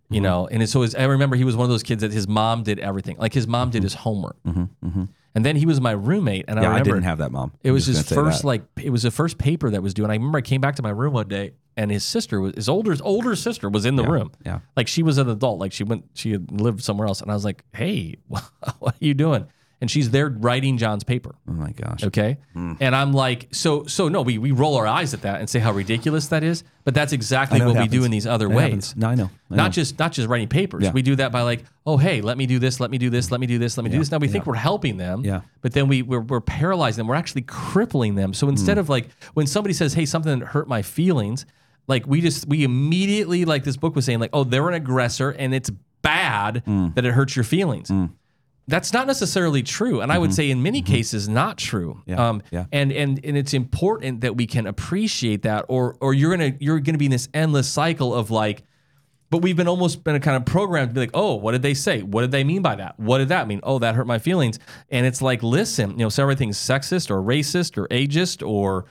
you 0.10 0.15
mm-hmm. 0.15 0.23
know, 0.23 0.47
and 0.47 0.67
so 0.67 0.82
his, 0.82 0.95
I 0.95 1.04
remember 1.04 1.36
he 1.36 1.43
was 1.43 1.56
one 1.56 1.65
of 1.65 1.69
those 1.69 1.84
kids 1.84 2.02
that 2.02 2.12
his 2.12 2.28
mom 2.28 2.63
did 2.63 2.80
everything. 2.80 3.17
Like 3.17 3.34
his 3.34 3.47
mom 3.47 3.67
mm-hmm. 3.67 3.73
did 3.73 3.84
his 3.84 3.93
homework. 3.93 4.38
Mm-hmm. 4.47 4.88
mm-hmm. 4.88 5.04
And 5.36 5.43
then 5.43 5.56
he 5.56 5.65
was 5.65 5.82
my 5.82 5.91
roommate, 5.91 6.46
and 6.48 6.62
yeah, 6.62 6.72
I, 6.72 6.76
I 6.76 6.84
didn't 6.84 7.04
have 7.04 7.17
that 7.17 7.32
mom. 7.32 7.54
It 7.63 7.72
was 7.72 7.88
his 7.88 8.08
first 8.08 8.43
like 8.43 8.63
it 8.82 8.91
was 8.91 9.04
the 9.04 9.12
first 9.12 9.38
paper 9.38 9.69
that 9.72 9.82
was 9.82 9.93
due, 9.93 10.04
and 10.04 10.12
I 10.12 10.15
remember 10.15 10.38
I 10.38 10.41
came 10.41 10.62
back 10.62 10.76
to 10.76 10.84
my 10.84 10.91
room 10.91 11.13
one 11.13 11.28
day, 11.28 11.54
and 11.76 11.89
his 11.89 12.04
sister 12.04 12.39
was 12.39 12.54
his 12.56 12.69
older 12.69 12.96
older 13.02 13.36
sister 13.36 13.69
was 13.69 13.86
in 13.86 13.96
the 13.96 14.04
yeah, 14.04 14.10
room. 14.10 14.32
Yeah, 14.46 14.60
like 14.78 14.88
she 14.88 15.02
was 15.02 15.17
an 15.17 15.30
adult, 15.30 15.60
like 15.60 15.74
she 15.74 15.84
went 15.84 16.06
she 16.13 16.32
had 16.32 16.52
lived 16.52 16.84
somewhere 16.84 17.08
else, 17.08 17.22
and 17.22 17.32
I 17.32 17.34
was 17.34 17.43
like, 17.43 17.63
"Hey, 17.74 18.17
what 18.28 18.43
are 18.82 18.93
you 19.00 19.15
doing?" 19.15 19.48
And 19.84 19.91
she's 19.91 20.12
there 20.12 20.30
writing 20.30 20.78
John's 20.78 21.04
paper. 21.04 21.36
Oh 21.46 21.52
my 21.52 21.74
gosh. 21.74 22.06
Okay. 22.06 22.38
Mm. 22.56 22.78
And 22.80 22.96
I'm 22.96 23.12
like, 23.12 23.50
so 23.52 23.84
so 23.84 24.08
no, 24.08 24.22
we, 24.22 24.38
we 24.38 24.52
roll 24.52 24.78
our 24.78 24.88
eyes 24.88 25.13
at 25.13 25.24
that 25.24 25.41
and 25.41 25.50
say 25.50 25.60
how 25.60 25.74
ridiculous 25.74 26.28
that 26.28 26.41
is, 26.41 26.63
but 26.86 26.93
that's 26.93 27.12
exactly 27.12 27.62
what 27.62 27.76
we 27.76 27.89
do 27.89 28.06
in 28.06 28.10
these 28.10 28.26
other 28.26 28.46
it 28.46 28.56
ways. 28.56 28.63
Happens. 28.63 28.96
No, 28.96 29.10
I 29.10 29.15
know. 29.15 29.30
I 29.52 29.56
not 29.56 29.63
know. 29.63 29.69
just 29.72 30.00
not 30.00 30.13
just 30.13 30.30
writing 30.30 30.48
papers. 30.48 30.86
Yeah. 30.86 30.93
We 30.93 31.02
do 31.02 31.17
that 31.17 31.34
by 31.34 31.41
like, 31.41 31.65
oh 31.86 31.98
hey, 31.98 32.22
let 32.22 32.38
me 32.38 32.46
do 32.46 32.60
this, 32.60 32.80
let 32.80 32.91
me 32.91 32.98
do 32.98 33.10
this, 33.10 33.30
let 33.30 33.41
me 33.41 33.46
do 33.46 33.60
this, 33.60 33.76
let 33.76 33.84
me 33.84 33.89
do 33.89 34.00
this. 34.00 34.10
Now 34.10 34.19
we 34.19 34.30
think 34.30 34.46
we're 34.46 34.54
helping 34.54 34.96
them, 34.96 35.26
yeah. 35.26 35.41
but 35.60 35.74
then 35.74 35.89
we 35.89 36.02
we're, 36.02 36.22
we're 36.22 36.39
paralyzing 36.39 37.02
them. 37.02 37.08
We're 37.08 37.15
actually 37.15 37.41
crippling 37.41 38.15
them. 38.15 38.34
So 38.34 38.48
instead 38.48 38.78
mm. 38.78 38.80
of 38.80 38.88
like 38.88 39.10
when 39.34 39.48
somebody 39.48 39.74
says, 39.74 39.96
hey, 39.96 40.06
something 40.06 40.39
that 40.39 40.46
hurt 40.46 40.69
my 40.69 40.82
feelings, 40.82 41.46
like 41.88 42.08
we 42.08 42.22
just 42.22 42.48
we 42.48 42.63
immediately 42.63 43.43
like 43.43 43.65
this 43.65 43.76
book 43.76 43.98
was 43.98 44.06
saying 44.06 44.22
like, 44.22 44.32
oh, 44.32 44.46
they're 44.46 44.69
an 44.69 44.76
aggressor 44.76 45.32
and 45.32 45.54
it's 45.54 45.69
bad 46.02 46.63
mm. 46.65 46.96
that 46.96 47.04
it 47.04 47.12
hurts 47.12 47.36
your 47.36 47.43
feelings. 47.43 47.91
That's 48.67 48.93
not 48.93 49.08
necessarily 49.08 49.62
true 49.62 49.99
and 50.02 50.12
i 50.12 50.17
would 50.17 50.30
mm-hmm. 50.30 50.36
say 50.36 50.49
in 50.49 50.63
many 50.63 50.82
mm-hmm. 50.82 50.93
cases 50.93 51.28
not 51.28 51.58
true 51.58 52.02
yeah, 52.06 52.30
um, 52.30 52.41
yeah. 52.49 52.65
and 52.71 52.91
and 52.91 53.19
and 53.23 53.38
it's 53.38 53.54
important 53.54 54.21
that 54.21 54.38
we 54.38 54.47
can 54.47 54.67
appreciate 54.67 55.41
that 55.43 55.65
or 55.67 55.97
or 55.99 56.13
you're 56.13 56.32
gonna 56.32 56.54
you're 56.60 56.80
gonna 56.80 56.97
be 56.97 57.06
in 57.06 57.12
this 57.12 57.28
endless 57.34 57.67
cycle 57.67 58.13
of 58.13 58.32
like 58.32 58.63
but 59.30 59.41
we've 59.41 59.58
been 59.58 59.67
almost 59.67 60.04
been 60.04 60.15
a 60.15 60.19
kind 60.19 60.38
of 60.38 60.45
programmed 60.45 60.91
to 60.91 60.93
be 60.93 61.02
like 61.02 61.12
oh 61.13 61.36
what 61.36 61.52
did 61.52 61.62
they 61.62 61.73
say 61.73 62.04
what 62.04 62.21
did 62.21 62.32
they 62.32 62.43
mean 62.43 62.62
by 62.62 62.76
that 62.76 62.97
what 62.97 63.17
did 63.17 63.30
that 63.30 63.47
mean 63.47 63.60
oh 63.63 63.80
that 63.80 63.95
hurt 63.95 64.08
my 64.08 64.19
feelings 64.19 64.60
and 64.89 65.06
it's 65.06 65.21
like 65.21 65.43
listen 65.43 65.91
you 65.91 65.97
know 65.97 66.10
so 66.10 66.23
everything's 66.23 66.58
sexist 66.58 67.12
or 67.12 67.21
racist 67.21 67.78
or 67.78 67.88
ageist 67.89 68.47
or 68.47 68.86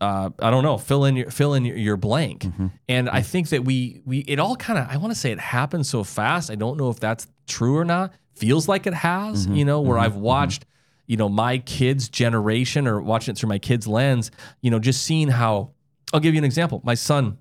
uh, 0.00 0.30
I 0.40 0.50
don't 0.50 0.64
know. 0.64 0.78
Fill 0.78 1.04
in 1.04 1.14
your 1.14 1.30
fill 1.30 1.54
in 1.54 1.64
your, 1.64 1.76
your 1.76 1.96
blank, 1.96 2.42
mm-hmm. 2.42 2.66
and 2.88 3.08
I 3.08 3.22
think 3.22 3.50
that 3.50 3.64
we 3.64 4.02
we 4.04 4.18
it 4.18 4.40
all 4.40 4.56
kind 4.56 4.78
of 4.78 4.88
I 4.88 4.96
want 4.96 5.14
to 5.14 5.18
say 5.18 5.30
it 5.30 5.38
happened 5.38 5.86
so 5.86 6.02
fast. 6.02 6.50
I 6.50 6.56
don't 6.56 6.76
know 6.76 6.90
if 6.90 6.98
that's 6.98 7.28
true 7.46 7.76
or 7.76 7.84
not 7.84 8.12
feels 8.40 8.68
like 8.68 8.86
it 8.86 8.94
has, 8.94 9.46
mm-hmm, 9.46 9.56
you 9.56 9.64
know, 9.64 9.80
where 9.80 9.96
mm-hmm, 9.96 10.06
I've 10.06 10.12
mm-hmm. 10.12 10.22
watched, 10.22 10.62
mm-hmm. 10.62 11.12
you 11.12 11.16
know, 11.18 11.28
my 11.28 11.58
kids' 11.58 12.08
generation 12.08 12.88
or 12.88 13.00
watching 13.00 13.32
it 13.32 13.38
through 13.38 13.50
my 13.50 13.58
kids' 13.58 13.86
lens, 13.86 14.30
you 14.62 14.70
know, 14.70 14.78
just 14.78 15.02
seeing 15.02 15.28
how 15.28 15.70
I'll 16.12 16.20
give 16.20 16.34
you 16.34 16.38
an 16.38 16.44
example. 16.44 16.80
My 16.84 16.94
son 16.94 17.38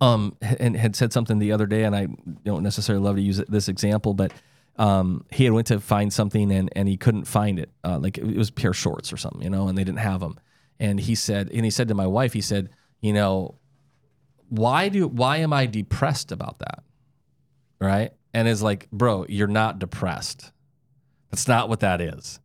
um 0.00 0.36
and 0.40 0.76
had 0.76 0.96
said 0.96 1.12
something 1.12 1.38
the 1.38 1.52
other 1.52 1.66
day, 1.66 1.84
and 1.84 1.94
I 1.94 2.08
don't 2.44 2.62
necessarily 2.62 3.04
love 3.04 3.16
to 3.16 3.22
use 3.22 3.42
this 3.48 3.68
example, 3.68 4.14
but 4.14 4.32
um, 4.78 5.24
he 5.30 5.44
had 5.44 5.52
went 5.52 5.66
to 5.68 5.80
find 5.80 6.12
something 6.12 6.50
and 6.52 6.70
and 6.74 6.88
he 6.88 6.96
couldn't 6.96 7.24
find 7.24 7.58
it. 7.58 7.70
Uh, 7.84 7.98
like 7.98 8.16
it 8.16 8.36
was 8.36 8.50
pair 8.50 8.70
of 8.70 8.76
shorts 8.76 9.12
or 9.12 9.16
something, 9.16 9.42
you 9.42 9.50
know, 9.50 9.68
and 9.68 9.76
they 9.76 9.84
didn't 9.84 9.98
have 9.98 10.20
them. 10.20 10.38
And 10.80 11.00
he 11.00 11.14
said, 11.16 11.50
and 11.52 11.64
he 11.64 11.70
said 11.70 11.88
to 11.88 11.94
my 11.94 12.06
wife, 12.06 12.32
he 12.32 12.40
said, 12.40 12.70
you 13.00 13.12
know, 13.12 13.56
why 14.48 14.88
do 14.88 15.06
why 15.08 15.38
am 15.38 15.52
I 15.52 15.66
depressed 15.66 16.32
about 16.32 16.60
that? 16.60 16.82
Right? 17.80 18.12
And 18.34 18.48
is 18.48 18.62
like, 18.62 18.90
bro, 18.90 19.26
you're 19.28 19.46
not 19.48 19.78
depressed. 19.78 20.52
That's 21.30 21.48
not 21.48 21.68
what 21.68 21.80
that 21.80 22.00
is. 22.00 22.40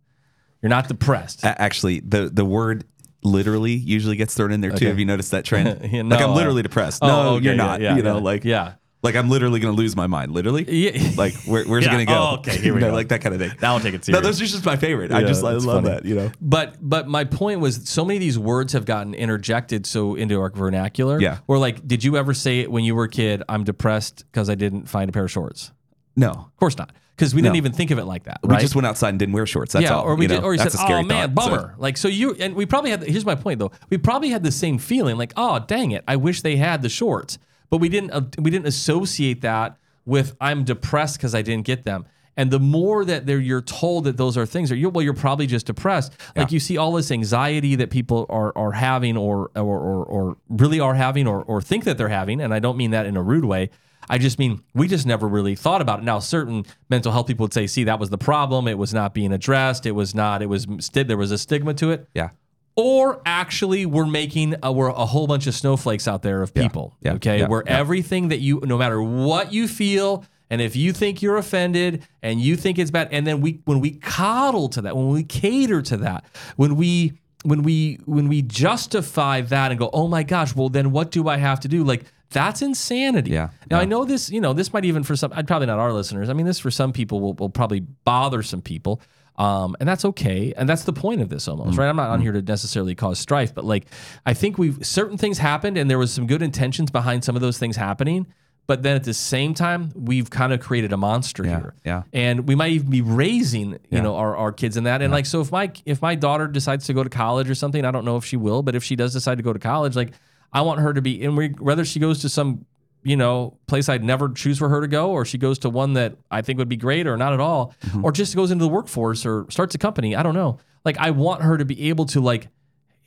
You're 0.62 0.70
not 0.70 0.88
depressed. 0.88 1.44
Actually, 1.44 2.00
the 2.00 2.30
the 2.30 2.46
word 2.46 2.86
literally 3.24 3.74
usually 3.74 4.16
gets 4.16 4.34
thrown 4.34 4.52
in 4.52 4.62
there 4.62 4.72
too. 4.72 4.76
Okay. 4.78 4.86
Have 4.88 5.00
you 5.00 5.06
noticed 5.06 5.32
that 5.32 5.46
trend? 5.46 5.82
yeah, 5.92 6.02
no, 6.02 6.16
like 6.16 6.24
I'm 6.24 6.36
literally 6.36 6.62
uh, 6.62 6.64
depressed. 6.64 7.00
Oh, 7.04 7.08
no, 7.08 7.30
okay, 7.36 7.46
you're 7.46 7.56
not. 7.56 7.82
Yeah, 7.82 7.96
you 7.96 8.04
know, 8.04 8.20
like 8.20 8.44
yeah. 8.46 8.76
Like 9.04 9.16
I'm 9.16 9.30
literally 9.30 9.60
gonna 9.60 9.76
lose 9.76 9.98
my 9.98 10.08
mind. 10.08 10.32
Literally, 10.32 10.64
yeah. 10.64 11.12
Like 11.18 11.34
where, 11.44 11.66
where's 11.66 11.84
yeah. 11.84 11.90
it 11.90 11.94
gonna 11.94 12.06
go? 12.06 12.14
Oh, 12.14 12.36
okay, 12.38 12.58
here 12.58 12.74
we 12.74 12.80
you 12.80 12.86
know, 12.86 12.92
go. 12.92 12.96
Like 12.96 13.10
that 13.10 13.20
kind 13.20 13.36
of 13.36 13.42
thing. 13.42 13.52
Now 13.62 13.74
I'll 13.74 13.82
take 13.82 13.94
it 13.94 14.06
serious. 14.06 14.22
No, 14.22 14.26
those 14.26 14.42
are 14.42 14.46
just 14.46 14.66
my 14.66 14.78
favorite. 14.78 15.12
I 15.12 15.24
just 15.24 15.44
I 15.44 15.52
love 15.52 15.84
funny. 15.84 15.90
that. 15.90 16.06
You 16.06 16.16
know. 16.16 16.32
But 16.40 16.78
but 16.80 17.10
my 17.10 17.26
point 17.26 17.60
was, 17.60 17.90
so 17.90 18.06
many 18.06 18.18
of 18.18 18.22
these 18.22 18.40
words 18.40 18.72
have 18.72 18.86
gotten 18.86 19.14
interjected 19.14 19.86
so 19.86 20.16
into 20.16 20.40
our 20.40 20.50
vernacular. 20.50 21.20
Yeah. 21.20 21.40
Or 21.48 21.58
like, 21.58 21.86
did 21.86 22.04
you 22.04 22.16
ever 22.16 22.34
say 22.34 22.62
it 22.62 22.72
when 22.72 22.86
you 22.86 22.96
were 22.96 23.04
a 23.04 23.10
kid? 23.10 23.44
I'm 23.50 23.66
depressed 23.66 24.24
because 24.32 24.50
I 24.50 24.56
didn't 24.56 24.86
find 24.86 25.10
a 25.10 25.12
pair 25.12 25.26
of 25.26 25.32
shorts. 25.32 25.72
No, 26.16 26.30
of 26.30 26.56
course 26.58 26.78
not. 26.78 26.94
Because 27.16 27.36
we 27.36 27.42
didn't 27.44 27.58
even 27.58 27.74
think 27.74 27.92
of 27.92 28.00
it 28.00 28.06
like 28.06 28.24
that. 28.24 28.40
We 28.44 28.58
just 28.58 28.74
went 28.74 28.88
outside 28.88 29.10
and 29.10 29.20
didn't 29.20 29.34
wear 29.34 29.46
shorts. 29.46 29.74
That's 29.74 29.84
yeah, 29.84 29.96
all. 29.96 30.04
or 30.04 30.16
we 30.16 30.26
you 30.26 30.30
did, 30.30 30.42
know? 30.42 30.48
or 30.48 30.54
you 30.54 30.60
said, 30.60 30.72
"Oh 30.80 31.04
man, 31.04 31.34
thought. 31.34 31.50
bummer." 31.50 31.76
Like 31.78 31.96
so, 31.96 32.08
you 32.08 32.34
and 32.40 32.56
we 32.56 32.66
probably 32.66 32.90
had. 32.90 33.04
Here's 33.04 33.26
my 33.26 33.36
point 33.36 33.60
though. 33.60 33.72
We 33.90 34.00
probably 34.00 34.30
had 34.30 34.44
the 34.44 34.52
same 34.52 34.80
feeling. 34.80 35.16
Like, 35.16 35.32
oh 35.38 35.60
dang 35.60 35.92
it, 35.92 36.04
I 36.08 36.16
wish 36.16 36.42
they 36.42 36.56
had 36.56 36.82
the 36.82 36.90
shorts, 36.90 37.38
but 37.74 37.80
we 37.80 37.90
didn't. 37.90 38.12
Uh, 38.12 38.22
we 38.38 38.52
didn't 38.52 38.68
associate 38.68 39.42
that 39.42 39.80
with 40.06 40.38
I'm 40.40 40.64
depressed 40.64 41.18
because 41.18 41.34
I 41.34 41.42
didn't 41.42 41.66
get 41.66 41.86
them. 41.86 42.06
And 42.38 42.52
the 42.52 42.60
more 42.60 43.04
that 43.04 43.28
you're 43.28 43.64
told 43.64 44.04
that 44.04 44.16
those 44.16 44.38
are 44.38 44.46
things, 44.46 44.72
or 44.72 44.76
you're, 44.76 44.92
well, 44.92 45.04
you're 45.04 45.16
probably 45.16 45.48
just 45.48 45.66
depressed. 45.66 46.12
Like 46.36 46.52
yeah. 46.52 46.54
you 46.54 46.60
see 46.60 46.78
all 46.78 46.94
this 46.94 47.10
anxiety 47.10 47.74
that 47.78 47.90
people 47.90 48.28
are 48.30 48.56
are 48.56 48.74
having, 48.74 49.18
or 49.18 49.50
or 49.56 49.80
or, 49.80 50.06
or 50.06 50.38
really 50.50 50.80
are 50.80 50.94
having, 50.94 51.26
or 51.26 51.42
or 51.42 51.64
think 51.64 51.86
that 51.86 51.98
they're 51.98 52.10
having. 52.10 52.42
And 52.42 52.54
I 52.54 52.60
don't 52.60 52.78
mean 52.78 52.92
that 52.92 53.08
in 53.08 53.18
a 53.18 53.24
rude 53.24 53.46
way. 53.46 53.72
I 54.08 54.20
just 54.20 54.38
mean 54.38 54.62
we 54.76 54.88
just 54.88 55.08
never 55.08 55.28
really 55.28 55.56
thought 55.56 55.82
about 55.82 55.98
it. 55.98 56.06
Now, 56.06 56.20
certain 56.20 56.68
mental 56.90 57.12
health 57.12 57.26
people 57.26 57.46
would 57.46 57.56
say, 57.56 57.66
"See, 57.66 57.86
that 57.86 58.00
was 58.00 58.12
the 58.12 58.20
problem. 58.20 58.68
It 58.68 58.78
was 58.78 58.94
not 58.94 59.16
being 59.16 59.34
addressed. 59.34 59.88
It 59.88 59.94
was 59.94 60.14
not. 60.14 60.44
It 60.44 60.48
was 60.48 60.68
there 60.94 61.18
was 61.18 61.32
a 61.32 61.40
stigma 61.40 61.74
to 61.74 61.90
it." 61.90 62.08
Yeah. 62.14 62.30
Or 62.76 63.22
actually, 63.26 63.86
we're 63.86 64.06
making 64.08 64.56
a, 64.64 64.72
we're 64.72 64.90
a 64.90 65.06
whole 65.06 65.28
bunch 65.28 65.46
of 65.46 65.54
snowflakes 65.54 66.08
out 66.08 66.24
there 66.24 66.42
of 66.42 66.54
people. 66.54 66.96
Yeah. 67.02 67.12
yeah. 67.12 67.16
Okay. 67.16 67.40
Yeah. 67.40 67.48
Where 67.48 67.64
everything 67.68 68.30
that 68.30 68.40
you, 68.40 68.62
no 68.64 68.78
matter 68.78 69.02
what 69.02 69.54
you 69.54 69.68
feel, 69.68 70.26
and 70.50 70.62
if 70.62 70.76
you 70.76 70.92
think 70.94 71.22
you're 71.22 71.38
offended 71.38 72.08
and 72.22 72.42
you 72.42 72.56
think 72.56 72.80
it's 72.80 72.92
bad, 72.92 73.10
and 73.12 73.26
then 73.28 73.42
we 73.42 73.62
when 73.66 73.80
we 73.80 73.92
coddle 73.92 74.70
to 74.70 74.82
that, 74.82 74.96
when 74.96 75.10
we 75.10 75.24
cater 75.24 75.82
to 75.84 75.98
that, 75.98 76.26
when 76.56 76.76
we 76.76 77.14
when 77.44 77.62
we 77.64 78.00
when 78.06 78.28
we 78.28 78.42
justify 78.42 79.42
that 79.42 79.72
and 79.72 79.80
go, 79.80 79.90
oh 79.94 80.08
my 80.08 80.24
gosh, 80.24 80.56
well 80.56 80.70
then 80.70 80.92
what 80.92 81.12
do 81.12 81.28
I 81.28 81.38
have 81.38 81.60
to 81.62 81.68
do? 81.68 81.84
Like 81.84 82.06
That's 82.32 82.62
insanity. 82.62 83.32
Yeah, 83.32 83.50
Now 83.70 83.80
I 83.80 83.86
know 83.86 84.06
this. 84.06 84.30
You 84.32 84.42
know, 84.42 84.54
this 84.54 84.74
might 84.74 84.86
even 84.86 85.04
for 85.04 85.16
some. 85.16 85.32
I'd 85.36 85.48
probably 85.48 85.68
not 85.68 85.78
our 85.80 85.94
listeners. 85.94 86.30
I 86.30 86.34
mean, 86.34 86.46
this 86.48 86.60
for 86.60 86.72
some 86.72 86.92
people 86.92 87.20
will, 87.20 87.34
will 87.34 87.50
probably 87.50 87.82
bother 87.82 88.42
some 88.42 88.62
people, 88.62 89.02
um, 89.38 89.76
and 89.80 89.90
that's 89.90 90.06
okay. 90.06 90.54
And 90.56 90.68
that's 90.70 90.84
the 90.84 90.94
point 90.94 91.22
of 91.22 91.30
this 91.30 91.48
almost, 91.48 91.78
right? 91.78 91.90
I'm 91.90 91.96
not 91.96 92.10
on 92.10 92.22
here 92.22 92.32
to 92.32 92.42
necessarily 92.42 92.96
cause 92.96 93.20
strife, 93.20 93.54
but 93.54 93.66
like 93.66 93.86
I 94.26 94.34
think 94.34 94.58
we've 94.58 94.86
certain 94.86 95.18
things 95.18 95.38
happened, 95.40 95.78
and 95.78 95.90
there 95.90 95.98
was 96.00 96.12
some 96.14 96.28
good 96.28 96.42
intentions 96.42 96.92
behind 96.92 97.24
some 97.24 97.36
of 97.36 97.42
those 97.42 97.58
things 97.58 97.76
happening. 97.76 98.28
But 98.66 98.82
then 98.82 98.96
at 98.96 99.04
the 99.04 99.14
same 99.14 99.54
time, 99.54 99.92
we've 99.94 100.30
kind 100.30 100.54
of 100.54 100.62
created 100.62 100.94
a 100.94 100.98
monster 100.98 101.44
Yeah, 101.46 101.60
here, 101.60 101.74
yeah. 101.84 102.04
and 102.14 102.48
we 102.48 102.56
might 102.56 102.72
even 102.72 102.90
be 102.90 103.02
raising, 103.02 103.72
you 103.72 103.80
Yeah. 103.90 104.02
know, 104.04 104.16
our, 104.16 104.38
our 104.38 104.54
kids 104.54 104.78
in 104.78 104.86
that. 104.86 105.02
And 105.02 105.12
like, 105.12 105.26
so 105.26 105.42
if 105.42 105.52
my 105.52 105.70
if 105.86 106.02
my 106.02 106.16
daughter 106.16 106.48
decides 106.48 106.86
to 106.86 106.94
go 106.94 107.04
to 107.04 107.10
college 107.10 107.50
or 107.50 107.56
something, 107.56 107.84
I 107.84 107.92
don't 107.92 108.06
know 108.06 108.16
if 108.16 108.24
she 108.24 108.38
will, 108.38 108.64
but 108.64 108.74
if 108.74 108.82
she 108.84 108.96
does 108.96 109.12
decide 109.12 109.36
to 109.36 109.44
go 109.44 109.52
to 109.52 109.60
college, 109.60 109.98
like 109.98 110.14
I 110.54 110.62
want 110.62 110.80
her 110.80 110.94
to 110.94 111.02
be, 111.02 111.26
and 111.26 111.36
we, 111.36 111.50
whether 111.50 111.84
she 111.84 112.00
goes 112.00 112.20
to 112.22 112.30
some, 112.30 112.66
you 113.04 113.16
know, 113.18 113.58
place 113.68 113.90
I'd 113.90 114.04
never 114.04 114.30
choose 114.30 114.58
for 114.58 114.70
her 114.70 114.82
to 114.82 114.88
go, 114.88 115.12
or 115.12 115.26
she 115.26 115.38
goes 115.38 115.60
to 115.60 115.70
one 115.70 115.94
that 115.94 116.16
I 116.32 116.42
think 116.42 116.58
would 116.60 116.70
be 116.70 116.78
great, 116.78 117.06
or 117.08 117.18
not 117.18 117.34
at 117.34 117.40
all, 117.40 117.74
Mm-hmm. 117.86 118.06
or 118.06 118.12
just 118.12 118.36
goes 118.36 118.52
into 118.52 118.64
the 118.66 118.70
workforce 118.70 119.26
or 119.26 119.46
starts 119.50 119.76
a 119.76 119.78
company. 119.78 120.16
I 120.16 120.24
don't 120.24 120.36
know. 120.36 120.58
Like 120.86 120.98
I 120.98 121.12
want 121.12 121.42
her 121.44 121.58
to 121.58 121.66
be 121.66 121.90
able 121.90 122.06
to 122.08 122.22
like 122.22 122.48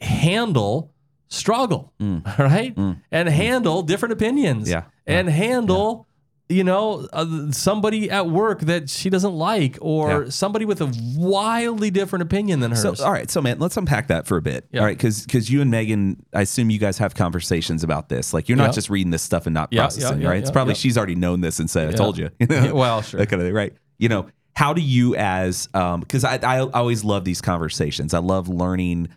handle 0.01 0.93
struggle, 1.29 1.93
right, 2.39 2.77
and 3.11 3.29
handle 3.29 3.83
different 3.83 4.13
opinions, 4.13 4.69
Mm. 4.69 4.71
Yeah. 4.73 4.83
and 5.07 5.29
handle. 5.29 6.06
You 6.49 6.63
know, 6.63 7.09
uh, 7.13 7.51
somebody 7.51 8.09
at 8.09 8.29
work 8.31 8.61
that 8.61 8.89
she 8.89 9.11
doesn't 9.11 9.35
like, 9.35 9.79
or 9.81 10.25
Yeah. 10.25 10.31
somebody 10.31 10.65
with 10.65 10.81
a 10.81 10.87
wildly 11.17 11.91
different 11.91 12.23
opinion 12.23 12.61
than 12.61 12.71
hers. 12.71 12.83
So, 12.83 13.05
all 13.05 13.11
right, 13.11 13.29
so 13.29 13.43
man, 13.43 13.59
let's 13.59 13.77
unpack 13.77 14.07
that 14.09 14.29
for 14.29 14.37
a 14.37 14.43
bit. 14.43 14.65
Yeah. 14.71 14.79
All 14.81 14.87
right, 14.87 14.97
because 14.97 15.23
because 15.25 15.51
you 15.51 15.61
and 15.61 15.73
Megan, 15.73 16.25
I 16.33 16.43
assume 16.43 16.71
you 16.71 16.79
guys 16.79 16.99
have 16.99 17.17
conversations 17.17 17.83
about 17.83 18.09
this. 18.11 18.33
Like, 18.33 18.49
you're 18.49 18.57
not 18.59 18.67
Yeah. 18.69 18.73
just 18.73 18.91
reading 18.91 19.11
this 19.11 19.23
stuff 19.23 19.47
and 19.47 19.55
not 19.55 19.73
processing, 19.73 20.23
right? 20.23 20.39
it's 20.39 20.53
probably 20.53 20.75
she's 20.77 20.97
already 20.97 21.17
known 21.17 21.41
this 21.41 21.59
and 21.59 21.69
said, 21.69 21.89
"I 21.89 21.93
told 21.97 22.17
you." 22.17 22.31
Well, 22.73 23.03
sure. 23.03 23.19
that 23.19 23.27
kind 23.29 23.43
of 23.43 23.49
thing, 23.49 23.55
right? 23.55 23.73
You 23.99 24.09
know, 24.09 24.27
how 24.55 24.73
do 24.73 24.81
you 24.83 25.17
as 25.17 25.69
um 25.75 25.99
because 25.99 26.23
I 26.23 26.37
I 26.45 26.61
always 26.61 27.03
love 27.03 27.25
these 27.25 27.41
conversations. 27.41 28.15
I 28.15 28.19
love 28.21 28.49
learning. 28.49 29.09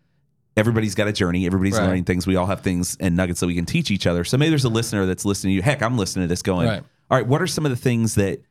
Everybody's 0.58 0.96
got 0.96 1.08
a 1.08 1.14
journey. 1.14 1.46
Everybody's 1.46 1.78
Right. 1.78 1.86
learning 1.86 2.06
things. 2.06 2.26
We 2.26 2.36
all 2.38 2.48
have 2.48 2.62
things 2.62 2.98
and 3.00 3.16
nuggets 3.16 3.40
that 3.40 3.46
we 3.48 3.54
can 3.56 3.66
teach 3.66 3.92
each 3.92 4.08
other. 4.08 4.24
So 4.24 4.36
maybe 4.38 4.50
there's 4.50 4.66
a 4.66 4.70
listener 4.70 5.06
that's 5.06 5.26
listening 5.26 5.52
to 5.52 5.56
you. 5.58 5.62
Heck, 5.62 5.84
I'm 5.84 5.96
listening 5.96 6.24
to 6.24 6.28
this 6.28 6.42
going, 6.42 6.68
Right. 6.68 6.84
All 7.10 7.18
right, 7.18 7.28
what 7.28 7.42
are 7.42 7.48
some 7.48 7.66
of 7.66 7.72
the 7.72 7.76
things 7.78 8.16
that 8.16 8.42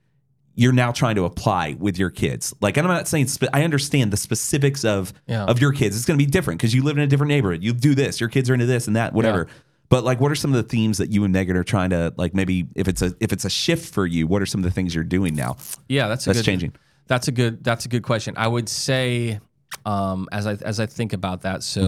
you're 0.55 0.73
now 0.73 0.91
trying 0.91 1.15
to 1.17 1.25
apply 1.25 1.77
with 1.79 1.99
your 1.99 2.11
kids? 2.11 2.53
Like, 2.61 2.77
and 2.77 2.87
I'm 2.87 2.93
not 2.93 3.07
saying 3.07 3.29
spe- 3.29 3.45
I 3.53 3.63
understand 3.65 4.13
the 4.13 4.17
specifics 4.17 4.85
of 4.85 5.13
Yeah. 5.27 5.45
of 5.45 5.61
your 5.61 5.73
kids. 5.73 5.97
It's 5.97 6.05
going 6.05 6.19
to 6.19 6.25
be 6.25 6.31
different 6.31 6.59
because 6.61 6.75
you 6.75 6.83
live 6.83 6.97
in 6.97 7.03
a 7.03 7.07
different 7.07 7.29
neighborhood. 7.29 7.63
You 7.63 7.73
do 7.73 7.95
this. 7.95 8.21
Your 8.21 8.29
kids 8.29 8.51
are 8.51 8.55
into 8.55 8.67
this 8.67 8.87
and 8.89 8.97
that, 8.97 9.13
whatever. 9.13 9.47
But 9.91 10.05
like, 10.05 10.21
what 10.21 10.31
are 10.31 10.35
some 10.35 10.53
of 10.53 10.63
the 10.63 10.69
themes 10.69 10.99
that 10.99 11.11
you 11.11 11.25
and 11.25 11.33
Megan 11.33 11.57
are 11.57 11.65
trying 11.65 11.91
to 11.91 12.13
like? 12.19 12.35
Maybe 12.35 12.67
if 12.75 12.89
it's 12.89 13.01
a 13.01 13.15
if 13.21 13.33
it's 13.33 13.45
a 13.47 13.51
shift 13.51 13.95
for 13.95 14.05
you, 14.07 14.27
what 14.27 14.43
are 14.43 14.47
some 14.47 14.61
of 14.61 14.65
the 14.65 14.71
things 14.71 14.95
you're 14.95 15.05
doing 15.05 15.35
now? 15.35 15.57
Yeah, 15.89 16.09
that's 16.09 16.27
a 16.27 16.31
That's 16.31 16.41
good, 16.41 16.45
changing. 16.45 16.73
That's 17.07 17.29
a 17.29 17.33
good. 17.33 17.65
That's 17.65 17.87
a 17.87 17.89
good 17.89 18.03
question. 18.03 18.35
I 18.37 18.49
would 18.49 18.69
say, 18.69 19.41
um, 19.87 20.29
as 20.31 20.47
I 20.47 20.55
as 20.63 20.79
I 20.81 20.85
think 20.87 21.15
about 21.15 21.43
that, 21.43 21.63
so 21.63 21.81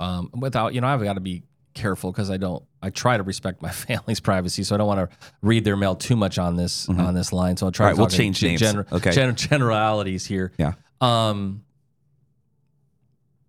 Mm-hmm. 0.00 0.02
um, 0.04 0.30
without 0.40 0.72
you 0.72 0.80
know, 0.80 0.86
I've 0.86 1.02
got 1.02 1.14
to 1.14 1.20
be 1.20 1.42
careful 1.74 2.12
because 2.12 2.30
I 2.30 2.36
don't. 2.36 2.62
I 2.82 2.90
try 2.90 3.16
to 3.16 3.22
respect 3.22 3.62
my 3.62 3.70
family's 3.86 4.20
privacy, 4.20 4.62
so 4.62 4.74
I 4.74 4.78
don't 4.78 4.86
want 4.86 5.10
to 5.10 5.16
read 5.40 5.64
their 5.64 5.76
mail 5.76 5.94
too 5.94 6.16
much 6.16 6.38
on 6.38 6.56
this 6.56 6.88
on 6.88 7.14
this 7.14 7.32
line. 7.32 7.56
So 7.56 7.66
I'll 7.66 7.72
try. 7.72 7.92
Mm-hmm. 7.92 8.00
All 8.00 8.06
right, 8.06 8.10
to 8.10 8.16
we'll 8.16 8.24
change 8.24 8.42
names. 8.42 8.62
Okay. 8.92 9.10
gen- 9.12 9.34
generalities 9.34 10.26
here. 10.26 10.52
Yeah. 10.58 10.74
Um. 11.00 11.64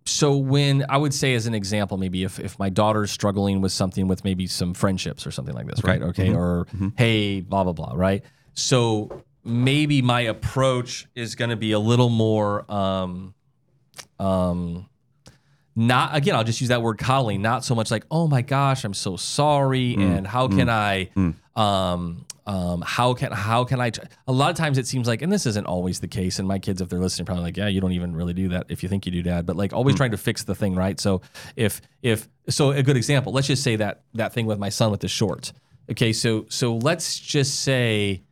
So 0.06 0.36
when 0.36 0.84
I 0.88 0.98
would 0.98 1.14
say 1.14 1.34
as 1.34 1.46
an 1.46 1.54
example, 1.54 1.96
maybe 1.96 2.24
if, 2.24 2.38
if 2.38 2.58
my 2.58 2.68
daughter's 2.68 3.10
struggling 3.10 3.62
with 3.62 3.72
something 3.72 4.06
with 4.06 4.22
maybe 4.22 4.46
some 4.46 4.74
friendships 4.74 5.26
or 5.26 5.30
something 5.30 5.54
like 5.54 5.66
this, 5.66 5.82
right? 5.82 6.02
Okay. 6.02 6.28
Mm-hmm. 6.28 6.36
Or 6.36 6.66
hey, 6.98 7.40
blah, 7.40 7.64
blah, 7.64 7.72
blah, 7.72 7.92
right? 7.94 8.22
So 8.52 9.24
maybe 9.44 10.02
my 10.02 10.22
approach 10.22 11.06
is 11.14 11.34
gonna 11.34 11.56
be 11.56 11.72
a 11.72 11.78
little 11.78 12.10
more 12.10 12.70
um 12.70 13.34
um 14.18 14.88
not 15.76 16.14
again, 16.16 16.34
I'll 16.36 16.44
just 16.44 16.60
use 16.60 16.68
that 16.68 16.82
word 16.82 16.98
coddling, 16.98 17.42
not 17.42 17.64
so 17.64 17.74
much 17.74 17.90
like, 17.90 18.04
oh 18.10 18.26
my 18.28 18.42
gosh, 18.42 18.84
I'm 18.84 18.94
so 18.94 19.16
sorry, 19.16 19.96
Mm. 19.96 20.18
and 20.18 20.26
how 20.26 20.48
can 20.48 20.68
I 20.68 21.10
um 21.56 22.24
um 22.46 22.82
how 22.86 23.14
can 23.14 23.32
how 23.32 23.64
can 23.64 23.80
I 23.80 23.90
a 24.26 24.32
lot 24.32 24.50
of 24.50 24.56
times 24.56 24.76
it 24.76 24.86
seems 24.86 25.06
like 25.08 25.22
and 25.22 25.32
this 25.32 25.46
isn't 25.46 25.66
always 25.66 26.00
the 26.00 26.08
case 26.08 26.38
and 26.38 26.46
my 26.46 26.58
kids 26.58 26.82
if 26.82 26.88
they're 26.90 26.98
listening 26.98 27.24
probably 27.26 27.44
like 27.44 27.56
yeah 27.56 27.68
you 27.68 27.80
don't 27.80 27.92
even 27.92 28.14
really 28.14 28.34
do 28.34 28.48
that 28.50 28.66
if 28.68 28.82
you 28.82 28.88
think 28.88 29.06
you 29.06 29.12
do 29.12 29.22
dad 29.22 29.46
but 29.46 29.56
like 29.56 29.72
always 29.72 29.94
trying 29.96 30.10
to 30.10 30.16
fix 30.18 30.44
the 30.44 30.54
thing 30.54 30.74
right? 30.74 31.00
So 31.00 31.22
if 31.56 31.80
if 32.02 32.28
so 32.50 32.70
a 32.72 32.82
good 32.82 32.96
example 32.98 33.32
let's 33.32 33.46
just 33.46 33.62
say 33.62 33.76
that 33.76 34.02
that 34.14 34.32
thing 34.34 34.44
with 34.46 34.58
my 34.58 34.68
son 34.68 34.90
with 34.90 35.00
the 35.00 35.08
shorts. 35.08 35.52
Okay 35.90 36.12
so 36.12 36.44
so 36.50 36.76
let's 36.76 37.18
just 37.18 37.60
say 37.60 38.22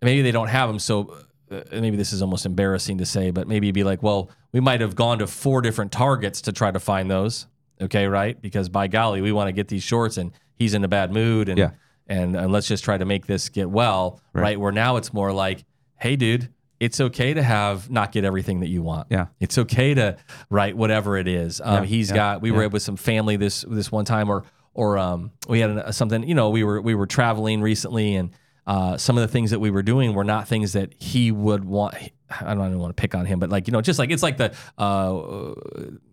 maybe 0.00 0.22
they 0.22 0.32
don't 0.32 0.48
have 0.48 0.68
them 0.68 0.78
so 0.78 1.14
uh, 1.50 1.60
maybe 1.72 1.96
this 1.96 2.12
is 2.12 2.22
almost 2.22 2.46
embarrassing 2.46 2.98
to 2.98 3.04
say 3.06 3.30
but 3.30 3.46
maybe 3.46 3.70
be 3.70 3.84
like 3.84 4.02
well 4.02 4.30
we 4.56 4.60
might 4.60 4.80
have 4.80 4.96
gone 4.96 5.18
to 5.18 5.26
four 5.26 5.60
different 5.60 5.92
targets 5.92 6.40
to 6.40 6.50
try 6.50 6.70
to 6.70 6.80
find 6.80 7.10
those 7.10 7.46
okay 7.78 8.06
right 8.06 8.40
because 8.40 8.70
by 8.70 8.86
golly 8.86 9.20
we 9.20 9.30
want 9.30 9.48
to 9.48 9.52
get 9.52 9.68
these 9.68 9.82
shorts 9.82 10.16
and 10.16 10.32
he's 10.54 10.72
in 10.72 10.82
a 10.82 10.88
bad 10.88 11.12
mood 11.12 11.50
and 11.50 11.58
Yeah. 11.58 11.70
and, 12.06 12.34
and 12.34 12.50
let's 12.50 12.66
just 12.66 12.82
try 12.82 12.96
to 12.96 13.04
make 13.04 13.26
this 13.26 13.50
get 13.50 13.68
well 13.68 14.18
right. 14.32 14.58
where 14.58 14.72
now 14.72 14.96
it's 14.96 15.12
more 15.12 15.30
like 15.30 15.66
hey 15.96 16.16
dude 16.16 16.48
it's 16.80 17.02
okay 17.02 17.34
to 17.34 17.42
have 17.42 17.90
not 17.90 18.12
get 18.12 18.24
everything 18.24 18.60
that 18.60 18.68
you 18.68 18.82
want 18.82 19.08
Yeah. 19.10 19.26
it's 19.40 19.58
okay 19.58 19.92
to 19.92 20.16
write 20.48 20.74
whatever 20.74 21.18
it 21.18 21.28
is 21.28 21.60
um, 21.62 21.82
Yeah, 21.82 21.84
he's 21.84 22.08
yeah, 22.08 22.16
got 22.16 22.40
we 22.40 22.50
were 22.50 22.66
with 22.70 22.82
some 22.82 22.96
family 22.96 23.36
this 23.36 23.62
this 23.68 23.92
one 23.92 24.06
time 24.06 24.30
or 24.30 24.44
or 24.72 24.96
um, 24.96 25.32
we 25.50 25.60
had 25.60 25.68
an, 25.70 25.92
something 25.92 26.26
you 26.26 26.34
know 26.34 26.48
we 26.48 26.64
were 26.64 26.80
we 26.80 26.94
were 26.94 27.06
traveling 27.06 27.60
recently 27.60 28.14
and 28.16 28.30
uh, 28.66 28.96
some 28.96 29.16
of 29.16 29.20
the 29.20 29.28
things 29.28 29.50
that 29.52 29.60
we 29.60 29.70
were 29.70 29.82
doing 29.82 30.12
were 30.14 30.24
not 30.24 30.48
things 30.48 30.72
that 30.72 30.92
he 30.98 31.30
would 31.30 31.64
want. 31.64 31.94
I 32.28 32.54
don't, 32.54 32.66
even 32.66 32.78
want 32.78 32.96
to 32.96 33.00
pick 33.00 33.14
on 33.14 33.24
him, 33.26 33.38
but 33.38 33.50
like 33.50 33.68
you 33.68 33.72
know, 33.72 33.80
just 33.80 33.98
like 33.98 34.10
it's 34.10 34.22
like 34.22 34.36
the 34.36 34.52
uh, 34.78 35.54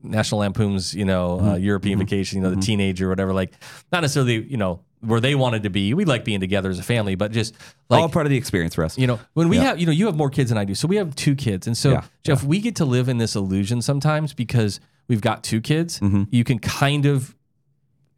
National 0.03 0.41
Lampoon's 0.41 0.93
you 0.93 1.05
know 1.05 1.39
uh, 1.39 1.43
Mm-hmm. 1.43 1.63
European 1.63 1.99
Vacation, 1.99 2.37
you 2.37 2.43
know, 2.43 2.53
the 2.53 2.61
teenager 2.61 3.07
or 3.07 3.09
whatever. 3.09 3.33
Like 3.33 3.53
not 3.91 4.01
necessarily 4.01 4.41
you 4.43 4.57
know 4.57 4.81
where 5.01 5.19
they 5.19 5.35
wanted 5.35 5.63
to 5.63 5.69
be. 5.69 5.93
We 5.93 6.05
like 6.05 6.23
being 6.23 6.39
together 6.39 6.69
as 6.69 6.79
a 6.79 6.83
family, 6.83 7.15
but 7.15 7.31
just 7.31 7.55
like 7.89 8.01
All 8.01 8.07
part 8.09 8.25
of 8.25 8.29
the 8.29 8.37
experience 8.37 8.75
for 8.75 8.85
us. 8.85 8.97
you 8.97 9.05
know, 9.07 9.19
when 9.33 9.49
we 9.49 9.57
Yeah. 9.57 9.63
have, 9.63 9.79
you 9.79 9.85
know, 9.85 9.91
you 9.91 10.05
have 10.05 10.15
more 10.15 10.29
kids 10.29 10.49
than 10.49 10.57
I 10.57 10.63
do. 10.63 10.75
So 10.75 10.87
we 10.87 10.95
have 10.95 11.13
two 11.13 11.35
kids. 11.35 11.67
And 11.67 11.75
so, 11.77 11.91
Yeah, 11.91 12.03
Jeff, 12.23 12.41
we 12.45 12.61
get 12.61 12.77
to 12.77 12.85
live 12.85 13.09
in 13.09 13.17
this 13.17 13.35
illusion 13.35 13.81
sometimes 13.81 14.33
because 14.33 14.79
we've 15.09 15.19
got 15.19 15.43
two 15.43 15.59
kids. 15.59 15.99
Mm-hmm. 15.99 16.23
You 16.31 16.45
can 16.45 16.57
kind 16.59 17.05
of 17.05 17.35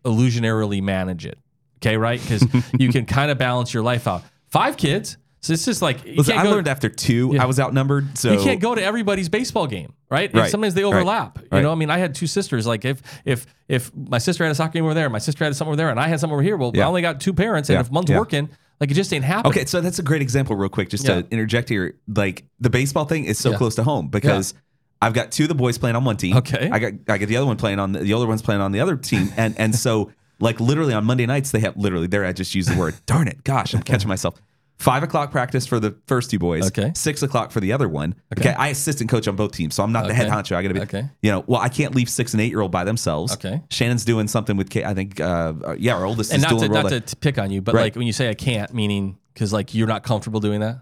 illusionarily 0.04 0.82
manage 0.82 1.26
it. 1.26 1.40
Okay. 1.78 1.98
Right. 1.98 2.22
Because 2.22 2.46
you 2.80 2.92
can 2.92 3.06
kind 3.08 3.32
of 3.32 3.38
balance 3.40 3.74
your 3.74 3.82
life 3.84 4.08
out. 4.08 4.24
Five 4.48 4.78
kids. 4.78 5.18
So 5.46 5.54
it's 5.54 5.64
just 5.64 5.80
like, 5.80 6.04
you 6.04 6.16
Listen, 6.16 6.34
can't 6.34 6.48
I 6.48 6.50
learned 6.52 6.68
after 6.68 6.90
two, 6.90 7.30
Yeah. 7.36 7.44
I 7.44 7.46
was 7.46 7.60
outnumbered. 7.60 8.18
So 8.18 8.32
you 8.32 8.40
can't 8.40 8.60
go 8.60 8.74
to 8.74 8.82
everybody's 8.84 9.30
baseball 9.30 9.68
game, 9.68 9.94
right? 10.10 10.34
Right. 10.34 10.50
sometimes 10.50 10.74
they 10.74 10.84
Right. 10.84 10.88
overlap. 10.92 11.38
You 11.54 11.62
know, 11.62 11.72
I 11.72 11.76
mean, 11.76 11.92
I 11.92 12.00
had 12.00 12.16
two 12.16 12.26
sisters. 12.26 12.66
Like 12.66 12.84
if 12.84 13.04
if 13.26 13.46
if 13.68 13.96
my 13.96 14.18
sister 14.18 14.44
had 14.44 14.50
a 14.52 14.56
soccer 14.56 14.74
game 14.74 14.86
over 14.86 14.96
there, 14.96 15.08
my 15.08 15.20
sister 15.20 15.46
had 15.46 15.56
something 15.56 15.70
over 15.70 15.76
there, 15.78 15.90
and 15.90 16.00
I 16.00 16.08
had 16.08 16.20
something 16.20 16.34
over 16.34 16.42
here. 16.42 16.58
Well, 16.58 16.72
Yeah. 16.74 16.86
I 16.86 16.88
only 16.88 17.04
got 17.04 17.20
two 17.20 17.32
parents, 17.32 17.70
and 17.70 17.76
Yeah. 17.76 17.82
if 17.82 17.92
one's 17.92 18.10
Yeah. 18.10 18.18
working, 18.18 18.50
like 18.82 18.90
it 18.90 18.96
just 18.96 19.14
ain't 19.14 19.24
happening. 19.24 19.52
Okay, 19.52 19.66
so 19.66 19.82
that's 19.82 20.00
a 20.00 20.04
great 20.04 20.24
example, 20.24 20.56
real 20.56 20.68
quick, 20.68 20.90
just 20.90 21.06
to 21.06 21.28
interject 21.30 21.70
here. 21.70 21.94
Like 22.08 22.46
the 22.60 22.72
baseball 22.72 23.06
thing 23.06 23.26
is 23.26 23.38
so 23.38 23.54
close 23.56 23.76
to 23.76 23.84
home 23.84 24.08
because 24.08 24.56
I've 25.00 25.14
got 25.14 25.32
two 25.32 25.44
of 25.44 25.50
the 25.50 25.56
boys 25.56 25.78
playing 25.78 25.96
on 25.96 26.04
one 26.06 26.18
team. 26.18 26.38
Okay. 26.38 26.70
I 26.72 26.80
got 26.80 26.94
I 27.08 27.20
got 27.20 27.28
the 27.28 27.38
other 27.38 27.46
one 27.46 27.58
playing 27.58 27.78
on 27.78 27.92
the, 27.92 28.00
the 28.00 28.14
other 28.16 28.26
one's 28.26 28.42
playing 28.42 28.62
on 28.62 28.72
the 28.72 28.80
other 28.80 28.96
team, 28.96 29.32
and 29.38 29.54
and 29.60 29.76
so 29.76 30.12
like 30.40 30.60
literally 30.60 30.94
on 30.96 31.06
Monday 31.06 31.28
nights 31.28 31.52
they 31.52 31.60
have 31.60 31.78
literally 31.78 32.08
there 32.08 32.26
I 32.26 32.34
just 32.34 32.56
used 32.56 32.70
the 32.74 32.78
word 32.78 32.96
darn 33.06 33.28
it, 33.28 33.44
gosh, 33.44 33.76
I'm 33.76 33.84
catching 33.84 34.10
myself. 34.10 34.36
Five 34.78 35.04
o'clock 35.04 35.32
practice 35.32 35.66
for 35.66 35.80
the 35.80 35.96
first 36.06 36.30
two 36.30 36.38
boys. 36.38 36.68
Okay. 36.68 36.92
Six 36.96 37.24
o'clock 37.24 37.52
for 37.52 37.60
the 37.62 37.72
other 37.72 37.88
one. 37.88 38.14
Okay. 38.38 38.54
I 38.54 38.68
assistant 38.68 39.10
coach 39.10 39.28
on 39.28 39.36
both 39.38 39.54
teams, 39.54 39.74
so 39.74 39.84
I'm 39.84 39.92
not 39.94 40.06
the 40.08 40.14
head 40.14 40.28
Okay. 40.28 40.36
honcho. 40.36 40.56
I 40.56 40.62
got 40.62 40.68
to 40.68 40.74
be. 40.74 40.82
Okay. 40.82 41.04
You 41.22 41.32
know, 41.32 41.44
well, 41.48 41.62
I 41.62 41.70
can't 41.70 41.96
leave 41.96 42.10
six 42.10 42.34
and 42.34 42.42
eight 42.42 42.50
year 42.50 42.60
old 42.62 42.72
by 42.72 42.84
themselves. 42.84 43.34
Okay. 43.34 43.62
Shannon's 43.72 44.04
doing 44.04 44.28
something 44.28 44.58
with. 44.58 44.76
I 44.76 44.94
think. 44.94 45.20
Uh, 45.22 45.54
uh, 45.66 45.76
yeah, 45.80 45.96
our 45.96 46.06
oldest 46.06 46.32
and 46.34 46.40
is 46.40 46.44
not 46.44 46.50
doing 46.60 46.72
to, 46.74 46.84
not 46.84 47.08
to 47.08 47.16
pick 47.16 47.38
on 47.38 47.52
you, 47.52 47.62
but 47.62 47.74
Right. 47.74 47.84
like 47.84 47.96
when 47.96 48.06
you 48.06 48.14
say 48.14 48.30
I 48.30 48.34
can't, 48.34 48.74
meaning 48.74 49.18
because 49.34 49.54
like 49.54 49.74
you're 49.74 49.88
not 49.88 50.04
comfortable 50.04 50.40
doing 50.42 50.60
that. 50.60 50.82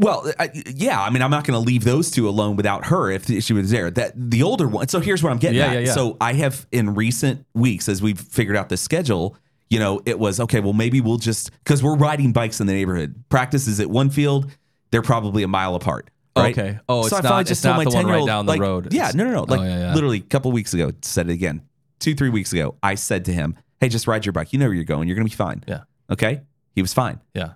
Well, 0.00 0.32
I, 0.38 0.50
yeah, 0.76 1.00
I 1.02 1.10
mean, 1.10 1.22
I'm 1.22 1.30
not 1.30 1.44
going 1.44 1.60
to 1.60 1.64
leave 1.66 1.82
those 1.82 2.10
two 2.12 2.28
alone 2.28 2.54
without 2.54 2.86
her 2.86 3.10
if 3.10 3.26
she 3.42 3.52
was 3.52 3.70
there. 3.70 3.90
That 3.90 4.12
the 4.16 4.44
older 4.44 4.68
one. 4.68 4.86
So 4.88 5.00
here's 5.00 5.24
what 5.24 5.30
I'm 5.32 5.38
getting 5.38 5.58
Yeah, 5.58 5.66
at. 5.66 5.72
yeah, 5.74 5.78
yeah. 5.80 5.92
So 5.92 6.16
I 6.20 6.34
have 6.34 6.66
in 6.70 6.94
recent 6.94 7.44
weeks, 7.54 7.88
as 7.88 8.00
we've 8.00 8.18
figured 8.20 8.56
out 8.56 8.68
the 8.68 8.76
schedule, 8.76 9.36
you 9.70 9.78
know, 9.78 10.00
it 10.06 10.18
was 10.18 10.40
okay. 10.40 10.60
Well, 10.60 10.72
maybe 10.72 11.00
we'll 11.00 11.16
just 11.18 11.50
because 11.64 11.82
we're 11.82 11.96
riding 11.96 12.32
bikes 12.32 12.60
in 12.60 12.66
the 12.66 12.72
neighborhood. 12.72 13.24
Practice 13.28 13.66
is 13.66 13.80
at 13.80 13.88
one 13.90 14.10
field. 14.10 14.50
They're 14.90 15.02
probably 15.02 15.42
a 15.42 15.48
mile 15.48 15.74
apart. 15.74 16.10
Right? 16.36 16.56
Okay. 16.56 16.78
Oh, 16.88 17.00
it's 17.04 17.12
I 17.12 17.16
not- 17.16 17.24
finally 17.24 17.50
it's 17.50 17.60
told 17.60 17.76
not 17.76 17.84
my 17.84 17.84
the 17.84 17.90
one 17.90 17.96
right 18.06 18.10
10-year-old, 18.12 18.26
down 18.28 18.46
the 18.46 18.52
like, 18.52 18.60
road. 18.60 18.92
Yeah, 18.92 19.10
no, 19.14 19.24
no, 19.24 19.30
no. 19.32 19.42
Like 19.42 19.60
Oh, 19.60 19.64
yeah, 19.64 19.78
yeah. 19.80 19.94
literally 19.94 20.18
a 20.18 20.22
couple 20.22 20.52
weeks 20.52 20.72
ago, 20.72 20.92
said 21.02 21.28
it 21.28 21.32
again. 21.32 21.62
Two, 21.98 22.14
three 22.14 22.28
weeks 22.30 22.52
ago, 22.52 22.76
I 22.82 22.94
said 22.94 23.24
to 23.24 23.32
him, 23.32 23.56
"Hey, 23.80 23.88
just 23.88 24.06
ride 24.06 24.24
your 24.24 24.32
bike. 24.32 24.52
You 24.52 24.58
know 24.60 24.66
where 24.66 24.74
you're 24.74 24.84
going. 24.84 25.08
You're 25.08 25.16
going 25.16 25.26
to 25.26 25.32
be 25.32 25.36
fine." 25.36 25.64
Yeah. 25.66 25.80
Okay. 26.10 26.42
He 26.76 26.80
was 26.82 26.94
fine. 26.94 27.20
Yeah. 27.34 27.54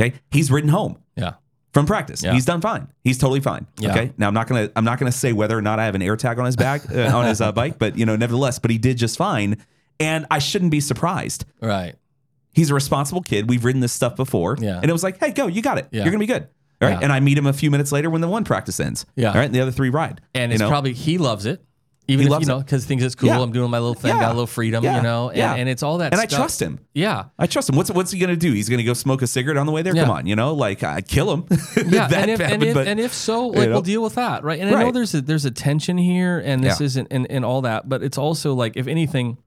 Okay. 0.00 0.14
He's 0.30 0.50
ridden 0.50 0.70
home 0.70 0.96
Yeah. 1.14 1.34
from 1.74 1.84
practice. 1.84 2.22
Yeah. 2.24 2.32
He's 2.32 2.46
done 2.46 2.62
fine. 2.62 2.88
He's 3.04 3.18
totally 3.18 3.40
fine. 3.40 3.66
Okay. 3.84 4.12
Now 4.16 4.28
I'm 4.28 4.34
not 4.34 4.46
gonna 4.48 4.70
I'm 4.74 4.84
not 4.84 4.98
gonna 4.98 5.12
say 5.12 5.34
whether 5.34 5.56
or 5.56 5.60
not 5.62 5.78
I 5.78 5.84
have 5.84 5.94
an 5.94 6.00
air 6.00 6.16
tag 6.16 6.38
on 6.38 6.46
his 6.46 6.56
back 6.56 6.90
uh, 6.90 7.14
on 7.14 7.26
his 7.26 7.42
uh, 7.42 7.52
bike, 7.52 7.78
but 7.78 7.98
you 7.98 8.06
know, 8.06 8.16
nevertheless, 8.16 8.58
but 8.58 8.70
he 8.70 8.78
did 8.78 8.96
just 8.96 9.18
fine, 9.18 9.58
and 10.02 10.26
I 10.30 10.38
shouldn't 10.38 10.70
be 10.70 10.80
surprised. 10.80 11.44
Right. 11.60 11.94
He's 12.52 12.70
a 12.70 12.74
responsible 12.74 13.22
kid. 13.22 13.48
We've 13.48 13.64
ridden 13.64 13.80
this 13.80 13.92
stuff 13.92 14.16
before. 14.16 14.56
Yeah. 14.60 14.76
And 14.76 14.84
it 14.88 14.92
was 14.92 15.02
like, 15.02 15.18
hey, 15.18 15.30
go, 15.32 15.46
you 15.46 15.62
got 15.62 15.78
it. 15.78 15.88
Yeah. 15.90 16.02
You're 16.02 16.10
gonna 16.12 16.18
be 16.20 16.26
good. 16.26 16.48
All 16.82 16.88
right. 16.88 16.92
Yeah. 16.98 17.04
And 17.04 17.12
I 17.12 17.20
meet 17.20 17.38
him 17.38 17.46
a 17.46 17.52
few 17.52 17.70
minutes 17.70 17.92
later 17.92 18.10
when 18.10 18.20
the 18.20 18.28
one 18.28 18.44
practice 18.44 18.78
ends. 18.80 19.06
Yeah. 19.16 19.28
All 19.28 19.34
right. 19.36 19.44
And 19.46 19.54
the 19.54 19.60
other 19.60 19.70
three 19.72 19.88
ride. 19.90 20.20
and 20.34 20.50
you 20.50 20.54
it's 20.56 20.60
know? 20.60 20.68
probably 20.68 20.92
he 20.92 21.16
loves 21.18 21.46
it. 21.46 21.62
Even 22.08 22.22
He 22.22 22.26
if, 22.26 22.30
loves 22.32 22.42
you 22.48 22.52
know, 22.52 22.58
because 22.58 22.84
thinks 22.84 23.04
it's 23.04 23.14
cool. 23.14 23.28
Yeah. 23.28 23.40
I'm 23.40 23.52
doing 23.52 23.70
my 23.70 23.78
little 23.78 23.94
thing, 23.94 24.12
Yeah. 24.12 24.20
got 24.22 24.28
a 24.30 24.34
little 24.34 24.48
freedom, 24.48 24.82
you 24.84 24.90
know, 25.02 25.28
and, 25.28 25.38
Yeah. 25.38 25.54
and 25.54 25.68
it's 25.68 25.84
all 25.84 25.98
that 25.98 26.12
and 26.12 26.20
I 26.20 26.26
trust 26.26 26.60
him. 26.60 26.80
Yeah. 26.94 27.26
I 27.38 27.46
trust 27.46 27.70
him. 27.70 27.76
What's 27.76 27.92
what's 27.92 28.10
he 28.10 28.18
gonna 28.18 28.34
do? 28.34 28.52
He's 28.52 28.68
gonna 28.68 28.82
go 28.82 28.92
smoke 28.92 29.22
a 29.22 29.28
cigarette 29.28 29.56
on 29.56 29.66
the 29.66 29.72
way 29.72 29.82
there. 29.82 29.94
Come 29.94 30.10
on, 30.10 30.26
you 30.26 30.34
know, 30.34 30.52
like 30.52 30.82
I 30.82 31.00
kill 31.00 31.32
him. 31.32 31.44
Yeah, 31.86 32.08
and 32.12 32.30
if, 32.30 32.40
and, 32.40 32.62
if, 32.64 32.74
but- 32.74 32.88
and 32.88 32.98
if 32.98 33.14
so, 33.14 33.46
like 33.46 33.68
know? 33.68 33.74
we'll 33.74 33.82
deal 33.82 34.02
with 34.02 34.16
that, 34.16 34.42
right? 34.42 34.58
And 34.60 34.74
I 34.74 34.82
know 34.82 34.90
there's 34.90 35.14
a 35.14 35.20
there's 35.22 35.44
a 35.44 35.50
tension 35.52 35.96
here, 35.96 36.40
and 36.44 36.62
this 36.62 36.80
isn't 36.80 37.06
and, 37.12 37.30
and 37.30 37.44
all 37.44 37.62
that, 37.62 37.88
but 37.88 38.02
it's 38.02 38.18
also 38.18 38.52
like 38.54 38.76
if 38.76 38.88
anything, 38.88 39.38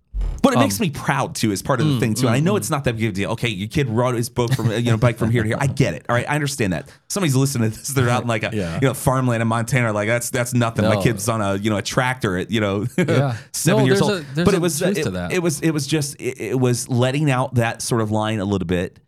But 0.42 0.54
it 0.54 0.58
Um, 0.58 0.64
makes 0.64 0.80
me 0.80 0.92
proud 0.92 1.34
too, 1.34 1.52
as 1.52 1.64
part 1.64 1.82
of 1.82 1.88
the 1.88 1.94
mm, 1.94 2.00
thing 2.00 2.14
too. 2.14 2.28
And 2.28 2.36
I 2.36 2.40
know 2.40 2.56
it's 2.56 2.70
not 2.70 2.84
that 2.84 2.96
big 2.96 3.06
of 3.06 3.10
a 3.10 3.14
deal. 3.14 3.32
Okay, 3.32 3.50
your 3.50 3.68
kid 3.68 3.90
rode 3.90 4.14
his 4.16 4.30
boat 4.30 4.54
from 4.56 4.70
you 4.72 4.84
know 4.84 4.98
bike 4.98 5.18
from 5.18 5.32
here 5.32 5.42
to 5.42 5.48
here. 5.50 5.58
I 5.60 5.66
get 5.66 5.96
it. 5.96 6.06
All 6.08 6.16
right, 6.16 6.26
I 6.30 6.36
understand 6.36 6.72
that. 6.74 6.88
Somebody's 7.10 7.36
listening 7.36 7.72
to 7.72 7.78
this. 7.78 7.88
They're 7.90 8.10
out 8.10 8.22
in 8.22 8.28
like 8.28 8.44
a 8.44 8.52
Yeah. 8.54 8.76
you 8.80 8.88
know 8.88 8.94
farmland 8.94 9.42
in 9.42 9.48
Montana. 9.48 9.92
Like 9.92 10.08
that's 10.08 10.30
that's 10.30 10.54
nothing. 10.54 10.86
My 10.86 11.02
kid's 11.02 11.28
on 11.28 11.42
a 11.42 11.56
you 11.56 11.70
know 11.72 11.78
a 11.78 11.82
tractor 11.82 12.38
at 12.38 12.52
you 12.52 12.62
know 12.62 12.86
Yeah. 12.98 13.38
seven 13.54 13.82
No, 13.84 13.86
years 13.88 14.02
old. 14.02 14.24
a- 14.38 14.46
but 14.46 14.54
it 14.54 14.62
was 14.62 14.78
truth 14.80 15.00
it, 15.00 15.04
to 15.04 15.12
that. 15.12 15.32
it 15.34 15.42
was 15.42 15.62
it 15.62 15.72
was 15.72 15.88
just 15.88 16.16
it, 16.22 16.40
it 16.40 16.60
was 16.60 16.88
letting 16.90 17.32
out 17.32 17.56
that 17.56 17.82
sort 17.82 18.02
of 18.02 18.12
line 18.12 18.40
a 18.40 18.46
little 18.46 18.68
bit, 18.68 19.00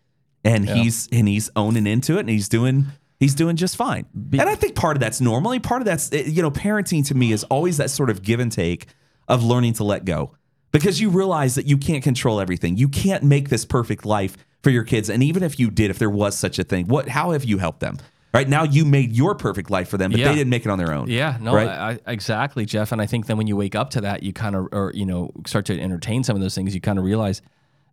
and 0.43 0.65
Yeah. 0.65 0.73
he's 0.75 1.07
and 1.11 1.27
he's 1.27 1.51
owning 1.55 1.85
into 1.85 2.17
it, 2.17 2.21
and 2.21 2.29
he's 2.29 2.49
doing. 2.49 2.87
He's 3.19 3.33
doing 3.33 3.55
just 3.55 3.75
fine. 3.75 4.05
and 4.33 4.41
I 4.43 4.53
think 4.53 4.75
part 4.75 4.95
of 4.95 5.01
that's 5.01 5.19
normally 5.19 5.57
Part 5.59 5.81
of 5.81 5.85
that's, 5.87 6.13
eh, 6.13 6.25
you 6.27 6.43
know, 6.43 6.51
parenting 6.51 7.03
to 7.07 7.15
me 7.15 7.31
is 7.31 7.43
always 7.45 7.77
that 7.77 7.89
sort 7.89 8.11
of 8.11 8.21
give 8.21 8.39
and 8.39 8.51
take 8.51 8.85
of 9.27 9.43
learning 9.43 9.73
to 9.73 9.83
let 9.83 10.05
go 10.05 10.33
because 10.77 10.99
you 11.01 11.09
realize 11.09 11.55
that 11.55 11.65
you 11.65 11.77
can't 11.77 12.03
control 12.03 12.39
everything. 12.39 12.77
You 12.77 12.87
can't 12.89 13.23
make 13.23 13.49
this 13.49 13.65
perfect 13.65 14.05
life 14.05 14.37
for 14.63 14.69
your 14.69 14.83
kids. 14.83 15.09
And 15.09 15.21
even 15.23 15.43
if 15.43 15.59
you 15.59 15.69
did, 15.69 15.89
if 15.91 15.99
there 15.99 16.09
was 16.09 16.37
such 16.37 16.59
a 16.59 16.63
thing, 16.63 16.87
what, 16.87 17.09
how 17.09 17.31
have 17.31 17.43
you 17.45 17.57
helped 17.57 17.79
them? 17.79 17.97
Right 18.33 18.47
now, 18.49 18.63
you 18.63 18.85
made 18.85 19.13
your 19.13 19.35
perfect 19.35 19.71
life 19.71 19.87
for 19.87 19.97
them, 19.97 20.11
but 20.11 20.19
Yeah. 20.19 20.27
they 20.29 20.35
didn't 20.35 20.49
make 20.49 20.65
it 20.65 20.69
on 20.69 20.77
their 20.77 20.93
own. 20.93 21.09
yeah, 21.09 21.37
no, 21.41 21.53
Right? 21.55 21.67
I, 21.67 21.91
I, 22.05 22.11
exactly, 22.11 22.65
Jeff. 22.65 22.91
And 22.91 23.01
I 23.01 23.05
think 23.05 23.25
then 23.25 23.37
when 23.37 23.47
you 23.47 23.55
wake 23.55 23.73
up 23.73 23.89
to 23.91 24.01
that, 24.01 24.21
you 24.21 24.33
kind 24.33 24.55
of 24.55 24.67
or 24.73 24.91
you 24.93 25.05
know 25.05 25.31
start 25.45 25.65
to 25.67 25.79
entertain 25.79 26.23
some 26.23 26.35
of 26.35 26.41
those 26.41 26.53
things. 26.53 26.75
You 26.75 26.81
kind 26.81 26.99
of 26.99 27.05
realize. 27.05 27.41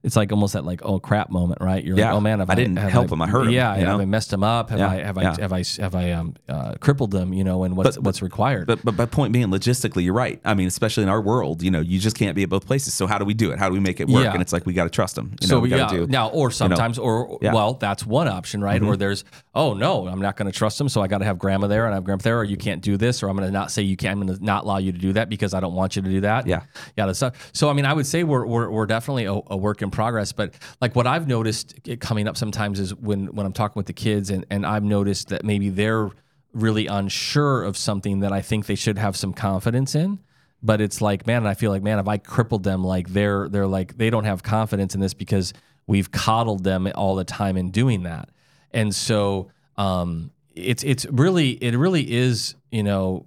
It's 0.04 0.14
like 0.16 0.30
almost 0.30 0.52
that 0.52 0.64
like 0.64 0.80
oh 0.84 1.00
crap 1.00 1.30
moment, 1.30 1.60
right? 1.60 1.82
You're 1.82 1.96
Yeah. 1.98 2.08
like, 2.10 2.14
oh 2.14 2.20
man, 2.20 2.38
have 2.38 2.50
I 2.50 2.54
didn't 2.54 2.76
have 2.76 2.92
help 2.92 3.10
him, 3.10 3.20
I 3.22 3.26
hurt 3.26 3.46
him, 3.46 3.52
Yeah, 3.52 3.74
you 3.76 3.84
know? 3.84 3.92
have 3.92 4.00
I 4.00 4.04
messed 4.04 4.32
him 4.32 4.44
up? 4.44 4.70
Have 4.70 4.78
Yeah, 4.78 4.90
I 4.90 4.96
have 4.96 5.16
yeah. 5.16 5.34
I 5.38 5.40
have 5.40 5.52
I 5.52 5.64
have 5.80 5.94
I 5.94 6.12
um, 6.12 6.34
uh, 6.48 6.74
crippled 6.80 7.10
them? 7.10 7.32
You 7.32 7.42
know, 7.42 7.64
and 7.64 7.76
what's 7.76 7.96
But- 7.96 8.04
what's 8.04 8.22
required? 8.22 8.66
But, 8.66 8.84
but 8.84 8.96
by 8.96 9.06
point 9.06 9.32
being, 9.32 9.48
logistically, 9.48 10.04
you're 10.04 10.14
right. 10.14 10.40
I 10.44 10.54
mean, 10.54 10.68
especially 10.68 11.02
in 11.04 11.08
our 11.08 11.20
world, 11.20 11.62
you 11.62 11.70
know, 11.70 11.80
you 11.80 11.98
just 11.98 12.16
can't 12.16 12.36
be 12.36 12.42
at 12.44 12.48
both 12.50 12.66
places. 12.66 12.94
So 12.94 13.06
how 13.06 13.18
do 13.18 13.24
we 13.24 13.34
do 13.34 13.50
it? 13.50 13.58
How 13.58 13.68
do 13.68 13.72
we 13.74 13.80
make 13.80 13.98
it 13.98 14.08
work? 14.08 14.24
Yeah. 14.24 14.32
And 14.32 14.42
it's 14.42 14.52
like 14.52 14.66
we 14.66 14.74
got 14.74 14.84
to 14.84 14.90
trust 14.90 15.14
them. 15.16 15.34
You 15.40 15.48
know, 15.48 15.56
so 15.56 15.60
we 15.60 15.70
yeah, 15.70 15.78
got 15.78 15.90
to 15.90 15.96
do. 15.96 16.06
now 16.06 16.28
or 16.28 16.50
sometimes 16.50 16.98
or 16.98 17.38
Yeah. 17.40 17.48
Mm-hmm. 17.48 17.56
well 17.56 17.74
that's 17.74 18.04
one 18.06 18.28
option 18.28 18.60
right 18.62 18.82
or 18.82 18.96
there's 18.96 19.24
oh 19.54 19.72
no 19.74 20.06
i'm 20.06 20.20
not 20.20 20.36
going 20.36 20.50
to 20.50 20.56
trust 20.56 20.78
them 20.78 20.88
so 20.88 21.00
i 21.00 21.06
got 21.08 21.18
to 21.18 21.24
have 21.24 21.38
grandma 21.38 21.66
there 21.66 21.84
and 21.86 21.94
i 21.94 21.96
have 21.96 22.04
grandpa 22.04 22.22
there 22.24 22.38
or 22.38 22.44
you 22.44 22.56
can't 22.56 22.82
do 22.82 22.96
this 22.96 23.22
or 23.22 23.28
i'm 23.28 23.36
going 23.36 23.46
to 23.48 23.52
not 23.52 23.70
say 23.70 23.82
you 23.82 23.96
can't, 23.96 24.12
i'm 24.18 24.26
going 24.26 24.36
to 24.38 24.44
not 24.44 24.64
allow 24.64 24.78
you 24.78 24.92
to 24.92 24.98
do 24.98 25.12
that 25.12 25.28
because 25.28 25.54
i 25.54 25.60
don't 25.60 25.74
want 25.74 25.96
you 25.96 26.02
to 26.02 26.08
do 26.08 26.20
that 26.22 26.46
Yeah. 26.46 26.62
yeah 26.96 27.06
that's 27.06 27.22
so 27.52 27.68
i 27.70 27.72
mean 27.72 27.84
i 27.86 27.92
would 27.92 28.06
say 28.06 28.24
we're 28.24 28.44
we're, 28.46 28.70
we're 28.70 28.86
definitely 28.86 29.24
a, 29.26 29.34
a 29.48 29.56
work 29.56 29.82
in 29.82 29.90
progress 29.94 30.32
but 30.32 30.54
like 30.80 30.94
what 30.96 31.06
i've 31.06 31.28
noticed 31.28 31.74
coming 32.00 32.26
up 32.26 32.36
sometimes 32.36 32.80
is 32.80 32.94
when 32.94 33.26
when 33.34 33.46
i'm 33.46 33.52
talking 33.52 33.78
with 33.78 33.86
the 33.86 33.92
kids 33.92 34.30
and 34.30 34.44
and 34.50 34.66
i've 34.66 34.84
noticed 34.84 35.28
that 35.28 35.44
maybe 35.44 35.70
they're 35.70 36.10
really 36.52 36.86
unsure 36.86 37.62
of 37.62 37.76
something 37.76 38.20
that 38.20 38.32
i 38.32 38.40
think 38.40 38.66
they 38.66 38.74
should 38.74 38.98
have 38.98 39.16
some 39.16 39.32
confidence 39.32 39.94
in 39.94 40.18
but 40.62 40.80
it's 40.80 41.00
like 41.00 41.26
man 41.26 41.38
and 41.38 41.48
i 41.48 41.54
feel 41.54 41.70
like 41.70 41.82
man 41.82 41.98
if 41.98 42.08
i 42.08 42.16
crippled 42.16 42.62
them 42.62 42.82
like 42.82 43.08
they're 43.10 43.48
they're 43.48 43.66
like 43.66 43.96
they 43.96 44.10
don't 44.10 44.24
have 44.24 44.42
confidence 44.42 44.94
in 44.94 45.00
this 45.00 45.14
because 45.14 45.52
we've 45.86 46.10
coddled 46.10 46.64
them 46.64 46.90
all 46.94 47.14
the 47.14 47.24
time 47.24 47.56
in 47.56 47.70
doing 47.70 48.04
that. 48.04 48.30
And 48.72 48.94
so 48.94 49.50
um 49.76 50.30
it's 50.54 50.84
it's 50.84 51.04
really 51.06 51.50
it 51.62 51.76
really 51.76 52.12
is 52.12 52.54
you 52.70 52.82
know 52.82 53.26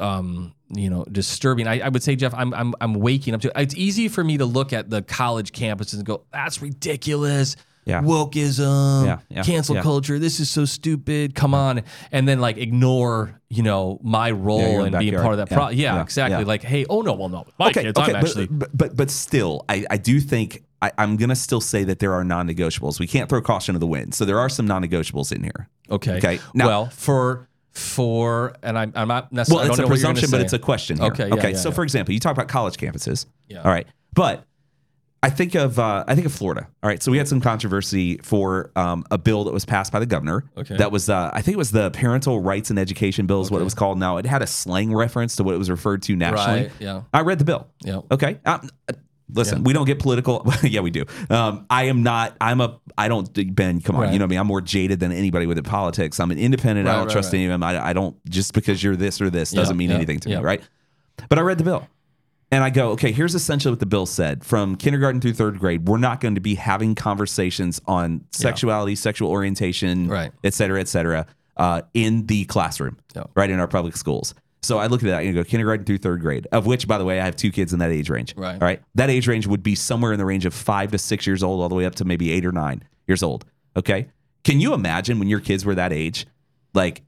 um 0.00 0.54
you 0.70 0.90
know 0.90 1.04
disturbing. 1.10 1.66
I, 1.66 1.80
I 1.80 1.88
would 1.88 2.02
say 2.02 2.16
jeff 2.16 2.34
I'm, 2.34 2.52
I'm 2.54 2.74
i'm 2.80 2.94
waking 2.94 3.34
up 3.34 3.40
to 3.42 3.52
it's 3.56 3.74
easy 3.76 4.08
for 4.08 4.24
me 4.24 4.38
to 4.38 4.44
look 4.44 4.72
at 4.72 4.90
the 4.90 5.02
college 5.02 5.52
campuses 5.52 5.94
and 5.94 6.04
go 6.04 6.22
that's 6.32 6.60
ridiculous. 6.62 7.56
Yeah. 7.88 8.02
wokeism. 8.02 9.06
Yeah, 9.06 9.18
yeah, 9.28 9.42
cancel 9.44 9.80
culture. 9.80 10.18
This 10.18 10.40
is 10.40 10.50
so 10.50 10.64
stupid. 10.64 11.36
Come 11.36 11.54
on. 11.54 11.82
And 12.10 12.26
then 12.26 12.40
like 12.40 12.56
ignore 12.56 13.40
you 13.48 13.62
know 13.62 14.00
my 14.02 14.32
role 14.32 14.82
in 14.82 14.98
being 14.98 15.14
part 15.14 15.38
of 15.38 15.38
that 15.38 15.50
Yeah, 15.52 15.56
pro- 15.56 15.68
yeah, 15.68 16.02
exactly. 16.02 16.44
like 16.44 16.62
hey 16.64 16.84
oh 16.90 17.02
no 17.02 17.12
well 17.12 17.28
no 17.28 17.46
my 17.60 17.68
okay, 17.68 17.84
kids 17.84 17.96
okay, 17.96 18.12
i'm 18.12 18.20
but, 18.20 18.28
actually 18.28 18.46
but, 18.48 18.76
but 18.76 18.96
but 18.96 19.08
still, 19.10 19.64
I, 19.68 19.84
I 19.88 19.98
do 19.98 20.18
think 20.18 20.64
I, 20.82 20.90
I'm 20.98 21.16
gonna 21.16 21.36
still 21.36 21.60
say 21.60 21.84
that 21.84 22.00
there 22.00 22.12
are 22.12 22.24
non-negotiables. 22.24 22.98
We 22.98 23.06
can't 23.06 23.28
throw 23.30 23.40
caution 23.40 23.74
to 23.74 23.78
the 23.78 23.86
wind, 23.86 24.14
so 24.16 24.24
there 24.24 24.40
are 24.40 24.48
some 24.48 24.66
non-negotiables 24.66 25.30
in 25.32 25.44
here. 25.44 25.68
okay. 25.88 26.16
Okay, 26.16 26.40
now- 26.54 26.66
well 26.66 26.86
for 26.86 27.48
for 27.76 28.54
and 28.62 28.78
i'm, 28.78 28.92
I'm 28.94 29.08
not 29.08 29.32
necessarily 29.32 29.62
Well, 29.62 29.66
I 29.66 29.68
it's 29.68 29.76
don't 29.76 29.84
a 29.84 29.88
know 29.88 29.90
what 29.90 29.98
you're 29.98 30.02
gonna 30.04 30.14
presumption, 30.14 30.30
but 30.30 30.40
it's 30.40 30.52
a 30.52 30.58
question. 30.58 30.96
Here. 30.96 31.06
Okay, 31.06 31.28
yeah, 31.28 31.34
okay. 31.34 31.50
yeah, 31.50 31.56
so, 31.56 31.68
yeah. 31.68 31.74
for 31.74 31.82
example, 31.82 32.14
you 32.14 32.20
talk 32.20 32.32
about 32.32 32.48
college 32.48 32.76
campuses. 32.76 33.26
Yeah. 33.48 33.62
All 33.62 33.70
right, 33.70 33.86
but 34.14 34.44
I 35.22 35.30
think 35.30 35.54
of 35.54 35.78
uh, 35.78 36.04
I 36.06 36.14
think 36.14 36.26
of 36.26 36.32
Florida. 36.32 36.68
All 36.82 36.88
right, 36.88 37.02
so 37.02 37.10
we 37.10 37.18
had 37.18 37.26
some 37.26 37.40
controversy 37.40 38.18
for 38.18 38.70
um, 38.76 39.04
a 39.10 39.18
bill 39.18 39.44
that 39.44 39.52
was 39.52 39.64
passed 39.64 39.92
by 39.92 39.98
the 39.98 40.06
governor. 40.06 40.44
Okay. 40.56 40.76
That 40.76 40.92
was 40.92 41.10
uh, 41.10 41.30
I 41.32 41.42
think 41.42 41.54
it 41.54 41.58
was 41.58 41.72
the 41.72 41.90
Parental 41.90 42.40
Rights 42.40 42.70
and 42.70 42.78
Education 42.78 43.26
Bill 43.26 43.40
is 43.40 43.50
what 43.50 43.60
it 43.60 43.64
was 43.64 43.74
called. 43.74 43.98
Now 43.98 44.18
it 44.18 44.26
had 44.26 44.42
a 44.42 44.46
slang 44.46 44.94
reference 44.94 45.36
to 45.36 45.44
what 45.44 45.54
it 45.54 45.58
was 45.58 45.68
referred 45.68 46.02
to 46.02 46.16
nationally. 46.16 46.62
Right, 46.62 46.72
yeah. 46.78 47.02
I 47.12 47.22
read 47.22 47.38
the 47.38 47.44
bill. 47.44 47.66
Yeah. 47.82 48.02
Okay. 48.10 48.38
Um, 48.44 48.70
listen, 49.32 49.64
we 49.64 49.72
don't 49.72 49.86
get 49.86 49.98
political. 49.98 50.44
yeah, 50.62 50.80
we 50.80 50.90
do. 50.90 51.04
Um, 51.30 51.66
I 51.70 51.84
am 51.84 52.02
not. 52.02 52.36
I'm 52.40 52.60
a. 52.60 52.78
I 52.98 53.08
don't. 53.08 53.54
Ben, 53.54 53.80
come 53.80 53.96
on. 53.96 54.02
Right. 54.02 54.12
You 54.12 54.18
know 54.18 54.26
me. 54.26 54.36
I'm 54.36 54.46
more 54.46 54.60
jaded 54.60 55.00
than 55.00 55.12
anybody 55.12 55.46
with 55.46 55.56
the 55.56 55.62
politics. 55.62 56.20
I'm 56.20 56.30
an 56.30 56.38
independent. 56.38 56.88
I 56.88 56.92
don't 56.92 57.06
right, 57.06 57.12
trust 57.12 57.32
right. 57.32 57.38
any 57.38 57.46
of 57.46 57.50
them. 57.50 57.62
I, 57.62 57.88
I 57.88 57.92
don't. 57.92 58.16
Just 58.28 58.52
because 58.52 58.82
you're 58.82 58.96
this 58.96 59.20
or 59.20 59.30
this 59.30 59.50
doesn't 59.50 59.76
mean 59.76 59.90
yeah, 59.90 59.96
anything 59.96 60.20
to 60.20 60.30
yeah. 60.30 60.38
me, 60.38 60.44
right? 60.44 60.62
But 61.28 61.38
I 61.38 61.42
read 61.42 61.58
the 61.58 61.64
bill. 61.64 61.88
And 62.52 62.62
I 62.62 62.70
go, 62.70 62.90
okay, 62.90 63.10
here's 63.10 63.34
essentially 63.34 63.72
what 63.72 63.80
the 63.80 63.86
bill 63.86 64.06
said. 64.06 64.44
From 64.44 64.76
kindergarten 64.76 65.20
through 65.20 65.32
third 65.32 65.58
grade, 65.58 65.88
we're 65.88 65.98
not 65.98 66.20
going 66.20 66.36
to 66.36 66.40
be 66.40 66.54
having 66.54 66.94
conversations 66.94 67.80
on 67.86 68.24
sexuality, 68.30 68.94
sexual 68.94 69.30
orientation, 69.30 70.06
Right. 70.06 70.30
et 70.44 70.54
cetera, 70.54 70.80
et 70.80 70.86
cetera, 70.86 71.26
uh, 71.56 71.82
in 71.92 72.26
the 72.26 72.44
classroom, 72.44 72.98
Yeah. 73.16 73.24
right, 73.34 73.50
in 73.50 73.58
our 73.58 73.66
public 73.66 73.96
schools. 73.96 74.32
So 74.66 74.78
I 74.78 74.86
look 74.88 75.02
at 75.02 75.06
that 75.06 75.22
and 75.22 75.34
go 75.34 75.44
kindergarten 75.44 75.84
through 75.86 75.98
third 75.98 76.20
grade, 76.20 76.46
of 76.52 76.66
which, 76.66 76.86
by 76.88 76.98
the 76.98 77.04
way, 77.04 77.20
I 77.20 77.24
have 77.24 77.36
two 77.36 77.50
kids 77.52 77.72
in 77.72 77.78
that 77.78 77.90
age 77.90 78.10
range. 78.10 78.34
Right. 78.36 78.54
All 78.54 78.58
right. 78.66 78.82
That 78.96 79.08
age 79.10 79.28
range 79.28 79.46
would 79.46 79.62
be 79.62 79.74
somewhere 79.74 80.12
in 80.12 80.18
the 80.18 80.24
range 80.24 80.44
of 80.46 80.52
five 80.54 80.90
to 80.92 80.98
six 80.98 81.26
years 81.26 81.42
old, 81.42 81.60
all 81.62 81.68
the 81.68 81.74
way 81.74 81.86
up 81.86 81.94
to 81.96 82.04
maybe 82.04 82.32
eight 82.32 82.44
or 82.44 82.52
nine 82.52 82.82
years 83.06 83.22
old. 83.22 83.44
Okay. 83.76 84.08
Can 84.44 84.60
you 84.60 84.74
imagine 84.74 85.18
when 85.18 85.28
your 85.28 85.40
kids 85.40 85.64
were 85.64 85.74
that 85.76 85.92
age, 85.92 86.26
like 86.74 87.02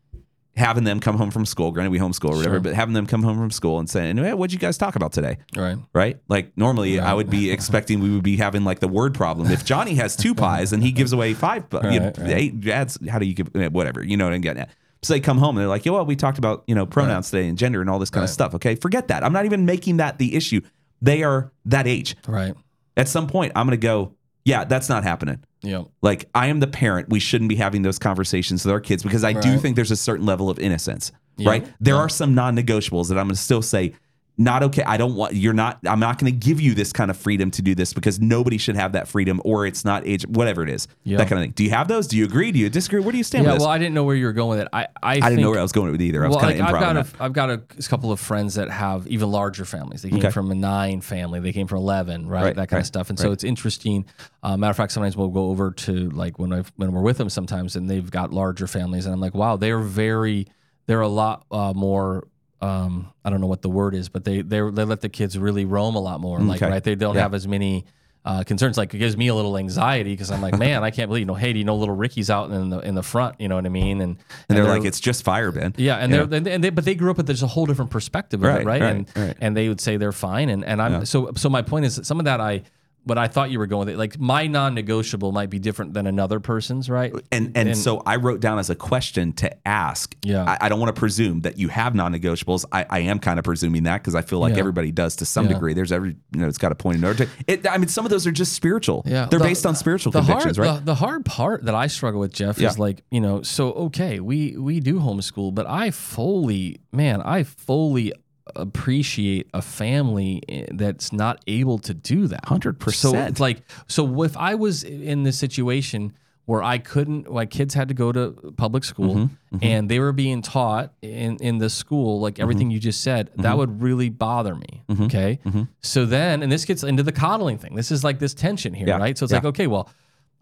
having 0.56 0.82
them 0.84 0.98
come 0.98 1.16
home 1.16 1.30
from 1.30 1.46
school? 1.46 1.70
Granted, 1.70 1.90
we 1.90 1.98
homeschool 2.00 2.30
or 2.32 2.36
whatever, 2.36 2.54
Sure. 2.56 2.60
but 2.60 2.74
having 2.74 2.94
them 2.94 3.06
come 3.06 3.22
home 3.22 3.38
from 3.38 3.50
school 3.50 3.78
and 3.78 3.88
saying, 3.88 4.16
hey, 4.16 4.34
what'd 4.34 4.52
you 4.52 4.58
guys 4.58 4.76
talk 4.76 4.96
about 4.96 5.12
today? 5.12 5.38
right 5.56 5.78
Right? 5.92 6.18
Like 6.28 6.56
normally 6.56 6.98
I 6.98 7.14
would 7.14 7.30
be 7.30 7.50
expecting 7.56 8.00
we 8.00 8.10
would 8.10 8.24
be 8.24 8.36
having 8.36 8.64
like 8.64 8.80
the 8.80 8.88
word 8.88 9.14
problem. 9.14 9.50
If 9.52 9.64
Johnny 9.64 9.94
has 9.94 10.16
two 10.16 10.34
pies 10.34 10.72
and 10.72 10.82
he 10.82 10.90
gives 10.90 11.12
away 11.12 11.34
five, 11.34 11.70
pi- 11.70 11.90
you 11.92 12.00
know, 12.00 12.06
Right, 12.06 12.18
right. 12.18 12.30
eight, 12.30 12.62
that's 12.62 12.98
how 13.08 13.18
do 13.20 13.26
you 13.26 13.34
give, 13.34 13.54
eh, 13.54 13.68
whatever, 13.68 14.02
you 14.02 14.16
know 14.16 14.24
what 14.24 14.34
I'm 14.34 14.40
getting 14.40 14.62
at. 14.62 14.70
So 15.02 15.12
they 15.14 15.20
come 15.20 15.38
home 15.38 15.50
and 15.56 15.58
they're 15.62 15.68
like, 15.68 15.84
yeah, 15.84 15.92
well, 15.92 16.04
we 16.04 16.16
talked 16.16 16.38
about, 16.38 16.64
you 16.66 16.74
know, 16.74 16.84
pronouns 16.86 17.30
today 17.30 17.46
and 17.48 17.56
gender 17.56 17.80
and 17.80 17.88
all 17.88 17.98
this 17.98 18.10
kind 18.10 18.24
of 18.24 18.30
stuff. 18.30 18.54
Okay. 18.54 18.74
Forget 18.74 19.08
that. 19.08 19.22
I'm 19.22 19.32
not 19.32 19.44
even 19.44 19.64
making 19.64 19.98
that 19.98 20.18
the 20.18 20.34
issue. 20.34 20.60
They 21.00 21.22
are 21.22 21.52
that 21.66 21.86
age. 21.86 22.16
right 22.26 22.54
At 22.96 23.08
some 23.08 23.28
point, 23.28 23.52
I'm 23.54 23.66
going 23.66 23.78
to 23.78 23.82
go, 23.84 24.14
yeah, 24.44 24.64
that's 24.64 24.88
not 24.88 25.04
happening. 25.04 25.44
yeah 25.62 25.84
Like 26.02 26.28
I 26.34 26.48
am 26.48 26.58
the 26.58 26.66
parent. 26.66 27.10
We 27.10 27.20
shouldn't 27.20 27.48
be 27.48 27.54
having 27.56 27.82
those 27.82 27.98
conversations 27.98 28.64
with 28.64 28.72
our 28.72 28.80
kids 28.80 29.02
because 29.04 29.22
I 29.22 29.32
do 29.34 29.58
think 29.58 29.76
there's 29.76 29.90
a 29.92 29.96
certain 29.96 30.26
level 30.26 30.50
of 30.50 30.58
innocence, 30.58 31.12
Yeah. 31.36 31.48
right? 31.50 31.72
There 31.80 31.94
Yeah. 31.94 32.00
are 32.00 32.08
some 32.08 32.34
non-negotiables 32.34 33.08
that 33.08 33.18
I'm 33.18 33.26
going 33.26 33.36
to 33.36 33.40
still 33.40 33.62
say, 33.62 33.92
not 34.38 34.62
okay. 34.62 34.82
I 34.84 34.96
don't 34.96 35.14
want 35.14 35.34
you're 35.34 35.52
not. 35.52 35.78
I'm 35.84 36.00
not 36.00 36.18
going 36.18 36.32
to 36.32 36.38
give 36.38 36.60
you 36.60 36.74
this 36.74 36.92
kind 36.92 37.10
of 37.10 37.16
freedom 37.16 37.50
to 37.50 37.62
do 37.62 37.74
this 37.74 37.92
because 37.92 38.20
nobody 38.20 38.56
should 38.56 38.76
have 38.76 38.92
that 38.92 39.08
freedom, 39.08 39.40
or 39.44 39.66
it's 39.66 39.84
not 39.84 40.06
age, 40.06 40.26
whatever 40.26 40.62
it 40.62 40.70
is, 40.70 40.86
Yeah. 41.04 41.18
that 41.18 41.28
kind 41.28 41.40
of 41.40 41.44
thing. 41.44 41.50
Do 41.52 41.64
you 41.64 41.70
have 41.70 41.88
those? 41.88 42.06
Do 42.06 42.16
you 42.16 42.24
agree? 42.24 42.52
Do 42.52 42.58
you 42.58 42.70
disagree? 42.70 43.00
Where 43.00 43.12
do 43.12 43.18
you 43.18 43.24
stand 43.24 43.44
yeah 43.44 43.50
with 43.50 43.58
this? 43.58 43.66
well 43.66 43.72
i 43.72 43.78
didn't 43.78 43.94
know 43.94 44.04
where 44.04 44.16
you 44.16 44.26
were 44.26 44.32
going 44.32 44.58
with 44.58 44.60
it 44.60 44.68
i 44.72 44.86
i, 45.02 45.12
I 45.12 45.20
didn't 45.20 45.40
know 45.40 45.50
where 45.50 45.58
I 45.58 45.62
was 45.62 45.72
going 45.72 45.90
with 45.90 46.00
it 46.00 46.04
either. 46.04 46.24
I 46.24 46.28
was 46.28 46.36
well, 46.36 46.44
kind 46.44 46.60
of 46.60 46.66
like, 46.66 46.74
I've 46.74 46.80
got 46.80 46.96
a. 46.96 47.22
I've 47.22 47.32
got 47.32 47.50
a, 47.50 47.88
couple 47.88 48.12
of 48.12 48.20
friends 48.20 48.54
that 48.54 48.70
have 48.70 49.06
even 49.08 49.30
larger 49.30 49.64
families. 49.64 50.02
They 50.02 50.10
came 50.10 50.18
Okay. 50.18 50.30
from 50.30 50.50
a 50.50 50.54
nine 50.54 51.00
family. 51.00 51.40
They 51.40 51.52
came 51.52 51.66
from 51.66 51.78
eleven, 51.78 52.28
right? 52.28 52.42
Right, 52.42 52.56
that 52.56 52.68
kind 52.68 52.74
right, 52.74 52.80
of 52.80 52.86
stuff. 52.86 53.10
And 53.10 53.18
so 53.18 53.32
it's 53.32 53.44
interesting. 53.44 54.04
Uh, 54.42 54.56
matter 54.56 54.70
of 54.70 54.76
fact, 54.76 54.92
sometimes 54.92 55.16
we'll 55.16 55.28
go 55.28 55.48
over 55.50 55.70
to 55.72 56.10
like 56.10 56.38
when 56.38 56.52
I 56.52 56.62
when 56.76 56.92
we're 56.92 57.02
with 57.02 57.18
them 57.18 57.30
sometimes, 57.30 57.76
and 57.76 57.88
they've 57.90 58.10
got 58.10 58.32
larger 58.32 58.66
families, 58.66 59.06
and 59.06 59.14
I'm 59.14 59.20
like, 59.20 59.34
wow, 59.34 59.56
they're 59.56 59.80
very, 59.80 60.46
they're 60.86 61.00
a 61.00 61.08
lot 61.08 61.44
uh, 61.50 61.72
more. 61.74 62.28
Um, 62.60 63.12
I 63.24 63.30
don't 63.30 63.40
know 63.40 63.46
what 63.46 63.62
the 63.62 63.68
word 63.70 63.94
is, 63.94 64.08
but 64.08 64.24
they 64.24 64.42
they 64.42 64.60
they 64.60 64.84
let 64.84 65.00
the 65.00 65.08
kids 65.08 65.38
really 65.38 65.64
roam 65.64 65.94
a 65.94 66.00
lot 66.00 66.20
more. 66.20 66.40
Like 66.40 66.62
Okay. 66.62 66.70
right, 66.72 66.82
they 66.84 66.94
don't 66.94 67.14
Yeah. 67.14 67.22
have 67.22 67.34
as 67.34 67.46
many. 67.46 67.84
Uh, 68.24 68.42
concerns 68.42 68.76
like 68.76 68.92
it 68.92 68.98
gives 68.98 69.16
me 69.16 69.28
a 69.28 69.34
little 69.34 69.56
anxiety 69.56 70.10
because 70.12 70.30
I'm 70.30 70.42
like, 70.42 70.58
man, 70.66 70.82
I 70.84 70.90
can't 70.90 71.08
believe 71.08 71.20
you 71.20 71.26
know, 71.26 71.34
hey, 71.34 71.52
do 71.54 71.58
you 71.60 71.64
know, 71.64 71.76
little 71.76 71.94
Ricky's 71.94 72.28
out 72.28 72.50
in 72.50 72.68
the 72.68 72.78
in 72.80 72.94
the 72.94 73.02
front, 73.02 73.40
you 73.40 73.48
know 73.48 73.54
what 73.54 73.64
I 73.64 73.70
mean? 73.70 74.02
And 74.02 74.18
and 74.48 74.58
they're 74.58 74.66
like, 74.66 74.84
it's 74.84 75.00
just 75.00 75.22
fire, 75.22 75.50
Ben. 75.50 75.72
yeah, 75.78 75.96
and 75.96 76.12
Yeah. 76.12 76.24
they're 76.24 76.36
and 76.38 76.46
they, 76.46 76.52
and 76.52 76.64
they, 76.64 76.70
but 76.70 76.84
they 76.84 76.94
grew 76.94 77.10
up 77.10 77.16
with 77.16 77.26
there's 77.26 77.44
a 77.44 77.46
whole 77.46 77.64
different 77.64 77.90
perspective 77.90 78.42
of 78.42 78.48
Right, 78.50 78.60
it, 78.62 78.66
right? 78.66 78.82
right, 78.82 78.90
and 78.96 79.10
right. 79.16 79.36
and 79.40 79.56
they 79.56 79.68
would 79.68 79.80
say 79.80 79.96
they're 79.96 80.12
fine, 80.12 80.50
and 80.50 80.62
and 80.64 80.82
I'm 80.82 80.92
Yeah. 80.92 81.04
so 81.04 81.30
so 81.36 81.48
my 81.48 81.62
point 81.62 81.86
is 81.86 81.96
that 81.96 82.04
some 82.06 82.18
of 82.18 82.26
that 82.26 82.38
I 82.40 82.64
what 83.08 83.18
I 83.18 83.26
thought 83.26 83.50
you 83.50 83.58
were 83.58 83.66
going 83.66 83.86
with. 83.86 83.96
Like 83.96 84.18
my 84.20 84.46
non-negotiable 84.46 85.32
might 85.32 85.50
be 85.50 85.58
different 85.58 85.94
than 85.94 86.06
another 86.06 86.40
person's, 86.40 86.88
right? 86.90 87.12
And 87.32 87.56
and, 87.56 87.76
so 87.76 88.02
I 88.06 88.16
wrote 88.16 88.40
down 88.40 88.58
as 88.58 88.70
a 88.70 88.74
question 88.74 89.32
to 89.34 89.68
ask. 89.68 90.14
Yeah. 90.22 90.44
I, 90.44 90.66
I 90.66 90.68
don't 90.68 90.78
want 90.80 90.94
to 90.94 90.98
presume 90.98 91.40
that 91.40 91.58
you 91.58 91.68
have 91.68 91.94
non-negotiables. 91.94 92.64
I, 92.70 92.86
I 92.88 92.98
am 93.00 93.18
kind 93.18 93.38
of 93.38 93.44
presuming 93.44 93.84
that 93.84 94.02
because 94.02 94.14
I 94.14 94.22
feel 94.22 94.38
like 94.40 94.54
Yeah. 94.54 94.60
everybody 94.60 94.92
does 94.92 95.16
to 95.16 95.24
some 95.26 95.46
Yeah. 95.46 95.54
degree. 95.54 95.74
There's 95.74 95.92
every 95.92 96.16
you 96.32 96.40
know 96.40 96.46
it's 96.48 96.58
got 96.58 96.72
a 96.72 96.74
point 96.74 96.98
in 96.98 97.04
order 97.04 97.24
to 97.24 97.30
it. 97.46 97.66
I 97.66 97.78
mean, 97.78 97.88
some 97.88 98.04
of 98.04 98.10
those 98.10 98.26
are 98.26 98.30
just 98.32 98.52
spiritual. 98.52 99.02
Yeah, 99.06 99.26
they're 99.26 99.38
the- 99.38 99.44
based 99.44 99.64
on 99.66 99.74
spiritual 99.74 100.12
the 100.12 100.20
convictions, 100.20 100.56
hard, 100.58 100.68
right? 100.68 100.78
The, 100.80 100.84
the 100.84 100.94
hard 100.96 101.24
part 101.24 101.64
that 101.64 101.74
I 101.74 101.86
struggle 101.86 102.20
with, 102.20 102.32
Jeff, 102.32 102.58
Yeah. 102.58 102.68
is 102.68 102.78
like 102.78 103.02
you 103.10 103.20
know. 103.20 103.42
So 103.42 103.72
okay, 103.72 104.20
we 104.20 104.56
we 104.56 104.80
do 104.80 105.00
homeschool, 105.00 105.54
but 105.54 105.66
I 105.66 105.90
fully, 105.90 106.80
man, 106.92 107.22
I 107.22 107.42
fully 107.44 108.12
appreciate 108.56 109.48
a 109.54 109.62
family 109.62 110.42
eh, 110.48 110.66
that's 110.72 111.12
not 111.12 111.42
able 111.46 111.78
to 111.80 111.94
do 111.94 112.26
that. 112.28 112.44
100%. 112.44 112.92
So 112.94 113.14
it's 113.14 113.40
like, 113.40 113.62
so 113.86 114.22
if 114.22 114.36
I 114.36 114.54
was 114.54 114.84
in 114.84 115.22
this 115.24 115.38
situation 115.38 116.12
where 116.46 116.62
I 116.62 116.78
couldn't, 116.78 117.30
my 117.30 117.44
kids 117.44 117.74
had 117.74 117.88
to 117.88 117.94
go 117.94 118.10
to 118.12 118.54
public 118.56 118.84
school 118.84 119.14
Mm-hmm, 119.14 119.56
and 119.62 119.88
they 119.88 119.98
were 119.98 120.12
being 120.12 120.42
taught 120.42 120.92
in 121.02 121.36
in 121.38 121.56
the 121.58 121.70
school 121.70 122.20
like 122.20 122.38
everything 122.38 122.70
you 122.70 122.78
just 122.78 123.00
said, 123.02 123.30
that 123.36 123.42
Mm-hmm. 123.44 123.58
would 123.58 123.82
really 123.82 124.08
bother 124.10 124.54
me. 124.54 124.82
Okay, 125.00 125.38
so 125.82 126.04
then, 126.06 126.42
and 126.42 126.50
this 126.52 126.64
gets 126.64 126.82
into 126.82 127.02
the 127.02 127.12
coddling 127.12 127.58
thing. 127.58 127.74
This 127.74 127.90
is 127.90 128.02
like 128.04 128.18
this 128.18 128.34
tension 128.34 128.72
here, 128.74 128.88
Yeah. 128.88 128.98
right? 128.98 129.16
So 129.18 129.24
it's 129.24 129.32
Yeah. 129.32 129.38
like, 129.38 129.46
okay, 129.46 129.66
well. 129.66 129.88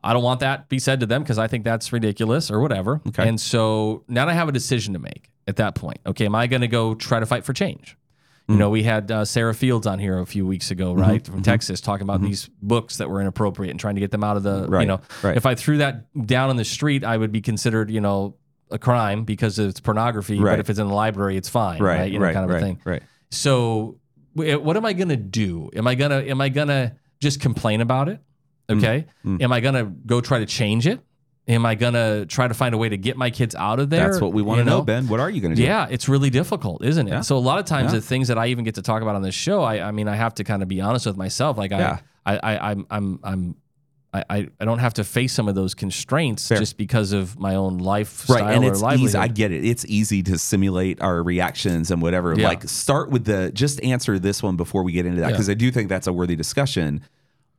I 0.05 0.13
don't 0.13 0.23
want 0.23 0.39
that 0.41 0.69
be 0.69 0.79
said 0.79 1.01
to 1.01 1.07
them 1.07 1.23
because 1.23 1.37
I 1.39 1.49
think 1.49 1.65
that's 1.65 1.93
ridiculous 1.93 2.49
or 2.49 2.61
whatever. 2.61 3.01
Okay. 3.09 3.27
And 3.29 3.41
so 3.41 4.05
now 4.07 4.29
I 4.29 4.35
have 4.35 4.49
a 4.49 4.53
decision 4.53 4.93
to 4.93 5.01
make 5.01 5.31
at 5.47 5.57
that 5.57 5.75
point. 5.75 5.99
Okay, 6.07 6.27
am 6.27 6.35
I 6.35 6.47
going 6.47 6.63
to 6.63 6.69
go 6.69 6.95
try 6.95 7.21
to 7.21 7.27
fight 7.27 7.45
for 7.45 7.53
change? 7.53 7.97
Mm. 8.49 8.53
You 8.55 8.59
know, 8.59 8.71
we 8.71 8.83
had 8.85 9.11
uh, 9.11 9.25
Sarah 9.25 9.55
Fields 9.55 9.87
on 9.87 9.99
here 9.99 10.19
a 10.19 10.27
few 10.27 10.47
weeks 10.47 10.71
ago, 10.71 10.93
Mm-hmm. 10.93 11.01
right, 11.01 11.27
from 11.27 11.43
Texas, 11.43 11.81
talking 11.81 12.03
about 12.05 12.21
these 12.23 12.49
books 12.63 12.99
that 12.99 13.11
were 13.11 13.21
inappropriate 13.21 13.71
and 13.71 13.81
trying 13.81 13.97
to 13.97 14.01
get 14.01 14.11
them 14.13 14.23
out 14.25 14.37
of 14.37 14.43
the. 14.43 14.69
You 14.83 14.87
know, 14.87 15.01
right. 15.23 15.37
if 15.37 15.47
I 15.47 15.55
threw 15.55 15.79
that 15.79 16.07
down 16.27 16.51
on 16.51 16.57
the 16.57 16.65
street, 16.65 17.03
I 17.05 17.17
would 17.17 17.33
be 17.33 17.41
considered, 17.41 17.91
you 17.91 18.01
know, 18.01 18.37
a 18.71 18.79
crime 18.79 19.25
because 19.25 19.59
it's 19.59 19.81
pornography. 19.81 20.39
Right. 20.41 20.53
But 20.53 20.61
if 20.61 20.71
it's 20.71 20.79
in 20.79 20.87
the 20.89 20.95
library, 20.95 21.37
it's 21.37 21.49
fine, 21.49 21.83
right? 21.83 22.01
right, 22.01 22.13
You 22.13 22.19
know, 22.19 22.25
right, 22.27 22.35
kind 22.35 22.45
of 22.45 22.51
right, 22.51 22.63
a 22.63 22.67
thing. 22.67 22.81
right. 22.85 23.03
So, 23.31 23.99
what 24.35 24.77
am 24.77 24.85
I 24.85 24.93
gonna 24.93 25.17
do? 25.17 25.71
Am 25.75 25.87
I 25.87 25.95
gonna 25.95 26.21
am 26.21 26.41
I 26.41 26.49
gonna 26.49 26.97
just 27.21 27.41
complain 27.41 27.81
about 27.81 28.09
it? 28.09 28.21
Mm, 28.69 28.79
Okay. 28.79 29.07
Am 29.43 29.53
I 29.53 29.61
gonna 29.61 29.85
go 29.85 30.21
try 30.21 30.39
to 30.41 30.47
change 30.47 30.87
it? 30.87 31.01
Am 31.49 31.65
I 31.65 31.77
gonna 31.77 32.27
try 32.27 32.49
to 32.49 32.55
find 32.55 32.75
a 32.75 32.79
way 32.79 32.89
to 32.89 32.97
get 32.97 33.17
my 33.17 33.31
kids 33.31 33.55
out 33.55 33.79
of 33.79 33.89
there? 33.89 34.09
That's 34.11 34.21
what 34.21 34.33
we 34.33 34.43
want 34.43 34.59
You 34.59 34.65
to 34.65 34.71
know, 34.71 34.83
Ben. 34.83 35.07
What 35.07 35.21
are 35.21 35.31
you 35.31 35.41
going 35.41 35.53
to 35.53 35.57
do? 35.57 35.63
Yeah, 35.63 35.87
it's 35.89 36.09
really 36.09 36.29
difficult, 36.29 36.85
isn't 36.85 37.07
it? 37.07 37.11
Yeah. 37.13 37.21
So 37.21 37.37
a 37.37 37.39
lot 37.39 37.61
of 37.61 37.67
times 37.67 37.93
Yeah. 37.93 38.01
the 38.01 38.05
things 38.05 38.27
that 38.29 38.37
I 38.39 38.49
even 38.49 38.65
get 38.65 38.75
to 38.75 38.83
talk 38.83 39.01
about 39.01 39.15
on 39.15 39.23
this 39.23 39.35
show, 39.37 39.63
I, 39.63 39.87
I 39.87 39.93
mean, 39.93 40.09
I 40.09 40.17
have 40.17 40.35
to 40.35 40.45
kind 40.45 40.61
of 40.61 40.69
be 40.69 40.81
honest 40.81 41.07
with 41.07 41.17
myself. 41.17 41.57
Like 41.57 41.71
Yeah. 41.71 41.99
I, 42.25 42.37
I, 42.37 42.39
I, 42.57 42.71
I'm, 42.73 42.87
I'm, 42.91 43.21
I'm, 43.23 43.57
I, 44.13 44.25
I, 44.29 44.49
I 44.61 44.65
don't 44.65 44.81
have 44.81 44.95
to 44.95 45.05
face 45.05 45.33
some 45.35 45.47
of 45.47 45.55
those 45.55 45.75
constraints 45.75 46.49
Fair. 46.49 46.59
just 46.59 46.77
because 46.77 47.13
of 47.13 47.39
my 47.39 47.55
own 47.55 47.79
lifestyle 47.79 48.43
Right, 48.45 48.55
and 48.57 48.65
or 48.65 48.73
it's 48.73 48.81
livelihood. 48.83 49.09
easy. 49.11 49.19
I 49.19 49.29
get 49.29 49.53
it. 49.53 49.65
It's 49.65 49.85
easy 49.85 50.25
to 50.25 50.39
simulate 50.39 51.01
our 51.01 51.23
reactions 51.23 51.93
and 51.93 52.03
whatever. 52.03 52.35
Yeah. 52.37 52.49
Like, 52.49 52.69
start 52.69 53.11
with 53.11 53.25
the 53.25 53.53
just 53.55 53.81
answer 53.85 54.19
this 54.19 54.43
one 54.43 54.57
before 54.57 54.83
we 54.83 54.91
get 54.91 55.07
into 55.07 55.21
that 55.21 55.29
Yeah. 55.29 55.33
because 55.33 55.49
I 55.49 55.55
do 55.55 55.71
think 55.71 55.89
that's 55.91 56.09
a 56.09 56.13
worthy 56.13 56.35
discussion. 56.35 57.03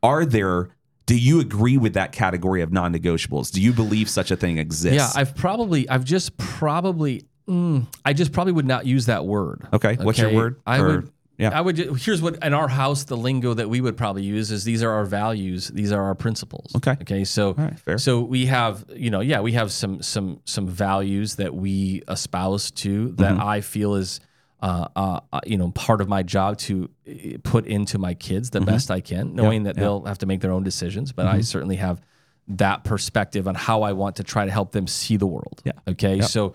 Are 0.03 0.25
there? 0.25 0.69
Do 1.07 1.17
you 1.17 1.39
agree 1.39 1.77
with 1.77 1.93
that 1.95 2.11
category 2.11 2.61
of 2.61 2.71
non-negotiables? 2.71 3.51
Do 3.51 3.61
you 3.61 3.73
believe 3.73 4.09
such 4.09 4.29
a 4.29 4.35
thing 4.35 4.57
exists? 4.59 4.95
yeah, 4.95 5.19
I've 5.19 5.35
probably, 5.35 5.87
I've 5.89 6.03
just 6.03 6.37
probably, 6.37 7.23
mm, 7.47 7.87
I 8.05 8.13
just 8.13 8.31
probably 8.33 8.53
would 8.53 8.67
not 8.67 8.85
use 8.85 9.05
that 9.07 9.25
word. 9.25 9.67
okay. 9.73 9.95
What's 9.95 10.19
your 10.19 10.31
word? 10.33 10.61
I 10.67 10.79
Or- 10.79 10.87
would. 10.87 11.11
Yeah. 11.39 11.51
I 11.55 11.61
would. 11.61 11.77
Here's 11.77 12.19
what 12.19 12.43
in 12.43 12.55
our 12.55 12.67
house 12.67 13.03
the 13.03 13.15
lingo 13.15 13.53
that 13.53 13.69
we 13.69 13.79
would 13.79 13.95
probably 13.95 14.23
use 14.23 14.49
is 14.51 14.63
these 14.63 14.81
are 14.81 14.89
our 14.89 15.05
values. 15.05 15.67
These 15.67 15.91
are 15.91 16.01
our 16.01 16.15
principles. 16.15 16.71
Okay. 16.77 16.97
Okay. 17.01 17.23
So. 17.25 17.53
right, 17.53 17.79
fair. 17.79 17.99
So 17.99 18.21
we 18.21 18.47
have, 18.47 18.83
you 18.95 19.11
know, 19.11 19.19
yeah, 19.19 19.41
we 19.41 19.51
have 19.51 19.71
some 19.71 20.01
some 20.01 20.39
some 20.45 20.67
values 20.67 21.35
that 21.35 21.53
we 21.53 22.01
espouse 22.09 22.71
to 22.71 23.09
that 23.17 23.33
Mm-hmm. 23.35 23.43
I 23.47 23.61
feel 23.61 23.93
is, 23.93 24.19
uh, 24.61 24.87
uh, 24.95 25.19
uh, 25.31 25.39
you 25.45 25.57
know, 25.57 25.69
part 25.71 26.01
of 26.01 26.07
my 26.09 26.23
job 26.23 26.57
to 26.57 26.89
uh, 27.07 27.37
put 27.43 27.65
into 27.67 27.97
my 27.99 28.13
kids 28.13 28.49
the 28.49 28.61
best 28.61 28.89
I 28.89 29.01
can, 29.01 29.35
knowing 29.35 29.63
that 29.63 29.75
Mm-hmm. 29.75 29.79
Mm-hmm. 29.79 29.81
they'll 29.81 30.05
have 30.05 30.17
to 30.19 30.25
make 30.25 30.41
their 30.41 30.51
own 30.51 30.63
decisions. 30.63 31.11
But 31.11 31.27
I 31.27 31.41
certainly 31.41 31.75
have 31.75 32.01
that 32.47 32.83
perspective 32.83 33.47
on 33.47 33.55
how 33.55 33.81
I 33.83 33.91
want 33.93 34.15
to 34.17 34.23
try 34.23 34.45
to 34.45 34.51
help 34.51 34.71
them 34.71 34.87
see 34.87 35.17
the 35.17 35.27
world. 35.27 35.61
Yeah. 35.65 35.73
Okay. 35.87 36.21
So 36.21 36.53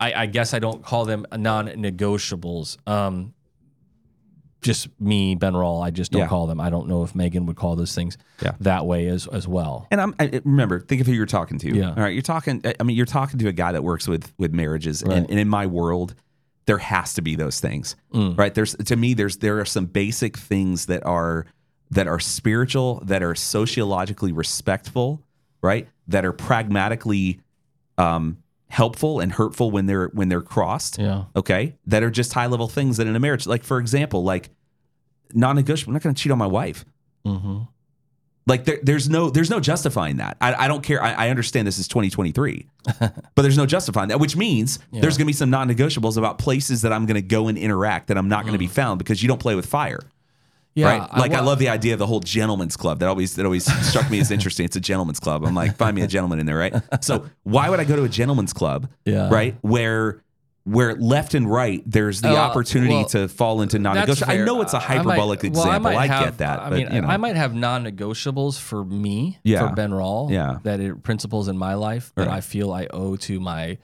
I, 0.00 0.12
I 0.22 0.26
guess 0.26 0.54
I 0.54 0.58
don't 0.58 0.82
call 0.82 1.04
them 1.04 1.26
non-negotiables. 1.36 2.78
Um, 2.88 3.34
just 4.62 4.88
me, 4.98 5.34
Ben 5.34 5.54
Rall. 5.54 5.82
I 5.82 5.90
just 5.90 6.10
don't 6.10 6.22
Yeah. 6.22 6.28
call 6.28 6.46
them. 6.46 6.58
I 6.58 6.70
don't 6.70 6.88
know 6.88 7.02
if 7.02 7.14
Megan 7.14 7.44
would 7.46 7.56
call 7.56 7.76
those 7.76 7.94
things 7.94 8.16
Yeah. 8.40 8.52
that 8.60 8.86
way 8.86 9.08
as 9.08 9.26
as 9.26 9.46
well. 9.46 9.86
And 9.90 10.00
I'm 10.00 10.14
I, 10.18 10.40
remember, 10.44 10.80
think 10.80 11.02
of 11.02 11.06
who 11.06 11.12
you're 11.12 11.26
talking 11.26 11.58
to. 11.58 11.76
Yeah. 11.76 11.90
All 11.90 11.96
right, 11.96 12.14
you're 12.14 12.22
talking. 12.22 12.62
I 12.80 12.82
mean, 12.82 12.96
you're 12.96 13.04
talking 13.04 13.38
to 13.40 13.48
a 13.48 13.52
guy 13.52 13.72
that 13.72 13.84
works 13.84 14.08
with 14.08 14.32
with 14.38 14.54
marriages, 14.54 15.02
Right. 15.04 15.18
and, 15.18 15.28
and 15.30 15.38
in 15.38 15.48
my 15.50 15.66
world, 15.66 16.14
there 16.66 16.78
has 16.78 17.14
to 17.14 17.22
be 17.22 17.36
those 17.36 17.60
things, 17.60 17.94
Mm. 18.12 18.38
right? 18.38 18.54
There's 18.54 18.74
to 18.76 18.96
me, 18.96 19.14
there's 19.14 19.36
there 19.38 19.60
are 19.60 19.64
some 19.64 19.86
basic 19.86 20.36
things 20.36 20.86
that 20.86 21.04
are 21.06 21.46
that 21.90 22.06
are 22.08 22.18
spiritual, 22.18 23.02
that 23.04 23.22
are 23.22 23.34
sociologically 23.34 24.32
respectful, 24.32 25.22
right? 25.62 25.88
That 26.08 26.24
are 26.24 26.32
pragmatically 26.32 27.40
um, 27.98 28.38
helpful 28.68 29.20
and 29.20 29.30
hurtful 29.32 29.70
when 29.70 29.86
they're 29.86 30.08
when 30.08 30.28
they're 30.28 30.40
crossed. 30.42 30.98
Yeah. 30.98 31.24
Okay, 31.36 31.76
that 31.86 32.02
are 32.02 32.10
just 32.10 32.32
high 32.32 32.46
level 32.46 32.66
things 32.68 32.96
that 32.96 33.06
in 33.06 33.14
a 33.14 33.20
marriage, 33.20 33.46
like 33.46 33.62
for 33.62 33.78
example, 33.78 34.24
like 34.24 34.50
non-negotiable. 35.32 35.90
I'm 35.90 35.94
not 35.94 36.02
going 36.02 36.14
to 36.14 36.20
cheat 36.22 36.32
on 36.32 36.38
my 36.38 36.46
wife. 36.46 36.84
Mm-hmm. 37.26 37.58
Like 38.46 38.64
there, 38.66 38.78
there's 38.82 39.08
no 39.08 39.30
there's 39.30 39.48
no 39.48 39.58
justifying 39.58 40.18
that. 40.18 40.36
I, 40.40 40.54
I 40.54 40.68
don't 40.68 40.82
care. 40.82 41.02
I, 41.02 41.12
I 41.12 41.28
understand 41.30 41.66
this 41.66 41.78
is 41.78 41.88
2023, 41.88 42.66
but 43.00 43.16
there's 43.36 43.56
no 43.56 43.64
justifying 43.64 44.08
that. 44.08 44.20
Which 44.20 44.36
means 44.36 44.78
there's 44.92 45.16
going 45.16 45.24
to 45.24 45.30
be 45.30 45.32
some 45.32 45.48
non-negotiables 45.48 46.18
about 46.18 46.38
places 46.38 46.82
that 46.82 46.92
I'm 46.92 47.06
going 47.06 47.14
to 47.14 47.22
go 47.22 47.48
and 47.48 47.56
interact 47.56 48.08
that 48.08 48.18
I'm 48.18 48.28
not 48.28 48.42
going 48.42 48.52
to 48.52 48.58
be 48.58 48.66
mm. 48.68 48.72
found 48.72 48.98
because 48.98 49.22
you 49.22 49.28
don't 49.28 49.40
play 49.40 49.54
with 49.54 49.64
fire, 49.64 50.00
Yeah. 50.74 50.88
right? 50.98 51.16
Like 51.16 51.32
I, 51.32 51.40
wa- 51.40 51.46
love 51.46 51.58
the 51.58 51.70
idea 51.70 51.94
of 51.94 51.98
the 51.98 52.06
whole 52.06 52.20
gentleman's 52.20 52.76
club. 52.76 52.98
That 52.98 53.08
always 53.08 53.34
that 53.36 53.46
always 53.46 53.64
struck 53.88 54.10
me 54.10 54.20
as 54.20 54.30
interesting. 54.36 54.66
It's 54.66 54.76
a 54.76 54.80
gentleman's 54.80 55.20
club. 55.20 55.44
I'm 55.46 55.54
like, 55.54 55.76
find 55.76 55.96
me 55.96 56.02
a 56.02 56.06
gentleman 56.06 56.38
in 56.38 56.44
there, 56.44 56.58
right? 56.58 56.74
So 57.02 57.26
why 57.44 57.70
would 57.70 57.80
I 57.80 57.84
go 57.84 57.96
to 57.96 58.04
a 58.04 58.10
gentleman's 58.10 58.52
club, 58.52 58.90
Yeah. 59.06 59.30
right? 59.30 59.56
Where 59.62 60.22
where 60.64 60.94
left 60.94 61.34
and 61.34 61.50
right 61.50 61.82
there's 61.84 62.22
the 62.22 62.30
Uh, 62.30 62.36
opportunity 62.36 62.94
well, 62.94 63.04
to 63.04 63.28
fall 63.28 63.60
into 63.60 63.78
non-negotiable. 63.78 64.32
I 64.32 64.38
know 64.38 64.62
it's 64.62 64.72
a 64.72 64.76
might- 64.76 64.82
hyperbolic 64.84 65.42
well, 65.42 65.50
example. 65.50 65.92
might 65.92 65.96
I, 65.98 66.06
have- 66.06 66.24
get 66.24 66.38
that, 66.38 66.60
I 66.60 66.70
but 66.70 66.76
mean, 66.78 66.88
you 66.92 67.00
know. 67.02 67.08
I 67.08 67.18
might 67.18 67.36
have 67.36 67.54
non-negotiables 67.54 68.58
for 68.58 68.82
me, 68.84 69.38
Yeah. 69.44 69.68
for 69.68 69.74
Ben 69.74 69.92
Rall, 69.92 70.30
Yeah. 70.32 70.58
that 70.62 70.80
are 70.80 70.96
principles 70.96 71.48
in 71.48 71.58
my 71.58 71.74
life 71.74 72.12
that 72.16 72.28
Right. 72.28 72.34
Mm. 72.34 72.36
I 72.38 72.40
feel 72.40 72.72
I 72.72 72.86
owe 72.92 73.16
to 73.16 73.40
my 73.40 73.76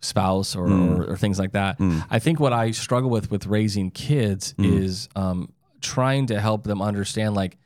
spouse 0.00 0.54
or, 0.54 0.68
or, 0.68 1.04
or 1.10 1.16
things 1.16 1.40
like 1.40 1.52
that. 1.52 1.76
I 2.08 2.20
think 2.20 2.38
what 2.38 2.52
I 2.52 2.70
struggle 2.70 3.10
with 3.10 3.32
with 3.32 3.46
raising 3.46 3.90
kids 3.90 4.54
Mm. 4.58 4.78
is 4.80 5.08
um, 5.16 5.48
trying 5.80 6.26
to 6.26 6.40
help 6.40 6.62
them 6.64 6.80
understand, 6.80 7.34
like, 7.34 7.58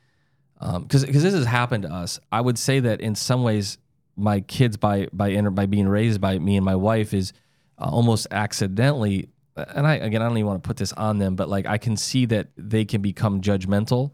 because 0.59 1.05
because 1.05 1.21
this 1.21 1.33
has 1.35 1.45
happened 1.45 1.83
to 1.83 1.91
us. 1.93 2.19
I 2.31 2.41
would 2.41 2.57
say 2.57 2.79
that 2.79 3.01
in 3.01 3.13
some 3.13 3.43
ways, 3.43 3.77
my 4.17 4.39
kids 4.39 4.77
by 4.77 5.07
by 5.13 5.39
by 5.41 5.65
being 5.67 5.87
raised 5.87 6.21
by 6.21 6.39
me 6.39 6.55
and 6.55 6.65
my 6.65 6.75
wife 6.75 7.13
is 7.13 7.33
uh, 7.77 7.89
almost 7.91 8.27
accidentally. 8.31 9.29
And 9.55 9.85
I 9.85 9.95
again, 9.95 10.21
I 10.21 10.27
don't 10.27 10.37
even 10.37 10.47
want 10.47 10.63
to 10.63 10.67
put 10.67 10.77
this 10.77 10.93
on 10.93 11.19
them, 11.19 11.35
but 11.35 11.49
like 11.49 11.65
I 11.65 11.77
can 11.77 11.95
see 11.97 12.25
that 12.27 12.47
they 12.57 12.85
can 12.85 13.01
become 13.01 13.41
judgmental 13.41 14.11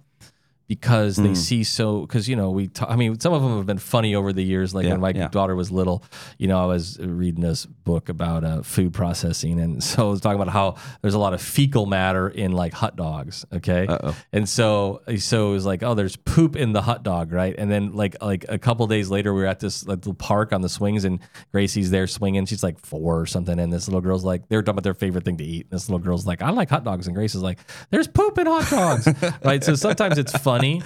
because 0.69 1.17
Hmm. 1.17 1.23
they 1.23 1.33
see 1.35 1.63
so 1.65 2.01
because 2.01 2.29
you 2.29 2.35
know 2.37 2.51
we 2.51 2.69
I 2.79 2.95
mean 2.95 3.19
some 3.19 3.33
of 3.33 3.41
them 3.41 3.57
have 3.57 3.65
been 3.65 3.79
funny 3.79 4.13
over 4.15 4.31
the 4.31 4.43
years 4.43 4.73
like 4.73 4.85
Yeah, 4.85 4.91
when 4.91 5.01
my 5.01 5.09
yeah. 5.13 5.27
daughter 5.27 5.55
was 5.55 5.71
little 5.71 6.03
you 6.37 6.47
know 6.47 6.61
I 6.61 6.65
was 6.67 6.97
reading 7.01 7.41
this 7.41 7.65
book 7.65 8.07
about 8.07 8.43
uh, 8.45 8.61
food 8.61 8.93
processing 8.93 9.59
and 9.59 9.83
so 9.89 10.07
I 10.07 10.11
was 10.11 10.21
talking 10.21 10.39
about 10.39 10.53
how 10.53 10.75
there's 11.01 11.15
a 11.15 11.19
lot 11.19 11.33
of 11.33 11.41
fecal 11.41 11.87
matter 11.87 12.29
in 12.29 12.51
like 12.53 12.71
hot 12.73 12.95
dogs 12.95 13.45
okay 13.51 13.87
Uh-oh. 13.87 14.15
and 14.31 14.47
so 14.47 15.01
so 15.17 15.49
it 15.49 15.53
was 15.53 15.65
like 15.65 15.81
oh 15.81 15.95
there's 15.95 16.15
poop 16.15 16.55
in 16.55 16.71
the 16.71 16.83
hot 16.83 17.03
dog 17.03 17.33
right 17.33 17.55
and 17.57 17.71
then 17.71 17.93
like 17.93 18.15
like 18.21 18.45
a 18.47 18.59
couple 18.59 18.85
days 18.85 19.09
later 19.09 19.33
we 19.33 19.41
were 19.41 19.47
at 19.47 19.59
this 19.59 19.85
like, 19.87 19.97
little 19.97 20.13
park 20.13 20.53
on 20.53 20.61
the 20.61 20.69
swings 20.69 21.03
and 21.03 21.19
Gracie's 21.51 21.89
there 21.89 22.05
swinging 22.05 22.45
she's 22.45 22.61
like 22.63 22.77
four 22.79 23.19
or 23.19 23.25
something 23.25 23.59
and 23.59 23.73
this 23.73 23.87
little 23.87 24.01
girl's 24.01 24.23
like 24.23 24.47
they're 24.49 24.61
talking 24.61 24.75
about 24.75 24.83
their 24.83 24.93
favorite 24.93 25.25
thing 25.25 25.37
to 25.37 25.43
eat 25.43 25.61
and 25.65 25.71
this 25.71 25.89
little 25.89 25.97
girl's 26.05 26.27
like 26.27 26.43
I 26.43 26.51
like 26.51 26.69
hot 26.69 26.83
dogs 26.83 27.07
and 27.07 27.15
Grace 27.15 27.33
is 27.33 27.41
like 27.41 27.57
there's 27.89 28.07
poop 28.07 28.37
in 28.37 28.45
hot 28.45 28.69
dogs 28.69 29.07
right 29.43 29.63
so 29.63 29.73
sometimes 29.73 30.19
it's 30.19 30.37
funny 30.59 30.81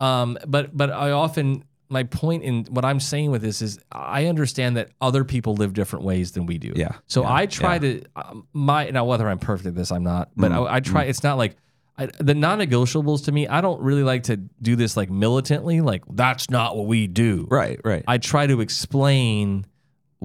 um, 0.00 0.38
but 0.46 0.76
but 0.76 0.90
I 0.90 1.10
often 1.12 1.64
my 1.88 2.02
point 2.02 2.42
in 2.42 2.64
what 2.64 2.84
I'm 2.84 3.00
saying 3.00 3.30
with 3.30 3.42
this 3.42 3.62
is 3.62 3.78
I 3.92 4.26
understand 4.26 4.76
that 4.76 4.90
other 5.00 5.24
people 5.24 5.54
live 5.54 5.72
different 5.72 6.04
ways 6.04 6.32
than 6.32 6.46
we 6.46 6.58
do. 6.58 6.72
Yeah, 6.74 6.92
So 7.06 7.22
yeah, 7.22 7.32
I 7.32 7.46
try 7.46 7.74
yeah. 7.74 7.78
to 7.78 8.02
um, 8.16 8.46
my 8.52 8.90
now 8.90 9.04
whether 9.04 9.28
I'm 9.28 9.38
perfect 9.38 9.68
at 9.68 9.74
this 9.74 9.92
I'm 9.92 10.02
not, 10.02 10.30
but 10.36 10.50
Mm, 10.50 10.68
I, 10.68 10.76
I 10.76 10.80
try. 10.80 11.04
It's 11.04 11.22
not 11.22 11.38
like. 11.38 11.56
I, 11.98 12.10
the 12.18 12.34
non-negotiables 12.34 13.24
to 13.24 13.32
me, 13.32 13.48
I 13.48 13.62
don't 13.62 13.80
really 13.80 14.02
like 14.02 14.24
to 14.24 14.36
do 14.36 14.76
this 14.76 14.98
like 14.98 15.08
militantly. 15.08 15.80
Like 15.80 16.02
that's 16.10 16.50
not 16.50 16.76
what 16.76 16.86
we 16.86 17.06
do. 17.06 17.46
right, 17.50 17.80
right. 17.84 18.04
I 18.06 18.18
try 18.18 18.46
to 18.46 18.60
explain 18.60 19.64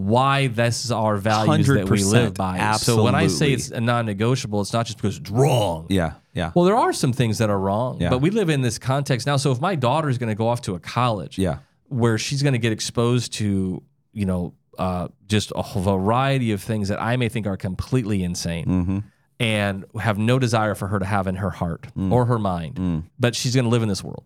why 0.08 0.48
this 0.48 0.86
is 0.86 0.92
our 0.92 1.18
values 1.18 1.68
that 1.68 1.90
we 1.90 2.04
live 2.04 2.34
by. 2.34 2.74
So 2.78 3.04
when 3.04 3.16
I 3.16 3.28
say 3.28 3.52
it's 3.52 3.70
non-negotiable, 3.72 4.62
it's 4.62 4.74
not 4.74 4.86
just 4.86 4.98
because 4.98 5.18
it's 5.18 5.30
wrong. 5.30 5.88
Yeah. 5.90 6.14
Yeah. 6.34 6.52
Well, 6.56 6.66
there 6.66 6.78
are 6.78 6.94
some 6.94 7.12
things 7.14 7.38
that 7.40 7.50
are 7.50 7.60
wrong, 7.60 8.00
Yeah. 8.00 8.10
but 8.10 8.20
we 8.20 8.30
live 8.30 8.50
in 8.50 8.62
this 8.62 8.80
context 8.80 9.28
now. 9.28 9.38
So 9.38 9.52
if 9.52 9.60
my 9.60 9.76
daughter 9.76 10.10
is 10.10 10.18
going 10.18 10.30
to 10.30 10.36
go 10.36 10.48
off 10.48 10.62
to 10.62 10.76
a 10.76 10.80
college, 10.80 11.38
Yeah. 11.38 11.58
where 11.90 12.18
she's 12.18 12.42
going 12.42 12.54
to 12.54 12.60
get 12.60 12.72
exposed 12.72 13.34
to, 13.34 13.84
you 14.14 14.26
know, 14.26 14.54
uh, 14.80 15.10
just 15.28 15.52
a 15.56 15.62
whole 15.62 15.84
variety 15.84 16.54
of 16.54 16.62
things 16.62 16.88
that 16.88 17.02
I 17.02 17.18
may 17.18 17.28
think 17.30 17.46
are 17.48 17.58
completely 17.58 18.24
insane, 18.24 18.66
Mm-hmm. 18.66 19.00
And 19.42 19.86
have 20.00 20.20
no 20.20 20.38
desire 20.38 20.76
for 20.76 20.88
her 20.88 21.00
to 21.00 21.06
have 21.06 21.26
in 21.26 21.36
her 21.38 21.50
heart 21.50 21.88
Mm. 21.98 22.12
or 22.12 22.26
her 22.26 22.38
mind. 22.38 23.04
But 23.20 23.36
she's 23.36 23.56
going 23.56 23.66
to 23.66 23.70
live 23.72 23.82
in 23.82 23.90
this 23.90 24.04
world, 24.04 24.24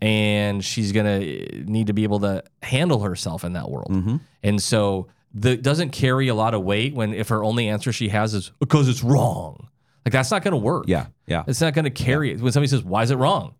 and 0.00 0.64
she's 0.64 0.92
going 0.92 1.06
to 1.06 1.64
need 1.64 1.88
to 1.88 1.92
be 1.92 2.04
able 2.04 2.20
to 2.20 2.44
handle 2.62 3.00
herself 3.00 3.42
in 3.44 3.54
that 3.54 3.68
world. 3.70 3.90
Mm-hmm. 3.90 4.16
And 4.44 4.62
so 4.62 5.08
that 5.34 5.62
doesn't 5.62 5.90
carry 5.90 6.28
a 6.28 6.34
lot 6.34 6.54
of 6.54 6.62
weight 6.62 6.94
when 6.94 7.12
if 7.12 7.28
her 7.30 7.42
only 7.42 7.68
answer 7.68 7.92
she 7.92 8.08
has 8.10 8.34
is 8.34 8.52
because 8.60 8.88
it's 8.88 9.02
wrong. 9.02 9.68
Like 10.04 10.12
that's 10.12 10.30
not 10.30 10.42
going 10.44 10.52
to 10.52 10.58
work. 10.58 10.84
Yeah. 10.86 11.06
Yeah. 11.26 11.42
It's 11.46 11.60
not 11.60 11.74
going 11.74 11.84
to 11.84 11.90
carry 11.90 12.30
it. 12.32 12.40
When 12.40 12.52
somebody 12.52 12.68
says, 12.68 12.82
"Why 12.84 13.02
is 13.02 13.10
it 13.10 13.16
wrong?" 13.16 13.54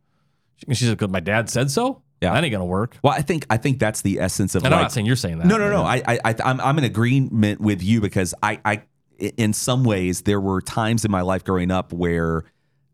She, 0.56 0.74
she 0.74 0.84
says, 0.84 0.94
"Because 0.94 1.10
my 1.10 1.20
dad 1.20 1.50
said 1.50 1.70
so." 1.70 2.02
Yeah. 2.20 2.32
that 2.34 2.44
ain't 2.44 2.52
going 2.52 2.60
to 2.60 2.64
work. 2.64 2.96
Well, 3.02 3.12
I 3.12 3.22
think 3.22 3.46
I 3.50 3.56
think 3.56 3.80
that's 3.80 4.02
the 4.02 4.20
essence 4.20 4.54
of 4.54 4.64
And 4.64 4.72
I'm 4.72 4.82
not 4.82 4.92
saying 4.92 5.06
you're 5.06 5.16
saying 5.16 5.38
that. 5.38 5.46
No, 5.48 5.56
no, 5.56 5.68
no. 5.70 5.82
I, 5.82 6.02
I, 6.06 6.18
I, 6.24 6.34
I'm, 6.44 6.60
I'm 6.60 6.78
in 6.78 6.84
agreement 6.84 7.60
with 7.60 7.82
you 7.82 8.00
because 8.00 8.32
I, 8.40 8.60
I, 8.64 8.82
in 9.36 9.52
some 9.52 9.84
ways, 9.84 10.22
there 10.22 10.40
were 10.40 10.60
times 10.60 11.04
in 11.04 11.10
my 11.10 11.20
life 11.22 11.44
growing 11.44 11.70
up 11.70 11.92
where 11.92 12.44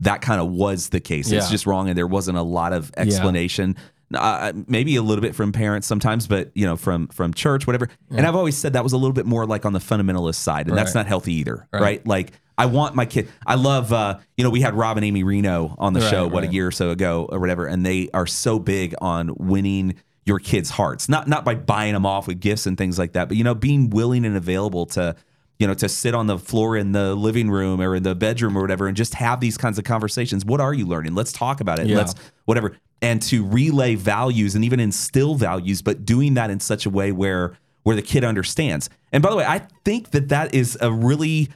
that 0.01 0.21
kind 0.21 0.41
of 0.41 0.51
was 0.51 0.91
the 0.91 1.01
case. 1.01 1.31
It's 1.33 1.47
Yeah. 1.47 1.51
just 1.51 1.67
wrong, 1.67 1.89
and 1.89 1.97
there 1.99 2.07
wasn't 2.07 2.39
a 2.39 2.43
lot 2.43 2.73
of 2.73 2.93
explanation. 2.97 3.77
Uh, 4.15 4.53
maybe 4.67 4.97
a 4.97 5.03
little 5.03 5.21
bit 5.21 5.35
from 5.35 5.53
parents 5.53 5.87
sometimes, 5.87 6.27
but 6.27 6.51
you 6.55 6.65
know, 6.65 6.77
from 6.77 7.09
from 7.09 7.35
church, 7.35 7.67
whatever. 7.67 7.89
And 8.11 8.27
I've 8.27 8.37
always 8.37 8.57
said 8.57 8.73
that 8.73 8.83
was 8.85 8.93
a 8.95 8.97
little 8.97 9.13
bit 9.13 9.27
more 9.27 9.45
like 9.45 9.67
on 9.67 9.73
the 9.75 9.81
fundamentalist 9.81 10.37
side, 10.37 10.69
and 10.69 10.77
that's 10.79 10.95
not 10.95 11.07
healthy 11.07 11.35
either, 11.35 11.67
right? 11.73 12.07
Like 12.07 12.33
I 12.57 12.67
want 12.67 12.95
my 12.95 13.05
kid. 13.07 13.29
I 13.47 13.55
love, 13.57 13.93
uh, 13.93 14.19
you 14.37 14.45
know, 14.45 14.51
we 14.51 14.61
had 14.63 14.75
Rob 14.75 14.97
and 14.97 15.05
Amy 15.05 15.25
Rienow 15.25 15.75
on 15.79 15.93
the 15.93 16.01
Right, 16.01 16.11
show 16.11 16.27
what 16.27 16.43
a 16.43 16.47
year 16.49 16.67
or 16.67 16.71
so 16.73 16.91
ago 16.91 17.29
or 17.31 17.39
whatever, 17.39 17.67
and 17.67 17.85
they 17.85 18.09
are 18.15 18.27
so 18.27 18.59
big 18.59 18.95
on 19.01 19.35
winning 19.37 19.95
your 20.25 20.39
kids' 20.39 20.71
hearts. 20.71 21.09
Not 21.09 21.29
not 21.29 21.45
by 21.45 21.55
buying 21.55 21.93
them 21.93 22.07
off 22.07 22.27
with 22.27 22.41
gifts 22.41 22.67
and 22.67 22.79
things 22.79 22.99
like 22.99 23.13
that, 23.13 23.29
but 23.29 23.37
you 23.37 23.45
know, 23.45 23.55
being 23.55 23.91
willing 23.91 24.25
and 24.25 24.37
available 24.37 24.87
to, 24.87 25.17
you 25.59 25.67
know, 25.67 25.75
to 25.75 25.89
sit 25.89 26.15
on 26.15 26.27
the 26.27 26.39
floor 26.39 26.77
in 26.77 26.93
the 26.93 27.15
living 27.15 27.51
room 27.51 27.81
or 27.81 27.95
in 27.97 28.03
the 28.05 28.15
bedroom 28.15 28.57
or 28.57 28.61
whatever 28.61 28.87
and 28.87 28.97
just 28.97 29.15
have 29.15 29.41
these 29.41 29.57
kinds 29.57 29.79
of 29.79 29.85
conversations. 29.85 30.45
What 30.45 30.61
are 30.61 30.73
you 30.73 30.87
learning? 30.87 31.15
Let's 31.15 31.33
talk 31.33 31.61
about 31.61 31.79
it. 31.79 31.87
Yeah. 31.89 31.97
Let's 31.99 32.15
whatever. 32.45 32.77
And 33.03 33.21
to 33.23 33.45
relay 33.45 33.95
values 33.95 34.55
and 34.55 34.65
even 34.65 34.81
instill 34.81 35.35
values, 35.35 35.83
but 35.83 36.05
doing 36.05 36.35
that 36.35 36.51
in 36.51 36.61
such 36.61 36.87
a 36.87 36.91
way 36.91 37.13
where 37.13 37.57
where 37.83 37.97
the 37.97 38.03
kid 38.03 38.23
understands. 38.25 38.91
And 39.13 39.23
by 39.23 39.31
the 39.31 39.37
way, 39.37 39.45
I 39.45 39.67
think 39.85 40.11
that 40.11 40.29
that 40.29 40.55
is 40.55 40.77
a 40.81 40.93
really 40.93 41.49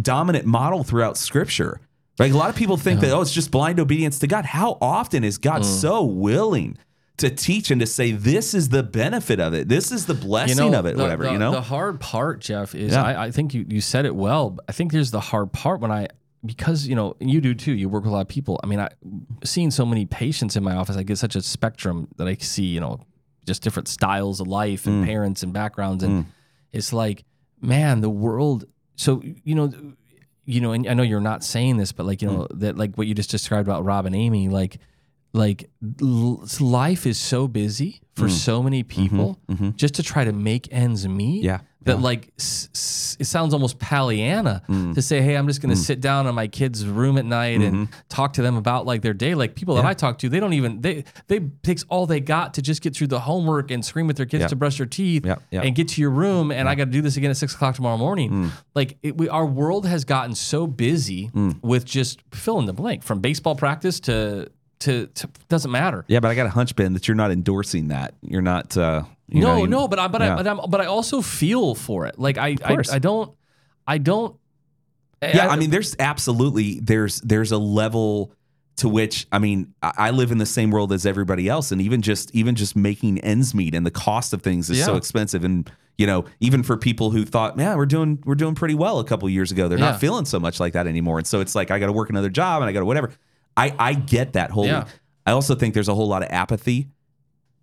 dominant 0.00 0.46
model 0.46 0.84
throughout 0.84 1.16
scripture. 1.16 1.80
Like 2.18 2.32
a 2.32 2.36
lot 2.36 2.48
of 2.48 2.56
people 2.56 2.76
think 2.76 3.00
that 3.00 3.10
oh, 3.12 3.20
it's 3.20 3.32
just 3.32 3.50
blind 3.50 3.78
obedience 3.78 4.18
to 4.20 4.26
God. 4.26 4.44
How 4.46 4.78
often 4.80 5.22
is 5.22 5.38
God 5.38 5.62
Mm. 5.62 5.64
so 5.80 6.02
willing 6.02 6.78
to 7.18 7.30
teach 7.30 7.70
and 7.70 7.80
to 7.80 7.86
say 7.86 8.12
this 8.12 8.52
is 8.54 8.68
the 8.68 8.82
benefit 8.82 9.40
of 9.40 9.54
it, 9.54 9.68
this 9.68 9.90
is 9.90 10.04
the 10.06 10.14
blessing 10.14 10.74
of 10.74 10.84
it, 10.86 10.96
the, 10.96 11.02
whatever 11.02 11.24
the- 11.24 11.32
you 11.32 11.38
know? 11.38 11.52
The 11.52 11.60
hard 11.62 11.98
part, 12.00 12.40
Jeff, 12.40 12.74
is 12.74 12.92
Yeah. 12.92 13.02
I, 13.02 13.24
I 13.26 13.30
think 13.30 13.54
you, 13.54 13.64
you 13.68 13.80
said 13.80 14.04
it 14.04 14.14
well. 14.14 14.50
But 14.50 14.64
I 14.68 14.72
think 14.72 14.92
there's 14.92 15.10
the 15.10 15.20
hard 15.20 15.52
part 15.52 15.80
when 15.80 15.90
I 15.90 16.08
because 16.44 16.86
you 16.86 16.94
know 16.94 17.16
you 17.18 17.40
do 17.40 17.54
too. 17.54 17.72
You 17.72 17.88
work 17.88 18.04
with 18.04 18.12
a 18.12 18.14
lot 18.14 18.20
of 18.20 18.28
people. 18.28 18.60
I 18.62 18.66
mean, 18.66 18.78
I 18.80 18.88
seeing 19.44 19.70
so 19.70 19.84
many 19.86 20.06
patients 20.06 20.54
in 20.56 20.62
my 20.62 20.76
office, 20.76 20.96
I 20.96 21.02
get 21.02 21.18
such 21.18 21.34
a 21.36 21.42
spectrum 21.42 22.06
that 22.18 22.28
I 22.28 22.34
see. 22.34 22.66
You 22.66 22.80
know, 22.80 23.00
just 23.46 23.62
different 23.62 23.88
styles 23.88 24.40
of 24.40 24.46
life 24.46 24.84
Mm. 24.84 24.86
and 24.88 25.04
parents 25.06 25.42
and 25.42 25.52
backgrounds, 25.52 26.04
and 26.04 26.26
it's 26.72 26.92
like, 26.92 27.24
man, 27.60 28.00
the 28.00 28.10
world. 28.10 28.66
So 28.96 29.22
you 29.42 29.54
know, 29.56 29.72
you 30.44 30.60
know, 30.60 30.72
and 30.72 30.86
I 30.88 30.94
know 30.94 31.02
you're 31.02 31.20
not 31.20 31.42
saying 31.42 31.78
this, 31.78 31.90
but 31.92 32.06
like 32.06 32.22
you 32.22 32.28
know 32.28 32.46
Mm. 32.50 32.60
that 32.60 32.76
like 32.78 32.94
what 32.96 33.06
you 33.08 33.14
just 33.14 33.30
described 33.30 33.66
about 33.66 33.84
Rob 33.84 34.06
and 34.06 34.14
Amy, 34.14 34.48
like 34.48 34.78
like 35.36 35.68
l- 36.02 36.44
life 36.60 37.06
is 37.06 37.18
so 37.18 37.46
busy 37.48 38.00
for 38.14 38.28
so 38.28 38.62
many 38.62 38.82
people 38.82 39.38
just 39.76 39.94
to 39.94 40.02
try 40.02 40.24
to 40.24 40.32
make 40.32 40.68
ends 40.72 41.06
meet 41.06 41.44
Mm. 41.44 41.46
Mm-hmm. 41.46 41.46
Yeah, 41.46 41.58
that 41.82 42.00
like 42.00 42.32
s- 42.38 42.68
s- 42.74 43.16
it 43.20 43.26
sounds 43.26 43.52
almost 43.54 43.78
Pollyanna 43.78 44.62
Mm. 44.68 44.94
to 44.94 45.02
say, 45.02 45.20
"Hey, 45.22 45.36
I'm 45.36 45.46
just 45.46 45.60
going 45.62 45.74
to 45.74 45.80
sit 45.80 46.00
down 46.00 46.26
in 46.26 46.34
my 46.34 46.48
kid's 46.48 46.84
room 46.86 47.16
at 47.18 47.24
night 47.26 47.60
and 47.60 47.74
Mm-hmm. 47.74 47.92
talk 48.08 48.32
to 48.34 48.42
them 48.42 48.56
about 48.56 48.86
like 48.86 49.02
their 49.02 49.12
day." 49.14 49.34
Like 49.34 49.54
people 49.54 49.74
that 49.76 49.84
I 49.84 49.92
talk 49.94 50.18
to, 50.18 50.28
they 50.30 50.40
don't 50.40 50.54
even 50.54 50.80
they 50.80 51.04
they 51.28 51.40
takes 51.62 51.84
all 51.90 52.06
they 52.06 52.20
got 52.20 52.54
to 52.54 52.62
just 52.62 52.80
get 52.82 52.96
through 52.96 53.08
the 53.08 53.20
homework 53.20 53.70
and 53.70 53.84
scream 53.84 54.08
at 54.10 54.16
their 54.16 54.26
kids 54.26 54.42
Yeah. 54.42 54.48
to 54.48 54.56
brush 54.56 54.78
their 54.78 54.86
teeth 54.86 55.26
Yeah, 55.26 55.36
yeah. 55.50 55.60
and 55.62 55.74
get 55.76 55.88
to 55.88 56.00
your 56.00 56.10
room. 56.10 56.50
And 56.50 56.68
I 56.70 56.74
got 56.74 56.86
to 56.86 56.90
do 56.90 57.02
this 57.02 57.16
again 57.18 57.30
at 57.30 57.36
six 57.36 57.54
o'clock 57.54 57.74
tomorrow 57.76 57.98
morning. 57.98 58.30
Mm. 58.30 58.50
Like 58.74 58.96
it, 59.02 59.16
we, 59.18 59.28
our 59.28 59.46
world 59.46 59.86
has 59.86 60.04
gotten 60.06 60.34
so 60.34 60.66
busy 60.66 61.30
with 61.62 61.84
just 61.84 62.22
fill 62.32 62.58
in 62.58 62.66
the 62.66 62.72
blank 62.72 63.02
from 63.04 63.20
baseball 63.20 63.54
practice 63.54 64.00
to 64.00 64.48
to, 64.80 65.06
to 65.06 65.28
doesn't 65.48 65.70
matter. 65.70 66.04
yeah, 66.08 66.20
but 66.20 66.30
I 66.30 66.34
got 66.34 66.46
a 66.46 66.50
hunch, 66.50 66.76
Ben, 66.76 66.92
that 66.94 67.08
you're 67.08 67.14
not 67.14 67.30
endorsing 67.30 67.88
that. 67.88 68.14
You're 68.22 68.42
not. 68.42 68.76
Uh, 68.76 69.04
you 69.28 69.40
no, 69.40 69.56
know, 69.56 69.62
you- 69.62 69.66
no, 69.68 69.88
but 69.88 69.98
I 69.98 70.08
but 70.08 70.20
Yeah. 70.20 70.34
I 70.34 70.36
but, 70.36 70.46
I'm, 70.46 70.60
but 70.70 70.80
I 70.80 70.86
also 70.86 71.20
feel 71.22 71.74
for 71.74 72.06
it. 72.06 72.18
Like 72.18 72.38
I 72.38 72.56
I. 72.64 72.76
I 72.92 72.98
don't 72.98 73.32
I 73.86 73.98
don't. 73.98 74.36
yeah 75.22 75.48
i 75.48 75.56
mean 75.56 75.70
there's 75.70 75.96
absolutely 75.98 76.78
there's 76.80 77.20
there's 77.22 77.50
a 77.50 77.56
level 77.58 78.32
to 78.76 78.88
which 78.88 79.26
i 79.32 79.38
mean 79.38 79.72
I, 79.82 79.92
I 79.96 80.10
live 80.10 80.30
in 80.30 80.36
the 80.38 80.44
same 80.46 80.70
world 80.70 80.92
as 80.92 81.06
everybody 81.06 81.48
else 81.48 81.72
and 81.72 81.80
even 81.80 82.02
just 82.02 82.34
even 82.34 82.54
just 82.54 82.76
making 82.76 83.18
ends 83.20 83.54
meet 83.54 83.74
and 83.74 83.86
the 83.86 83.90
cost 83.90 84.32
of 84.34 84.42
things 84.42 84.68
is 84.68 84.84
so 84.84 84.96
expensive 84.96 85.42
and 85.42 85.70
you 85.96 86.06
know 86.06 86.26
even 86.40 86.62
for 86.62 86.76
people 86.76 87.10
who 87.12 87.24
thought 87.24 87.58
yeah 87.58 87.74
we're 87.74 87.86
doing 87.86 88.22
we're 88.26 88.34
doing 88.34 88.54
pretty 88.54 88.74
well 88.74 88.98
a 89.00 89.04
couple 89.04 89.28
years 89.30 89.50
ago 89.50 89.68
they're 89.68 89.78
Yeah. 89.78 89.92
not 89.92 90.00
feeling 90.00 90.26
so 90.26 90.38
much 90.38 90.60
like 90.60 90.74
that 90.74 90.86
anymore 90.86 91.16
and 91.18 91.26
so 91.26 91.40
it's 91.40 91.54
like 91.54 91.70
i 91.70 91.78
got 91.78 91.86
to 91.86 91.92
work 91.92 92.10
another 92.10 92.28
job 92.28 92.60
and 92.60 92.68
i 92.68 92.72
got 92.72 92.80
to 92.80 92.86
whatever 92.86 93.10
i 93.56 93.74
i 93.78 93.94
get 93.94 94.32
that 94.34 94.50
whole 94.50 94.66
Yeah. 94.66 94.84
i 95.26 95.32
also 95.32 95.54
think 95.54 95.74
there's 95.74 95.88
a 95.88 95.94
whole 95.94 96.08
lot 96.08 96.22
of 96.22 96.28
apathy 96.30 96.88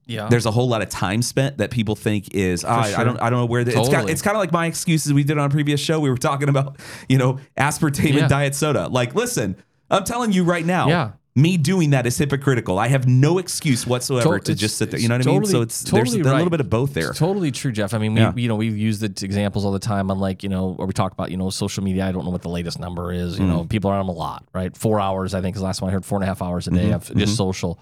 yeah. 0.06 0.28
there's 0.28 0.46
a 0.46 0.52
whole 0.52 0.68
lot 0.68 0.82
of 0.82 0.90
time 0.90 1.22
spent 1.22 1.60
that 1.60 1.72
people 1.72 1.96
think 1.96 2.34
is 2.36 2.66
"Ah, 2.66 2.84
I, 2.98 3.02
I 3.02 3.04
don't 3.06 3.22
I 3.22 3.30
don't 3.30 3.40
know 3.40 3.46
where 3.46 3.64
the, 3.64 3.72
it's 3.72 3.80
kind 3.80 3.92
Totally. 3.92 4.12
it's 4.12 4.22
kind 4.22 4.36
of 4.36 4.42
like 4.42 4.52
my 4.52 4.66
excuses 4.66 5.14
we 5.14 5.24
did 5.24 5.38
on 5.38 5.46
a 5.46 5.50
previous 5.50 5.80
show 5.80 6.00
we 6.02 6.10
were 6.10 6.18
talking 6.18 6.50
about 6.50 6.78
you 7.08 7.18
know 7.18 7.40
aspartame 7.58 8.14
Yeah. 8.14 8.20
and 8.22 8.30
diet 8.30 8.54
soda 8.56 8.88
like 8.90 9.16
listen 9.16 9.56
I'm 9.90 10.04
telling 10.04 10.34
you 10.34 10.44
right 10.44 10.66
now 10.66 10.88
Yeah. 10.90 11.12
Me 11.36 11.58
doing 11.58 11.90
that 11.92 12.06
is 12.06 12.16
hypocritical 12.18 12.78
I 12.78 12.90
have 12.90 13.08
no 13.08 13.40
excuse 13.40 13.88
whatsoever 13.88 14.38
To- 14.38 14.46
to 14.52 14.56
just 14.56 14.78
sit 14.78 14.92
there 14.92 15.00
you 15.00 15.08
know 15.08 15.18
what 15.18 15.26
I 15.28 15.32
mean 15.32 15.46
so 15.46 15.62
it's 15.62 15.84
totally 15.84 16.18
there's 16.18 16.28
a 16.28 16.30
right. 16.30 16.38
little 16.38 16.52
bit 16.52 16.60
of 16.60 16.70
both 16.70 16.94
there 16.94 17.10
It's 17.10 17.18
totally 17.20 17.50
true, 17.52 17.72
Jeff. 17.72 17.94
I 17.94 17.98
mean, 17.98 18.14
we, 18.14 18.20
Yeah. 18.22 18.34
you 18.36 18.48
know, 18.48 18.56
we've 18.56 18.78
used 18.78 19.02
the 19.02 19.26
examples 19.26 19.66
all 19.66 19.72
the 19.72 19.80
time 19.80 20.12
on 20.12 20.20
like, 20.20 20.44
you 20.44 20.50
know, 20.50 20.76
or 20.78 20.86
we 20.86 20.94
talk 20.94 21.12
about, 21.12 21.32
you 21.32 21.38
know, 21.38 21.50
social 21.50 21.84
media. 21.84 22.06
I 22.08 22.12
don't 22.12 22.24
know 22.24 22.30
what 22.32 22.44
the 22.44 22.50
latest 22.50 22.80
number 22.80 23.12
is. 23.12 23.40
You 23.40 23.46
Mm. 23.46 23.48
know, 23.48 23.64
people 23.66 23.90
are 23.90 23.96
on 23.96 24.06
them 24.06 24.16
a 24.16 24.18
lot, 24.20 24.46
right? 24.54 24.76
Four 24.78 25.00
hours, 25.00 25.34
I 25.34 25.42
think, 25.42 25.56
is 25.56 25.62
the 25.62 25.66
last 25.66 25.82
one 25.82 25.90
I 25.90 25.94
heard. 25.94 26.06
Four 26.06 26.18
and 26.20 26.24
a 26.24 26.28
half 26.28 26.42
hours 26.42 26.68
a 26.68 26.72
day 26.72 26.90
Mm-hmm. 26.92 26.94
of 27.14 27.18
just 27.18 27.36
social. 27.36 27.80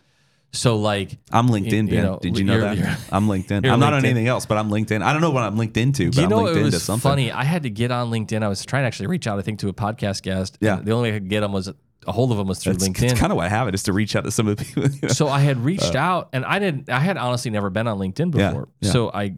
So 0.53 0.77
like, 0.77 1.17
I'm 1.31 1.47
LinkedIn 1.49 1.87
you 1.89 1.95
Ben 1.95 2.03
know, 2.03 2.19
did 2.21 2.37
you 2.37 2.43
know 2.45 2.53
you're- 2.55 2.63
that 2.67 2.77
you're- 2.77 2.95
I'm 3.11 3.27
LinkedIn 3.27 3.65
I'm 3.71 3.79
not 3.79 3.93
on 3.93 4.03
anything 4.05 4.27
else 4.27 4.45
but 4.45 4.57
I'm 4.57 4.69
LinkedIn 4.69 5.01
I 5.01 5.13
don't 5.13 5.21
know 5.21 5.29
what 5.31 5.43
I'm 5.43 5.57
linked 5.57 5.77
into 5.77 6.07
but 6.07 6.17
you 6.17 6.23
I'm 6.23 6.29
know, 6.29 6.37
linked 6.43 6.57
it 6.57 6.65
into 6.65 6.75
was 6.75 6.83
something 6.83 7.09
funny. 7.09 7.31
I 7.31 7.43
had 7.45 7.63
to 7.63 7.69
get 7.69 7.89
on 7.91 8.11
LinkedIn. 8.11 8.43
I 8.43 8.47
was 8.49 8.65
trying 8.65 8.83
to 8.83 8.87
actually 8.87 9.07
reach 9.07 9.27
out, 9.27 9.39
I 9.39 9.43
think, 9.43 9.59
to 9.59 9.69
a 9.69 9.73
podcast 9.73 10.23
guest. 10.23 10.57
Yeah. 10.61 10.79
The 10.83 10.91
only 10.91 11.09
way 11.11 11.15
I 11.15 11.19
could 11.19 11.29
get 11.29 11.39
them 11.41 11.51
was 11.53 11.69
a 12.07 12.11
hold 12.11 12.31
of 12.31 12.37
them 12.37 12.47
was 12.47 12.59
through 12.59 12.73
LinkedIn. 12.73 13.11
it's, 13.11 13.19
kind 13.19 13.31
of 13.31 13.35
what 13.37 13.45
I 13.45 13.49
have 13.49 13.67
it 13.67 13.75
is 13.75 13.83
to 13.83 13.93
reach 13.93 14.15
out 14.15 14.23
to 14.23 14.31
some 14.31 14.47
of 14.47 14.57
the 14.57 14.65
people 14.65 14.89
you 14.89 14.99
know. 15.03 15.07
so 15.09 15.27
I 15.27 15.39
had 15.39 15.57
uh, 15.57 15.61
reached 15.61 15.95
out 15.95 16.29
and 16.33 16.43
I 16.43 16.57
didn't 16.59 16.89
I 16.89 16.99
had 16.99 17.15
honestly 17.17 17.51
never 17.51 17.69
been 17.69 17.87
on 17.87 17.99
LinkedIn 17.99 18.35
Yeah, 18.35 18.49
before. 18.49 18.67
yeah. 18.79 18.91
So 18.91 19.11
I 19.13 19.35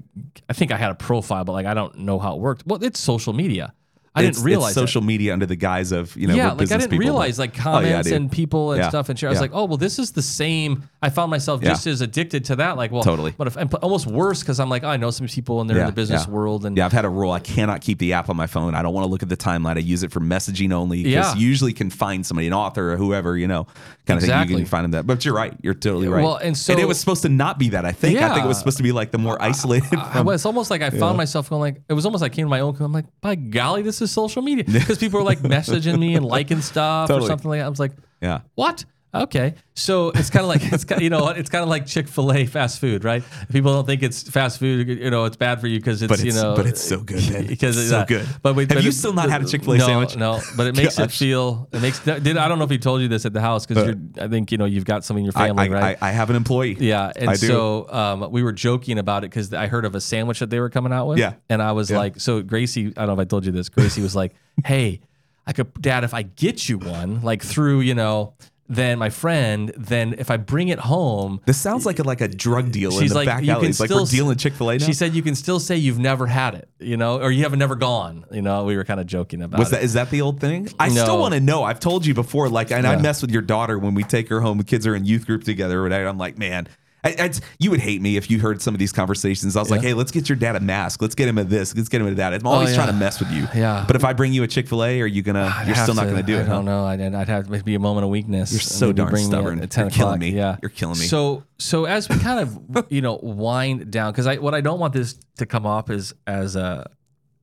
I 0.49 0.53
think 0.53 0.71
I 0.71 0.77
had 0.77 0.91
a 0.91 0.95
profile, 0.95 1.43
but 1.43 1.51
like 1.53 1.65
I 1.65 1.73
don't 1.73 1.99
know 1.99 2.19
how 2.19 2.35
it 2.35 2.39
worked. 2.39 2.63
Well, 2.65 2.81
it's 2.83 2.99
social 2.99 3.33
media. 3.33 3.73
I 4.15 4.19
It's- 4.21 4.35
didn't 4.35 4.45
realize 4.45 4.73
social 4.75 5.01
media 5.01 5.33
under 5.33 5.47
the 5.47 5.55
guise 5.55 5.91
of 5.91 6.15
you 6.15 6.27
know 6.27 6.35
yeah, 6.35 6.51
like 6.51 6.71
I 6.71 6.77
didn't 6.77 6.91
people, 6.91 6.99
realize 6.99 7.39
like 7.39 7.55
Oh, 7.59 7.63
comments 7.63 8.09
yeah, 8.09 8.15
and 8.15 8.31
people 8.31 8.73
and 8.73 8.81
Yeah. 8.83 8.89
stuff 8.89 9.09
and 9.09 9.17
share. 9.17 9.29
I 9.29 9.31
was 9.31 9.37
Yeah. 9.37 9.41
like, 9.41 9.51
oh 9.53 9.65
well, 9.65 9.77
this 9.77 9.97
is 9.97 10.11
the 10.11 10.21
same. 10.21 10.83
I 11.01 11.09
found 11.09 11.31
myself 11.31 11.61
Yeah. 11.63 11.69
just 11.69 11.87
as 11.87 12.01
addicted 12.01 12.45
to 12.45 12.55
that. 12.57 12.77
Like, 12.77 12.91
well, 12.91 13.01
Totally. 13.03 13.33
but 13.35 13.47
if, 13.47 13.55
and 13.57 13.73
almost 13.75 14.05
worse 14.05 14.41
because 14.41 14.59
I'm 14.59 14.69
like, 14.69 14.83
oh, 14.83 14.87
I 14.89 14.97
know 14.97 15.09
some 15.09 15.25
people 15.27 15.61
and 15.61 15.69
they're 15.69 15.79
in 15.79 15.87
the 15.87 15.91
business 15.91 16.25
yeah. 16.27 16.31
world 16.33 16.63
and 16.65 16.77
Yeah, 16.77 16.85
I've 16.85 16.91
had 16.91 17.05
a 17.05 17.09
rule. 17.09 17.31
I 17.31 17.39
cannot 17.39 17.81
keep 17.81 17.97
the 17.97 18.13
app 18.13 18.29
on 18.29 18.37
my 18.37 18.45
phone. 18.47 18.75
I 18.75 18.83
don't 18.83 18.93
want 18.93 19.05
to 19.05 19.09
look 19.09 19.23
at 19.23 19.29
the 19.29 19.37
timeline. 19.37 19.77
I 19.77 19.79
use 19.79 20.03
it 20.03 20.11
for 20.11 20.19
messaging 20.19 20.71
only 20.71 21.01
because 21.03 21.33
Yeah. 21.35 21.41
usually 21.41 21.73
can 21.73 21.89
find 21.89 22.23
somebody, 22.23 22.45
an 22.47 22.53
author 22.53 22.93
or 22.93 22.97
whoever, 22.97 23.35
you 23.35 23.47
know, 23.47 23.65
kind 24.05 24.19
of 24.21 24.27
thing. 24.27 24.49
You 24.49 24.57
can 24.57 24.65
find 24.65 24.83
them 24.83 24.91
that. 24.91 25.07
But 25.07 25.25
you're 25.25 25.33
right. 25.33 25.53
You're 25.63 25.73
totally 25.73 26.07
right. 26.07 26.23
Well, 26.23 26.35
and 26.35 26.55
so- 26.55 26.73
and 26.73 26.79
it 26.79 26.87
was 26.87 26.99
supposed 26.99 27.23
to 27.23 27.29
not 27.29 27.57
be 27.57 27.69
that. 27.69 27.83
I 27.83 27.91
think. 27.93 28.19
I 28.21 28.31
think 28.33 28.45
it 28.45 28.47
was 28.47 28.59
supposed 28.59 28.77
to 28.77 28.83
be 28.83 28.91
like 28.91 29.09
the 29.11 29.17
more 29.17 29.41
isolated. 29.41 29.97
I, 29.97 30.19
from- 30.19 30.29
it's 30.29 30.45
almost 30.45 30.69
like 30.69 30.83
I 30.83 30.91
found 30.91 31.17
myself 31.17 31.49
going 31.49 31.61
like 31.61 31.81
it 31.89 31.93
was 31.93 32.05
almost 32.05 32.21
like 32.21 32.31
I 32.31 32.35
came 32.35 32.45
to 32.45 32.49
my 32.49 32.59
own. 32.59 32.75
I'm 32.79 32.93
like, 32.93 33.05
by 33.21 33.33
golly, 33.35 33.81
this 33.81 34.01
is 34.01 34.02
social 34.07 34.41
media 34.41 34.63
because 34.71 34.97
people 34.97 35.19
were 35.19 35.25
like 35.25 35.39
messaging 35.39 35.99
me 35.99 36.15
and 36.15 36.25
liking 36.25 36.61
stuff 36.61 37.09
or 37.09 37.21
something 37.21 37.49
like 37.49 37.59
that. 37.59 37.65
I 37.65 37.69
was 37.69 37.79
like, 37.79 37.93
yeah. 38.21 38.41
what? 38.55 38.85
Okay, 39.15 39.53
so 39.75 40.09
it's 40.09 40.31
kind 40.31 40.41
of 40.43 40.47
like 40.49 40.73
it's 40.73 40.85
kind 40.85 40.99
you 40.99 41.11
know 41.11 41.27
it's 41.29 41.49
kind 41.49 41.61
of 41.61 41.69
like 41.69 41.85
Chick 41.85 42.07
Fil 42.07 42.33
A 42.33 42.47
fast 42.47 42.79
food, 42.79 43.03
right? 43.03 43.23
People 43.51 43.71
don't 43.71 43.85
think 43.85 44.01
it's 44.01 44.23
fast 44.27 44.57
food, 44.57 44.87
you 44.87 45.11
know, 45.11 45.25
it's 45.25 45.35
bad 45.35 45.61
for 45.61 45.67
you 45.67 45.77
because 45.77 46.01
it's, 46.01 46.09
But 46.09 46.23
you 46.25 46.31
know, 46.33 46.55
but 46.55 46.65
it's 46.65 46.81
so 46.81 46.97
good, 46.99 47.47
because 47.47 47.77
It's 47.77 47.83
it's 47.83 47.89
so 47.91 48.05
good. 48.07 48.27
But 48.41 48.55
wait, 48.55 48.69
Have 48.71 48.77
but 48.77 48.83
you 48.83 48.89
it- 48.89 48.93
still 48.93 49.13
not 49.13 49.29
had 49.29 49.43
a 49.43 49.47
Chick-fil-A 49.47 49.77
no, 49.77 49.85
sandwich? 49.85 50.17
No, 50.17 50.41
but 50.57 50.65
it 50.65 50.75
makes 50.75 50.97
it 50.97 51.11
feel. 51.11 51.69
It 51.71 51.81
makes. 51.83 51.99
Did 51.99 52.37
I 52.37 52.47
don't 52.47 52.57
know 52.57 52.63
if 52.65 52.71
he 52.71 52.79
told 52.79 53.01
you 53.01 53.07
this 53.07 53.25
at 53.27 53.33
the 53.33 53.41
house 53.41 53.67
because 53.67 53.85
you're. 53.85 54.23
I 54.23 54.27
think 54.27 54.51
you 54.51 54.57
know 54.57 54.65
you've 54.65 54.85
got 54.85 55.05
some 55.05 55.15
in 55.17 55.25
your 55.25 55.33
I, 55.35 55.47
family, 55.47 55.65
I, 55.65 55.67
right? 55.69 55.97
I, 56.01 56.09
I 56.09 56.11
have 56.11 56.31
an 56.31 56.35
employee. 56.35 56.75
Yeah, 56.79 57.11
and 57.15 57.29
I 57.29 57.33
do. 57.35 57.45
so 57.47 57.87
um, 57.91 58.31
we 58.31 58.41
were 58.41 58.51
joking 58.51 58.97
about 58.97 59.23
it 59.23 59.29
because 59.29 59.53
I 59.53 59.67
heard 59.67 59.85
of 59.85 59.93
a 59.93 60.01
sandwich 60.01 60.39
that 60.39 60.49
they 60.49 60.59
were 60.59 60.71
coming 60.71 60.91
out 60.91 61.05
with. 61.07 61.19
Yeah. 61.19 61.33
and 61.49 61.61
I 61.61 61.73
was 61.73 61.91
Yeah. 61.91 61.97
like, 61.99 62.19
so 62.19 62.41
Gracie, 62.41 62.87
I 62.97 63.05
don't 63.05 63.07
know 63.07 63.13
if 63.13 63.19
I 63.19 63.25
told 63.25 63.45
you 63.45 63.51
this. 63.51 63.69
Gracie 63.69 64.01
was 64.01 64.15
like, 64.15 64.33
"Hey, 64.65 65.01
I 65.45 65.53
could, 65.53 65.71
Dad, 65.79 66.03
if 66.03 66.13
I 66.15 66.23
get 66.23 66.67
you 66.67 66.79
one, 66.79 67.21
like 67.21 67.43
through, 67.43 67.81
you 67.81 67.93
know, 67.93 68.33
then 68.69 68.97
my 68.97 69.09
friend, 69.09 69.71
then 69.77 70.15
if 70.17 70.31
I 70.31 70.37
bring 70.37 70.69
it 70.69 70.79
home." 70.79 71.41
This 71.45 71.57
sounds 71.57 71.85
like 71.85 71.99
a, 71.99 72.03
like 72.03 72.21
a 72.21 72.27
drug 72.27 72.71
deal 72.71 72.97
in 72.97 73.07
the 73.07 73.13
like, 73.15 73.25
back 73.25 73.43
you 73.43 73.51
alley. 73.51 73.71
like 73.73 73.89
we're 73.89 74.05
dealing 74.05 74.37
Chick 74.37 74.53
Fil 74.53 74.71
A. 74.71 74.79
She 74.79 74.93
said 74.93 75.13
you 75.13 75.21
can 75.21 75.35
still 75.35 75.59
say 75.59 75.75
you've 75.77 75.99
never 75.99 76.27
had 76.27 76.55
it, 76.55 76.69
you 76.79 76.97
know, 76.97 77.19
or 77.21 77.31
you 77.31 77.43
haven't 77.43 77.59
never 77.59 77.75
gone. 77.75 78.25
You 78.31 78.41
know, 78.41 78.63
we 78.63 78.75
were 78.75 78.83
kind 78.83 78.99
of 78.99 79.07
joking 79.07 79.41
about 79.41 79.59
Was 79.59 79.69
it. 79.69 79.71
that 79.75 79.83
is 79.83 79.93
that 79.93 80.09
the 80.09 80.21
old 80.21 80.39
thing? 80.39 80.69
I 80.79 80.89
No. 80.89 81.03
still 81.03 81.19
want 81.19 81.33
to 81.33 81.39
know. 81.39 81.63
I've 81.63 81.79
told 81.79 82.05
you 82.05 82.13
before, 82.13 82.49
like, 82.49 82.71
and 82.71 82.87
I 82.87 82.95
mess 82.97 83.21
with 83.21 83.31
your 83.31 83.41
daughter 83.41 83.77
when 83.77 83.93
we 83.93 84.03
take 84.03 84.29
her 84.29 84.41
home. 84.41 84.57
The 84.57 84.63
kids 84.63 84.87
are 84.87 84.95
in 84.95 85.05
youth 85.05 85.25
group 85.25 85.43
together 85.43 85.81
whatever. 85.83 86.07
I'm 86.07 86.17
like, 86.17 86.37
man, 86.37 86.67
I, 87.03 87.15
I, 87.19 87.31
you 87.59 87.69
would 87.69 87.81
hate 87.81 88.01
me 88.01 88.15
if 88.15 88.31
you 88.31 88.39
heard 88.39 88.61
some 88.61 88.73
of 88.73 88.79
these 88.79 88.93
conversations. 88.93 89.57
I 89.57 89.59
was 89.59 89.69
like, 89.69 89.81
hey, 89.81 89.93
let's 89.93 90.11
get 90.11 90.29
your 90.29 90.37
dad 90.37 90.55
a 90.55 90.61
mask. 90.61 91.01
Let's 91.01 91.15
get 91.15 91.27
him 91.27 91.37
a 91.37 91.43
this. 91.43 91.75
Let's 91.75 91.89
get 91.89 91.99
him 91.99 92.07
a 92.07 92.11
that. 92.15 92.33
I'm 92.33 92.47
oh, 92.47 92.51
always 92.51 92.69
yeah. 92.69 92.75
trying 92.75 92.87
to 92.87 92.93
mess 92.93 93.19
with 93.19 93.29
you. 93.31 93.47
Yeah. 93.53 93.83
But 93.85 93.97
if 93.97 94.05
I 94.05 94.13
bring 94.13 94.31
you 94.31 94.43
a 94.43 94.47
Chick 94.47 94.69
Fil 94.69 94.83
A, 94.83 95.01
are 95.01 95.05
you 95.05 95.21
gonna? 95.21 95.53
I'd 95.53 95.67
you're 95.67 95.75
still 95.75 95.95
not 95.95 96.05
gonna 96.05 96.23
do 96.23 96.37
I 96.37 96.41
it. 96.41 96.43
I 96.43 96.49
don't 96.49 96.65
know. 96.65 96.85
I'd, 96.85 97.01
I'd 97.01 97.27
have 97.27 97.47
to 97.47 97.63
be 97.63 97.75
a 97.75 97.79
moment 97.79 98.05
of 98.05 98.09
weakness. 98.09 98.51
You're 98.53 98.61
so 98.61 98.93
darn 98.93 99.09
bring 99.09 99.23
me 99.23 99.25
at- 99.25 99.31
stubborn. 99.31 99.61
At 99.61 99.71
10 99.71 99.85
You're 99.85 99.91
killing 99.91 100.19
me. 100.19 100.29
Yeah, 100.31 100.57
You're 100.61 100.69
killing 100.69 100.97
me. 100.97 101.05
So, 101.05 101.43
so 101.59 101.85
as 101.85 102.07
we 102.07 102.17
kind 102.19 102.39
of 102.39 102.85
you 102.89 103.01
know 103.01 103.19
wind 103.21 103.91
down, 103.91 104.13
because 104.13 104.27
I 104.27 104.37
what 104.37 104.53
I 104.53 104.61
don't 104.61 104.79
want 104.79 104.93
this 104.93 105.19
to 105.37 105.45
come 105.45 105.65
off 105.65 105.89
is 105.89 106.13
as 106.25 106.55
a 106.55 106.89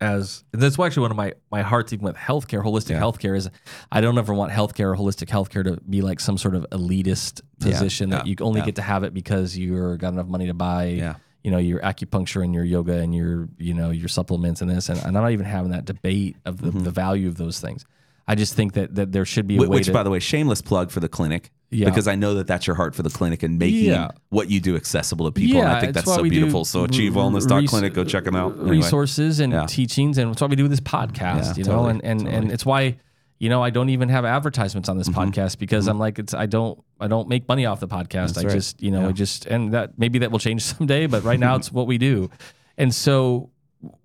as 0.00 0.44
that's 0.52 0.78
actually 0.78 1.02
one 1.02 1.10
of 1.10 1.16
my 1.16 1.34
my 1.50 1.62
hearts 1.62 1.92
even 1.92 2.04
with 2.04 2.16
healthcare, 2.16 2.64
holistic 2.64 2.90
Yeah. 2.90 3.00
healthcare 3.00 3.36
is 3.36 3.50
I 3.92 4.00
don't 4.00 4.16
ever 4.16 4.32
want 4.32 4.50
healthcare 4.52 4.92
or 4.92 4.96
holistic 4.96 5.28
healthcare 5.28 5.64
to 5.64 5.80
be 5.88 6.00
like 6.00 6.20
some 6.20 6.38
sort 6.38 6.54
of 6.54 6.66
elitist 6.70 7.42
Yeah, 7.58 7.70
position 7.70 8.10
that 8.10 8.26
yeah, 8.26 8.30
you 8.30 8.36
only 8.44 8.60
yeah. 8.60 8.66
get 8.66 8.76
to 8.76 8.82
have 8.82 9.04
it 9.04 9.12
because 9.12 9.58
you're 9.58 9.96
got 9.96 10.12
enough 10.12 10.26
money 10.26 10.46
to 10.46 10.54
buy. 10.54 10.84
Yeah. 10.86 11.14
You 11.42 11.50
know 11.50 11.58
your 11.58 11.80
acupuncture 11.80 12.44
and 12.44 12.54
your 12.54 12.64
yoga 12.64 12.98
and 12.98 13.14
your 13.14 13.48
you 13.58 13.72
know 13.72 13.90
your 13.90 14.08
supplements 14.08 14.60
and 14.60 14.70
this 14.70 14.88
and, 14.90 14.98
and 14.98 15.16
I'm 15.16 15.22
not 15.22 15.32
even 15.32 15.46
having 15.46 15.70
that 15.70 15.86
debate 15.86 16.36
of 16.44 16.60
the, 16.60 16.68
mm-hmm. 16.68 16.80
the 16.80 16.90
value 16.90 17.28
of 17.28 17.36
those 17.36 17.60
things. 17.60 17.84
I 18.30 18.34
just 18.36 18.54
think 18.54 18.72
that 18.74 18.94
that 18.94 19.12
there 19.12 19.24
should 19.24 19.46
be 19.46 19.56
a 19.56 19.58
Mm-hmm. 19.58 19.66
Wh- 19.66 19.70
way 19.70 19.78
Which, 19.78 19.86
to, 19.86 19.92
by 19.92 20.02
the 20.04 20.10
way, 20.10 20.20
shameless 20.20 20.62
plug 20.62 20.90
for 20.90 21.00
the 21.00 21.08
clinic. 21.08 21.50
Yeah. 21.72 21.88
Because 21.88 22.08
I 22.08 22.16
know 22.16 22.34
that 22.34 22.46
that's 22.46 22.66
your 22.66 22.76
heart 22.76 22.94
for 22.96 23.02
the 23.02 23.10
clinic 23.10 23.42
and 23.42 23.58
making 23.58 23.84
Yeah. 23.84 24.08
what 24.30 24.50
you 24.50 24.58
do 24.60 24.74
accessible 24.76 25.26
to 25.26 25.32
people. 25.32 25.60
and 25.62 25.68
I 25.70 25.80
think 25.80 25.94
that's 25.94 26.12
so 26.12 26.22
we 26.22 26.30
do 26.30 26.44
achieve 26.46 27.12
wellness 27.14 27.48
res- 27.50 27.70
clinic, 27.70 27.94
go 27.94 28.02
check 28.04 28.24
them 28.24 28.34
out. 28.36 28.52
Anyway. 28.54 28.70
Resources 28.78 29.38
and 29.40 29.52
Yeah. 29.52 29.66
teachings, 29.66 30.18
and 30.18 30.30
that's 30.30 30.40
why 30.42 30.48
we 30.48 30.56
do 30.56 30.66
this 30.68 30.80
podcast. 30.80 31.44
Yeah, 31.46 31.54
you 31.58 31.64
know, 31.64 31.70
totally, 31.72 31.90
and 31.90 32.00
and, 32.04 32.10
and 32.10 32.20
totally. 32.20 32.40
Mm-hmm. 32.46 32.50
it's 32.54 32.66
why 32.66 32.96
you 33.38 33.48
know 33.48 33.62
I 33.62 33.70
don't 33.70 33.88
even 33.88 34.08
have 34.10 34.24
advertisements 34.24 34.88
on 34.88 34.98
this 34.98 35.08
podcast 35.08 35.58
because 35.58 35.86
I'm 35.88 35.98
like 35.98 36.18
it's 36.18 36.34
I 36.34 36.46
don't 36.46 36.76
I 37.00 37.06
don't 37.08 37.28
make 37.28 37.48
money 37.48 37.66
off 37.66 37.78
the 37.80 37.88
podcast. 37.88 38.36
I 38.36 38.42
right. 38.42 38.52
just 38.58 38.82
you 38.82 38.90
know 38.90 39.02
Yeah. 39.02 39.08
I 39.08 39.12
just 39.12 39.46
and 39.46 39.72
that 39.72 39.98
maybe 39.98 40.18
that 40.20 40.30
will 40.32 40.40
change 40.40 40.62
someday, 40.72 41.06
but 41.06 41.22
right 41.24 41.40
now 41.40 41.54
it's 41.60 41.70
what 41.72 41.86
we 41.86 41.98
do. 41.98 42.30
And 42.78 42.92
so 42.94 43.50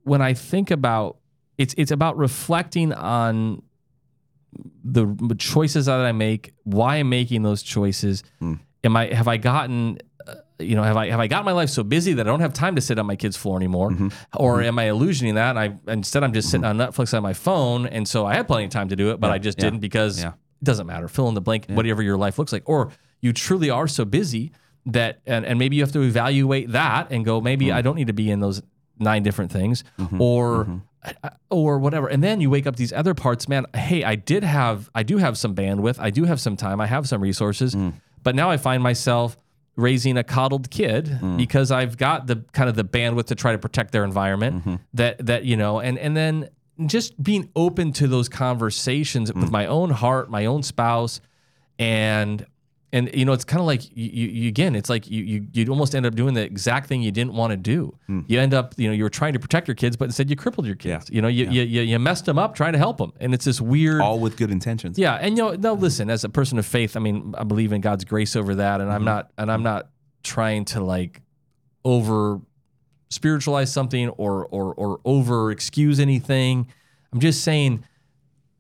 when 0.04 0.22
I 0.22 0.34
think 0.36 0.70
about 0.72 1.18
it's 1.58 1.74
it's 1.78 1.92
about 1.92 2.16
reflecting 2.18 2.94
on 2.94 3.64
the 4.84 5.36
choices 5.38 5.86
that 5.88 6.00
I 6.00 6.12
make, 6.12 6.54
why 6.64 6.98
I'm 6.98 7.10
making 7.10 7.44
those 7.44 7.64
choices. 7.64 8.24
Hmm. 8.40 8.56
Am 8.84 8.96
I 8.96 9.08
have 9.14 9.28
I 9.28 9.38
gotten 9.38 9.98
uh, 10.28 10.36
you 10.60 10.76
know 10.76 10.84
have 10.84 10.96
I 10.98 11.10
have 11.10 11.20
I 11.20 11.28
got 11.28 11.44
my 11.44 11.52
life 11.54 11.70
so 11.70 11.84
busy 11.84 12.14
that 12.14 12.28
I 12.28 12.30
don't 12.30 12.40
have 12.40 12.54
time 12.54 12.76
to 12.76 12.82
sit 12.82 13.00
on 13.00 13.06
my 13.08 13.16
kid's 13.16 13.36
floor 13.38 13.58
anymore, 13.58 13.90
Mm-hmm. 13.92 14.08
or 14.38 14.62
am 14.62 14.78
I 14.78 14.86
illusioning 14.86 15.36
that? 15.36 15.58
I 15.58 15.76
instead 15.88 16.24
I'm 16.24 16.34
just 16.34 16.50
sitting 16.52 16.66
on 16.66 16.78
Netflix 16.78 17.16
on 17.16 17.24
my 17.24 17.34
phone, 17.34 17.88
and 17.88 18.08
so 18.08 18.26
I 18.26 18.36
had 18.36 18.48
plenty 18.48 18.66
of 18.66 18.72
time 18.72 18.90
to 18.90 18.96
do 18.96 19.12
it, 19.12 19.20
but 19.20 19.32
I 19.32 19.40
just 19.40 19.58
yeah, 19.58 19.66
didn't 19.66 19.80
because 19.80 20.22
yeah. 20.22 20.30
it 20.30 20.64
doesn't 20.64 20.86
matter. 20.88 21.08
Fill 21.08 21.28
in 21.30 21.34
the 21.34 21.42
blank, 21.42 21.66
whatever 21.70 22.02
your 22.04 22.18
life 22.18 22.38
looks 22.38 22.54
like, 22.54 22.64
or 22.70 22.92
you 23.22 23.34
truly 23.34 23.70
are 23.72 23.88
so 23.88 24.06
busy 24.06 24.52
that 24.88 25.20
and, 25.26 25.46
and 25.48 25.58
maybe 25.58 25.76
you 25.78 25.82
have 25.82 25.92
to 25.94 26.02
evaluate 26.04 26.72
that 26.72 27.08
and 27.12 27.26
go 27.26 27.42
maybe 27.42 27.66
Mm-hmm. 27.68 27.78
I 27.78 27.82
don't 27.82 27.96
need 27.96 28.08
to 28.08 28.14
be 28.14 28.30
in 28.30 28.40
those 28.40 28.62
nine 29.00 29.24
different 29.24 29.52
things 29.52 29.84
or 30.20 30.66
Mm-hmm. 30.66 30.78
or 31.52 31.78
whatever 31.78 32.08
and 32.08 32.24
then 32.24 32.42
you 32.42 32.50
wake 32.50 32.66
up 32.66 32.78
these 32.78 32.92
other 32.92 33.14
parts 33.14 33.48
man 33.48 33.66
hey 33.76 34.04
i 34.04 34.16
did 34.16 34.44
have 34.44 34.90
i 34.96 35.04
do 35.04 35.18
have 35.18 35.38
some 35.38 35.54
bandwidth 35.54 35.98
i 36.00 36.10
do 36.10 36.24
have 36.24 36.40
some 36.42 36.58
time 36.58 36.82
i 36.82 36.88
have 36.88 37.08
some 37.08 37.22
resources 37.22 37.76
Mm. 37.76 37.94
but 38.24 38.34
now 38.34 38.50
i 38.50 38.58
find 38.58 38.82
myself 38.82 39.38
raising 39.76 40.18
a 40.18 40.24
coddled 40.24 40.72
kid 40.72 41.06
Mm. 41.22 41.38
because 41.38 41.70
i've 41.72 41.98
got 41.98 42.26
the 42.26 42.38
kind 42.54 42.70
of 42.70 42.76
the 42.76 42.84
bandwidth 42.84 43.26
to 43.28 43.36
try 43.36 43.52
to 43.52 43.60
protect 43.60 43.92
their 43.92 44.04
environment 44.04 44.56
Mm-hmm. 44.62 44.76
that 44.96 45.24
that 45.26 45.46
you 45.46 45.56
know 45.58 45.80
and 45.80 46.00
and 46.00 46.18
then 46.18 46.50
just 46.88 47.22
being 47.22 47.50
open 47.56 47.92
to 47.94 48.08
those 48.08 48.28
conversations 48.28 49.30
Mm. 49.32 49.42
with 49.42 49.52
my 49.52 49.68
own 49.68 49.92
heart 49.92 50.32
my 50.32 50.46
own 50.48 50.64
spouse 50.64 51.22
and 51.78 52.46
and 52.96 53.14
you 53.14 53.26
know 53.26 53.34
it's 53.34 53.44
kind 53.44 53.60
of 53.60 53.68
like 53.68 53.84
you, 53.96 54.10
you, 54.10 54.48
again 54.48 54.76
it's 54.76 54.90
like 54.90 55.10
you, 55.10 55.24
you 55.24 55.48
you 55.54 55.68
almost 55.70 55.94
end 55.94 56.06
up 56.06 56.16
doing 56.16 56.34
the 56.34 56.42
exact 56.42 56.88
thing 56.88 57.02
you 57.02 57.12
didn't 57.12 57.34
want 57.34 57.52
to 57.52 57.58
do 57.58 57.96
hmm. 58.08 58.22
you 58.28 58.40
end 58.40 58.54
up 58.54 58.74
you 58.78 58.88
know 58.88 58.94
you 58.94 59.04
were 59.04 59.10
trying 59.10 59.34
to 59.34 59.40
protect 59.40 59.68
your 59.68 59.76
kids 59.76 59.96
but 59.96 60.06
instead 60.06 60.30
you 60.30 60.36
crippled 60.36 60.66
your 60.66 60.76
kids. 60.76 61.10
Yeah. 61.10 61.16
you 61.16 61.22
know 61.22 61.28
you, 61.28 61.46
you, 61.50 61.62
you 61.64 61.82
you 61.82 62.00
messed 62.00 62.26
them 62.26 62.40
up 62.40 62.56
trying 62.56 62.74
to 62.74 62.80
help 62.80 62.98
them 62.98 63.14
and 63.20 63.34
it's 63.34 63.46
this 63.46 63.62
weird 63.62 64.02
All 64.02 64.20
with 64.20 64.38
good 64.38 64.52
intentions. 64.52 64.98
yeah 64.98 65.16
and 65.16 65.38
you 65.38 65.44
know 65.44 65.52
no 65.56 65.74
listen 65.74 66.10
as 66.10 66.24
a 66.24 66.30
person 66.30 66.58
of 66.58 66.66
faith 66.66 66.96
i 66.96 67.00
mean 67.00 67.36
i 67.38 67.44
believe 67.44 67.74
in 67.74 67.82
god's 67.82 68.06
grace 68.06 68.36
over 68.36 68.56
that 68.56 68.82
and 68.82 68.92
i'm 68.92 69.00
mm-hmm. 69.00 69.06
not 69.06 69.32
and 69.38 69.52
i'm 69.52 69.64
not 69.64 69.90
trying 70.24 70.66
to 70.66 70.82
like 70.82 71.22
over 71.84 72.40
spiritualize 73.10 73.72
something 73.72 74.10
or 74.10 74.46
or 74.48 74.74
or 74.76 75.00
over 75.06 75.52
excuse 75.52 76.00
anything. 76.00 76.68
I'm 77.14 77.20
just 77.20 77.44
saying 77.44 77.86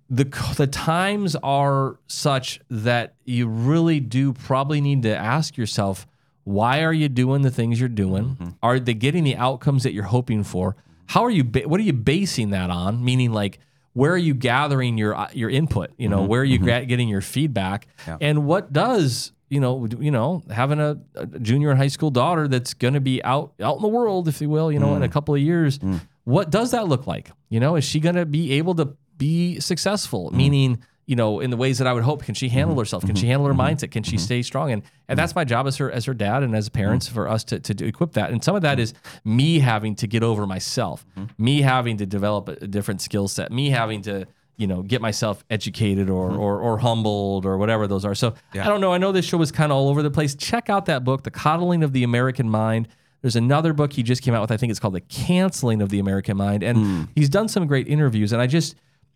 the 0.09 0.25
the 0.55 0.67
times 0.67 1.35
are 1.37 1.99
such 2.07 2.59
that 2.69 3.15
you 3.23 3.47
really 3.47 3.99
do 3.99 4.33
probably 4.33 4.81
need 4.81 5.03
to 5.03 5.15
ask 5.15 5.57
yourself 5.57 6.07
why 6.45 6.83
are 6.83 6.93
you 6.93 7.09
doing 7.09 7.41
the 7.41 7.49
things 7.49 7.79
you're 7.79 7.89
doing? 7.89 8.23
Mm-hmm. 8.35 8.49
Are 8.61 8.79
they 8.79 8.93
getting 8.93 9.23
the 9.23 9.35
outcomes 9.35 9.81
that 9.81 9.93
you're 9.93 10.03
hoping 10.03 10.43
for? 10.43 10.75
How 11.07 11.23
are 11.23 11.29
you 11.29 11.43
ba- 11.43 11.67
what 11.67 11.79
are 11.79 11.83
you 11.83 11.93
basing 11.93 12.51
that 12.51 12.69
on? 12.69 13.03
Meaning 13.03 13.33
like 13.33 13.59
where 13.93 14.11
are 14.11 14.17
you 14.17 14.33
gathering 14.33 14.97
your 14.97 15.15
uh, 15.15 15.29
your 15.33 15.49
input? 15.49 15.91
You 15.97 16.07
know 16.07 16.19
mm-hmm. 16.19 16.27
where 16.27 16.41
are 16.41 16.45
you 16.45 16.57
mm-hmm. 16.57 16.65
gra- 16.65 16.85
getting 16.85 17.09
your 17.09 17.21
feedback? 17.21 17.87
And 18.21 18.45
what 18.45 18.71
does 18.71 19.31
you 19.49 19.59
know 19.59 19.87
you 19.99 20.11
know 20.11 20.43
having 20.51 20.79
a, 20.79 20.97
a 21.15 21.25
junior 21.25 21.71
in 21.71 21.77
high 21.77 21.87
school 21.87 22.11
daughter 22.11 22.47
that's 22.47 22.73
going 22.73 22.93
to 22.93 23.01
be 23.01 23.23
out 23.23 23.53
out 23.59 23.77
in 23.77 23.81
the 23.81 23.87
world 23.87 24.27
if 24.27 24.41
you 24.41 24.49
will 24.49 24.71
you 24.71 24.79
know 24.79 24.95
in 24.95 25.03
a 25.03 25.07
mm. 25.07 25.11
couple 25.11 25.35
of 25.35 25.41
years 25.41 25.77
mm. 25.79 25.99
what 26.23 26.49
does 26.51 26.71
that 26.71 26.87
look 26.87 27.07
like? 27.07 27.31
You 27.49 27.59
know 27.59 27.75
is 27.75 27.83
she 27.83 27.99
going 27.99 28.15
to 28.15 28.25
be 28.25 28.53
able 28.53 28.75
to 28.75 28.95
be 29.17 29.59
successful 29.59 30.27
mm-hmm. 30.27 30.37
meaning 30.37 30.83
you 31.05 31.15
know 31.15 31.39
in 31.39 31.51
the 31.51 31.57
ways 31.57 31.77
that 31.77 31.87
i 31.87 31.93
would 31.93 32.03
hope 32.03 32.23
can 32.23 32.33
she 32.33 32.49
handle 32.49 32.73
mm-hmm. 32.73 32.79
herself? 32.79 33.01
Can 33.03 33.11
mm-hmm. 33.11 33.21
she 33.21 33.27
handle 33.27 33.47
her 33.47 33.53
mindset? 33.53 33.91
Can 33.91 34.03
she 34.03 34.17
stay 34.17 34.41
strong? 34.41 34.71
And 34.71 34.83
and 35.07 35.19
that's 35.19 35.35
my 35.35 35.43
job 35.43 35.67
as 35.67 35.77
her 35.77 35.91
as 35.91 36.05
her 36.05 36.13
dad 36.13 36.43
and 36.43 36.55
as 36.55 36.69
parents 36.69 37.07
for 37.07 37.27
us 37.27 37.43
to, 37.45 37.59
to 37.59 37.85
equip 37.85 38.13
that. 38.13 38.31
And 38.31 38.43
some 38.43 38.55
of 38.55 38.63
that 38.63 38.79
is 38.79 38.93
me 39.23 39.59
having 39.59 39.95
to 39.95 40.07
get 40.07 40.23
over 40.23 40.47
myself 40.47 41.05
me 41.37 41.61
having 41.61 41.97
to 41.97 42.05
develop 42.05 42.49
a 42.49 42.67
different 42.67 43.01
skill 43.01 43.27
set 43.27 43.51
me 43.51 43.69
having 43.69 44.01
to 44.03 44.25
you 44.57 44.67
know 44.67 44.81
get 44.81 45.01
myself 45.01 45.43
educated 45.49 46.09
or 46.09 46.31
or, 46.31 46.59
or 46.59 46.77
humbled 46.79 47.45
or 47.45 47.57
whatever 47.57 47.87
those 47.87 48.05
are. 48.05 48.15
So 48.15 48.33
i 48.53 48.63
don't 48.63 48.81
know. 48.81 48.93
I 48.93 48.97
know 48.97 49.11
this 49.11 49.25
show 49.25 49.37
was 49.37 49.51
kind 49.51 49.71
of 49.71 49.77
all 49.77 49.89
over 49.89 50.01
the 50.01 50.11
place. 50.11 50.35
Check 50.35 50.69
out 50.69 50.85
that 50.87 51.03
book 51.03 51.23
the 51.23 51.31
coddling 51.31 51.83
of 51.83 51.93
the 51.93 52.03
american 52.03 52.49
mind. 52.49 52.87
There's 53.21 53.35
another 53.35 53.73
book 53.73 53.93
he 53.93 54.03
just 54.03 54.21
came 54.21 54.33
out 54.33 54.41
with 54.41 54.51
i 54.51 54.57
think 54.57 54.71
it's 54.71 54.79
called 54.79 54.95
the 54.95 55.01
canceling 55.01 55.81
of 55.81 55.89
the 55.89 55.99
american 55.99 56.37
mind. 56.37 56.63
And 56.63 56.77
mm. 56.77 57.07
he's 57.15 57.29
done 57.29 57.47
some 57.47 57.67
great 57.67 57.87
interviews. 57.87 58.33
And 58.33 58.41
i 58.41 58.47
just 58.47 58.75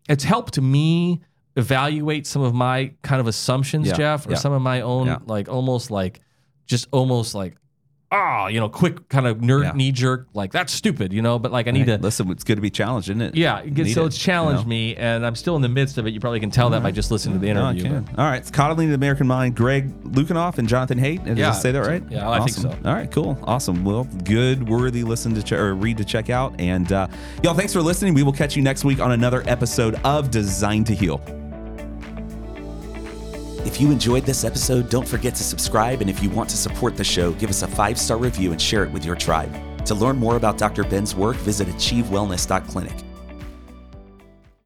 it's 0.10 0.24
helped 0.24 0.60
me 0.60 1.22
evaluate 1.56 2.28
some 2.28 2.42
of 2.42 2.54
my 2.54 2.92
kind 3.02 3.22
of 3.22 3.28
assumptions 3.28 3.88
Yeah, 3.88 3.94
jeff 3.94 4.28
or 4.28 4.32
yeah, 4.32 4.38
some 4.38 4.54
of 4.54 4.62
my 4.62 4.82
own 4.82 5.08
yeah. 5.08 5.18
like 5.26 5.48
almost 5.50 5.92
like 5.92 6.22
just 6.66 6.88
almost 6.92 7.34
like 7.36 7.56
ah 8.12 8.48
you 8.48 8.60
know 8.60 8.68
quick 8.70 9.08
kind 9.10 9.28
of 9.28 9.38
nerd 9.38 9.64
Yeah. 9.66 9.72
knee 9.74 9.92
jerk 9.92 10.28
like 10.34 10.52
that's 10.52 10.74
stupid 10.74 11.14
you 11.14 11.22
know 11.22 11.38
but 11.38 11.52
like 11.52 11.68
i 11.68 11.72
need 11.72 11.88
Hey, 11.88 11.98
to 11.98 12.02
listen, 12.02 12.30
it's 12.32 12.44
good 12.44 12.56
to 12.56 12.62
be 12.62 12.70
challenged, 12.70 13.10
isn't 13.10 13.22
it? 13.22 13.36
yeah, 13.36 13.62
Need 13.64 13.94
so 13.94 14.04
it, 14.04 14.08
it's 14.08 14.18
challenged 14.18 14.62
you 14.64 14.66
know? 14.66 14.70
me, 14.70 14.96
and 14.96 15.26
I'm 15.26 15.36
still 15.36 15.56
in 15.56 15.62
the 15.62 15.70
midst 15.70 15.98
of 15.98 16.08
it. 16.08 16.14
You 16.14 16.20
probably 16.20 16.40
can 16.40 16.52
tell 16.52 16.70
that 16.72 16.82
by 16.84 16.92
just 16.92 17.12
listening 17.12 17.40
to 17.40 17.46
the 17.46 17.54
No, 17.54 17.70
interview. 17.70 17.84
can. 17.84 18.10
All 18.18 18.26
right. 18.26 18.38
It's 18.38 18.52
Coddling 18.52 18.90
the 18.90 18.96
American 18.96 19.28
Mind, 19.28 19.56
Greg 19.56 19.90
Lukianoff 20.04 20.58
and 20.58 20.68
Jonathan 20.68 21.00
Haidt. 21.00 21.24
Did 21.26 21.38
Yeah. 21.38 21.50
I 21.50 21.54
say 21.54 21.72
that 21.72 21.86
right? 21.86 22.04
Yeah, 22.10 22.30
I 22.30 22.40
think 22.40 22.52
so. 22.52 22.70
All 22.70 22.94
right, 22.94 23.10
cool. 23.12 23.38
Awesome. 23.44 23.84
Well, 23.86 24.04
good, 24.26 24.68
worthy 24.68 25.04
listen 25.04 25.34
to 25.36 25.44
ch- 25.44 25.54
or 25.54 25.74
read 25.76 25.98
to 25.98 26.06
check 26.06 26.30
out. 26.30 26.60
And 26.60 26.92
uh, 26.92 27.08
y'all, 27.44 27.54
thanks 27.54 27.72
for 27.74 27.82
listening. 27.82 28.14
We 28.14 28.24
will 28.24 28.34
catch 28.34 28.56
you 28.56 28.62
next 28.62 28.84
week 28.84 29.00
on 29.00 29.12
another 29.14 29.44
episode 29.48 29.96
of 30.04 30.30
Designed 30.32 30.88
to 30.88 30.96
Heal. 30.96 31.22
If 33.66 33.82
you 33.82 33.92
enjoyed 33.92 34.24
this 34.24 34.44
episode, 34.44 34.90
don't 34.90 35.08
forget 35.08 35.36
to 35.36 35.44
subscribe. 35.44 36.02
And 36.02 36.10
if 36.10 36.24
you 36.24 36.30
want 36.30 36.50
to 36.50 36.58
support 36.58 36.96
the 36.96 37.04
show, 37.04 37.34
give 37.34 37.50
us 37.50 37.62
a 37.62 37.68
five 37.68 38.00
star 38.00 38.18
review 38.18 38.52
and 38.52 38.62
share 38.62 38.84
it 38.86 38.92
with 38.92 39.06
your 39.06 39.16
tribe. 39.16 39.54
To 39.86 39.96
learn 39.96 40.18
more 40.18 40.38
about 40.38 40.58
Dr. 40.58 40.84
Ben's 40.84 41.16
work, 41.16 41.36
visit 41.38 41.68
achievewellness.clinic. 41.68 43.09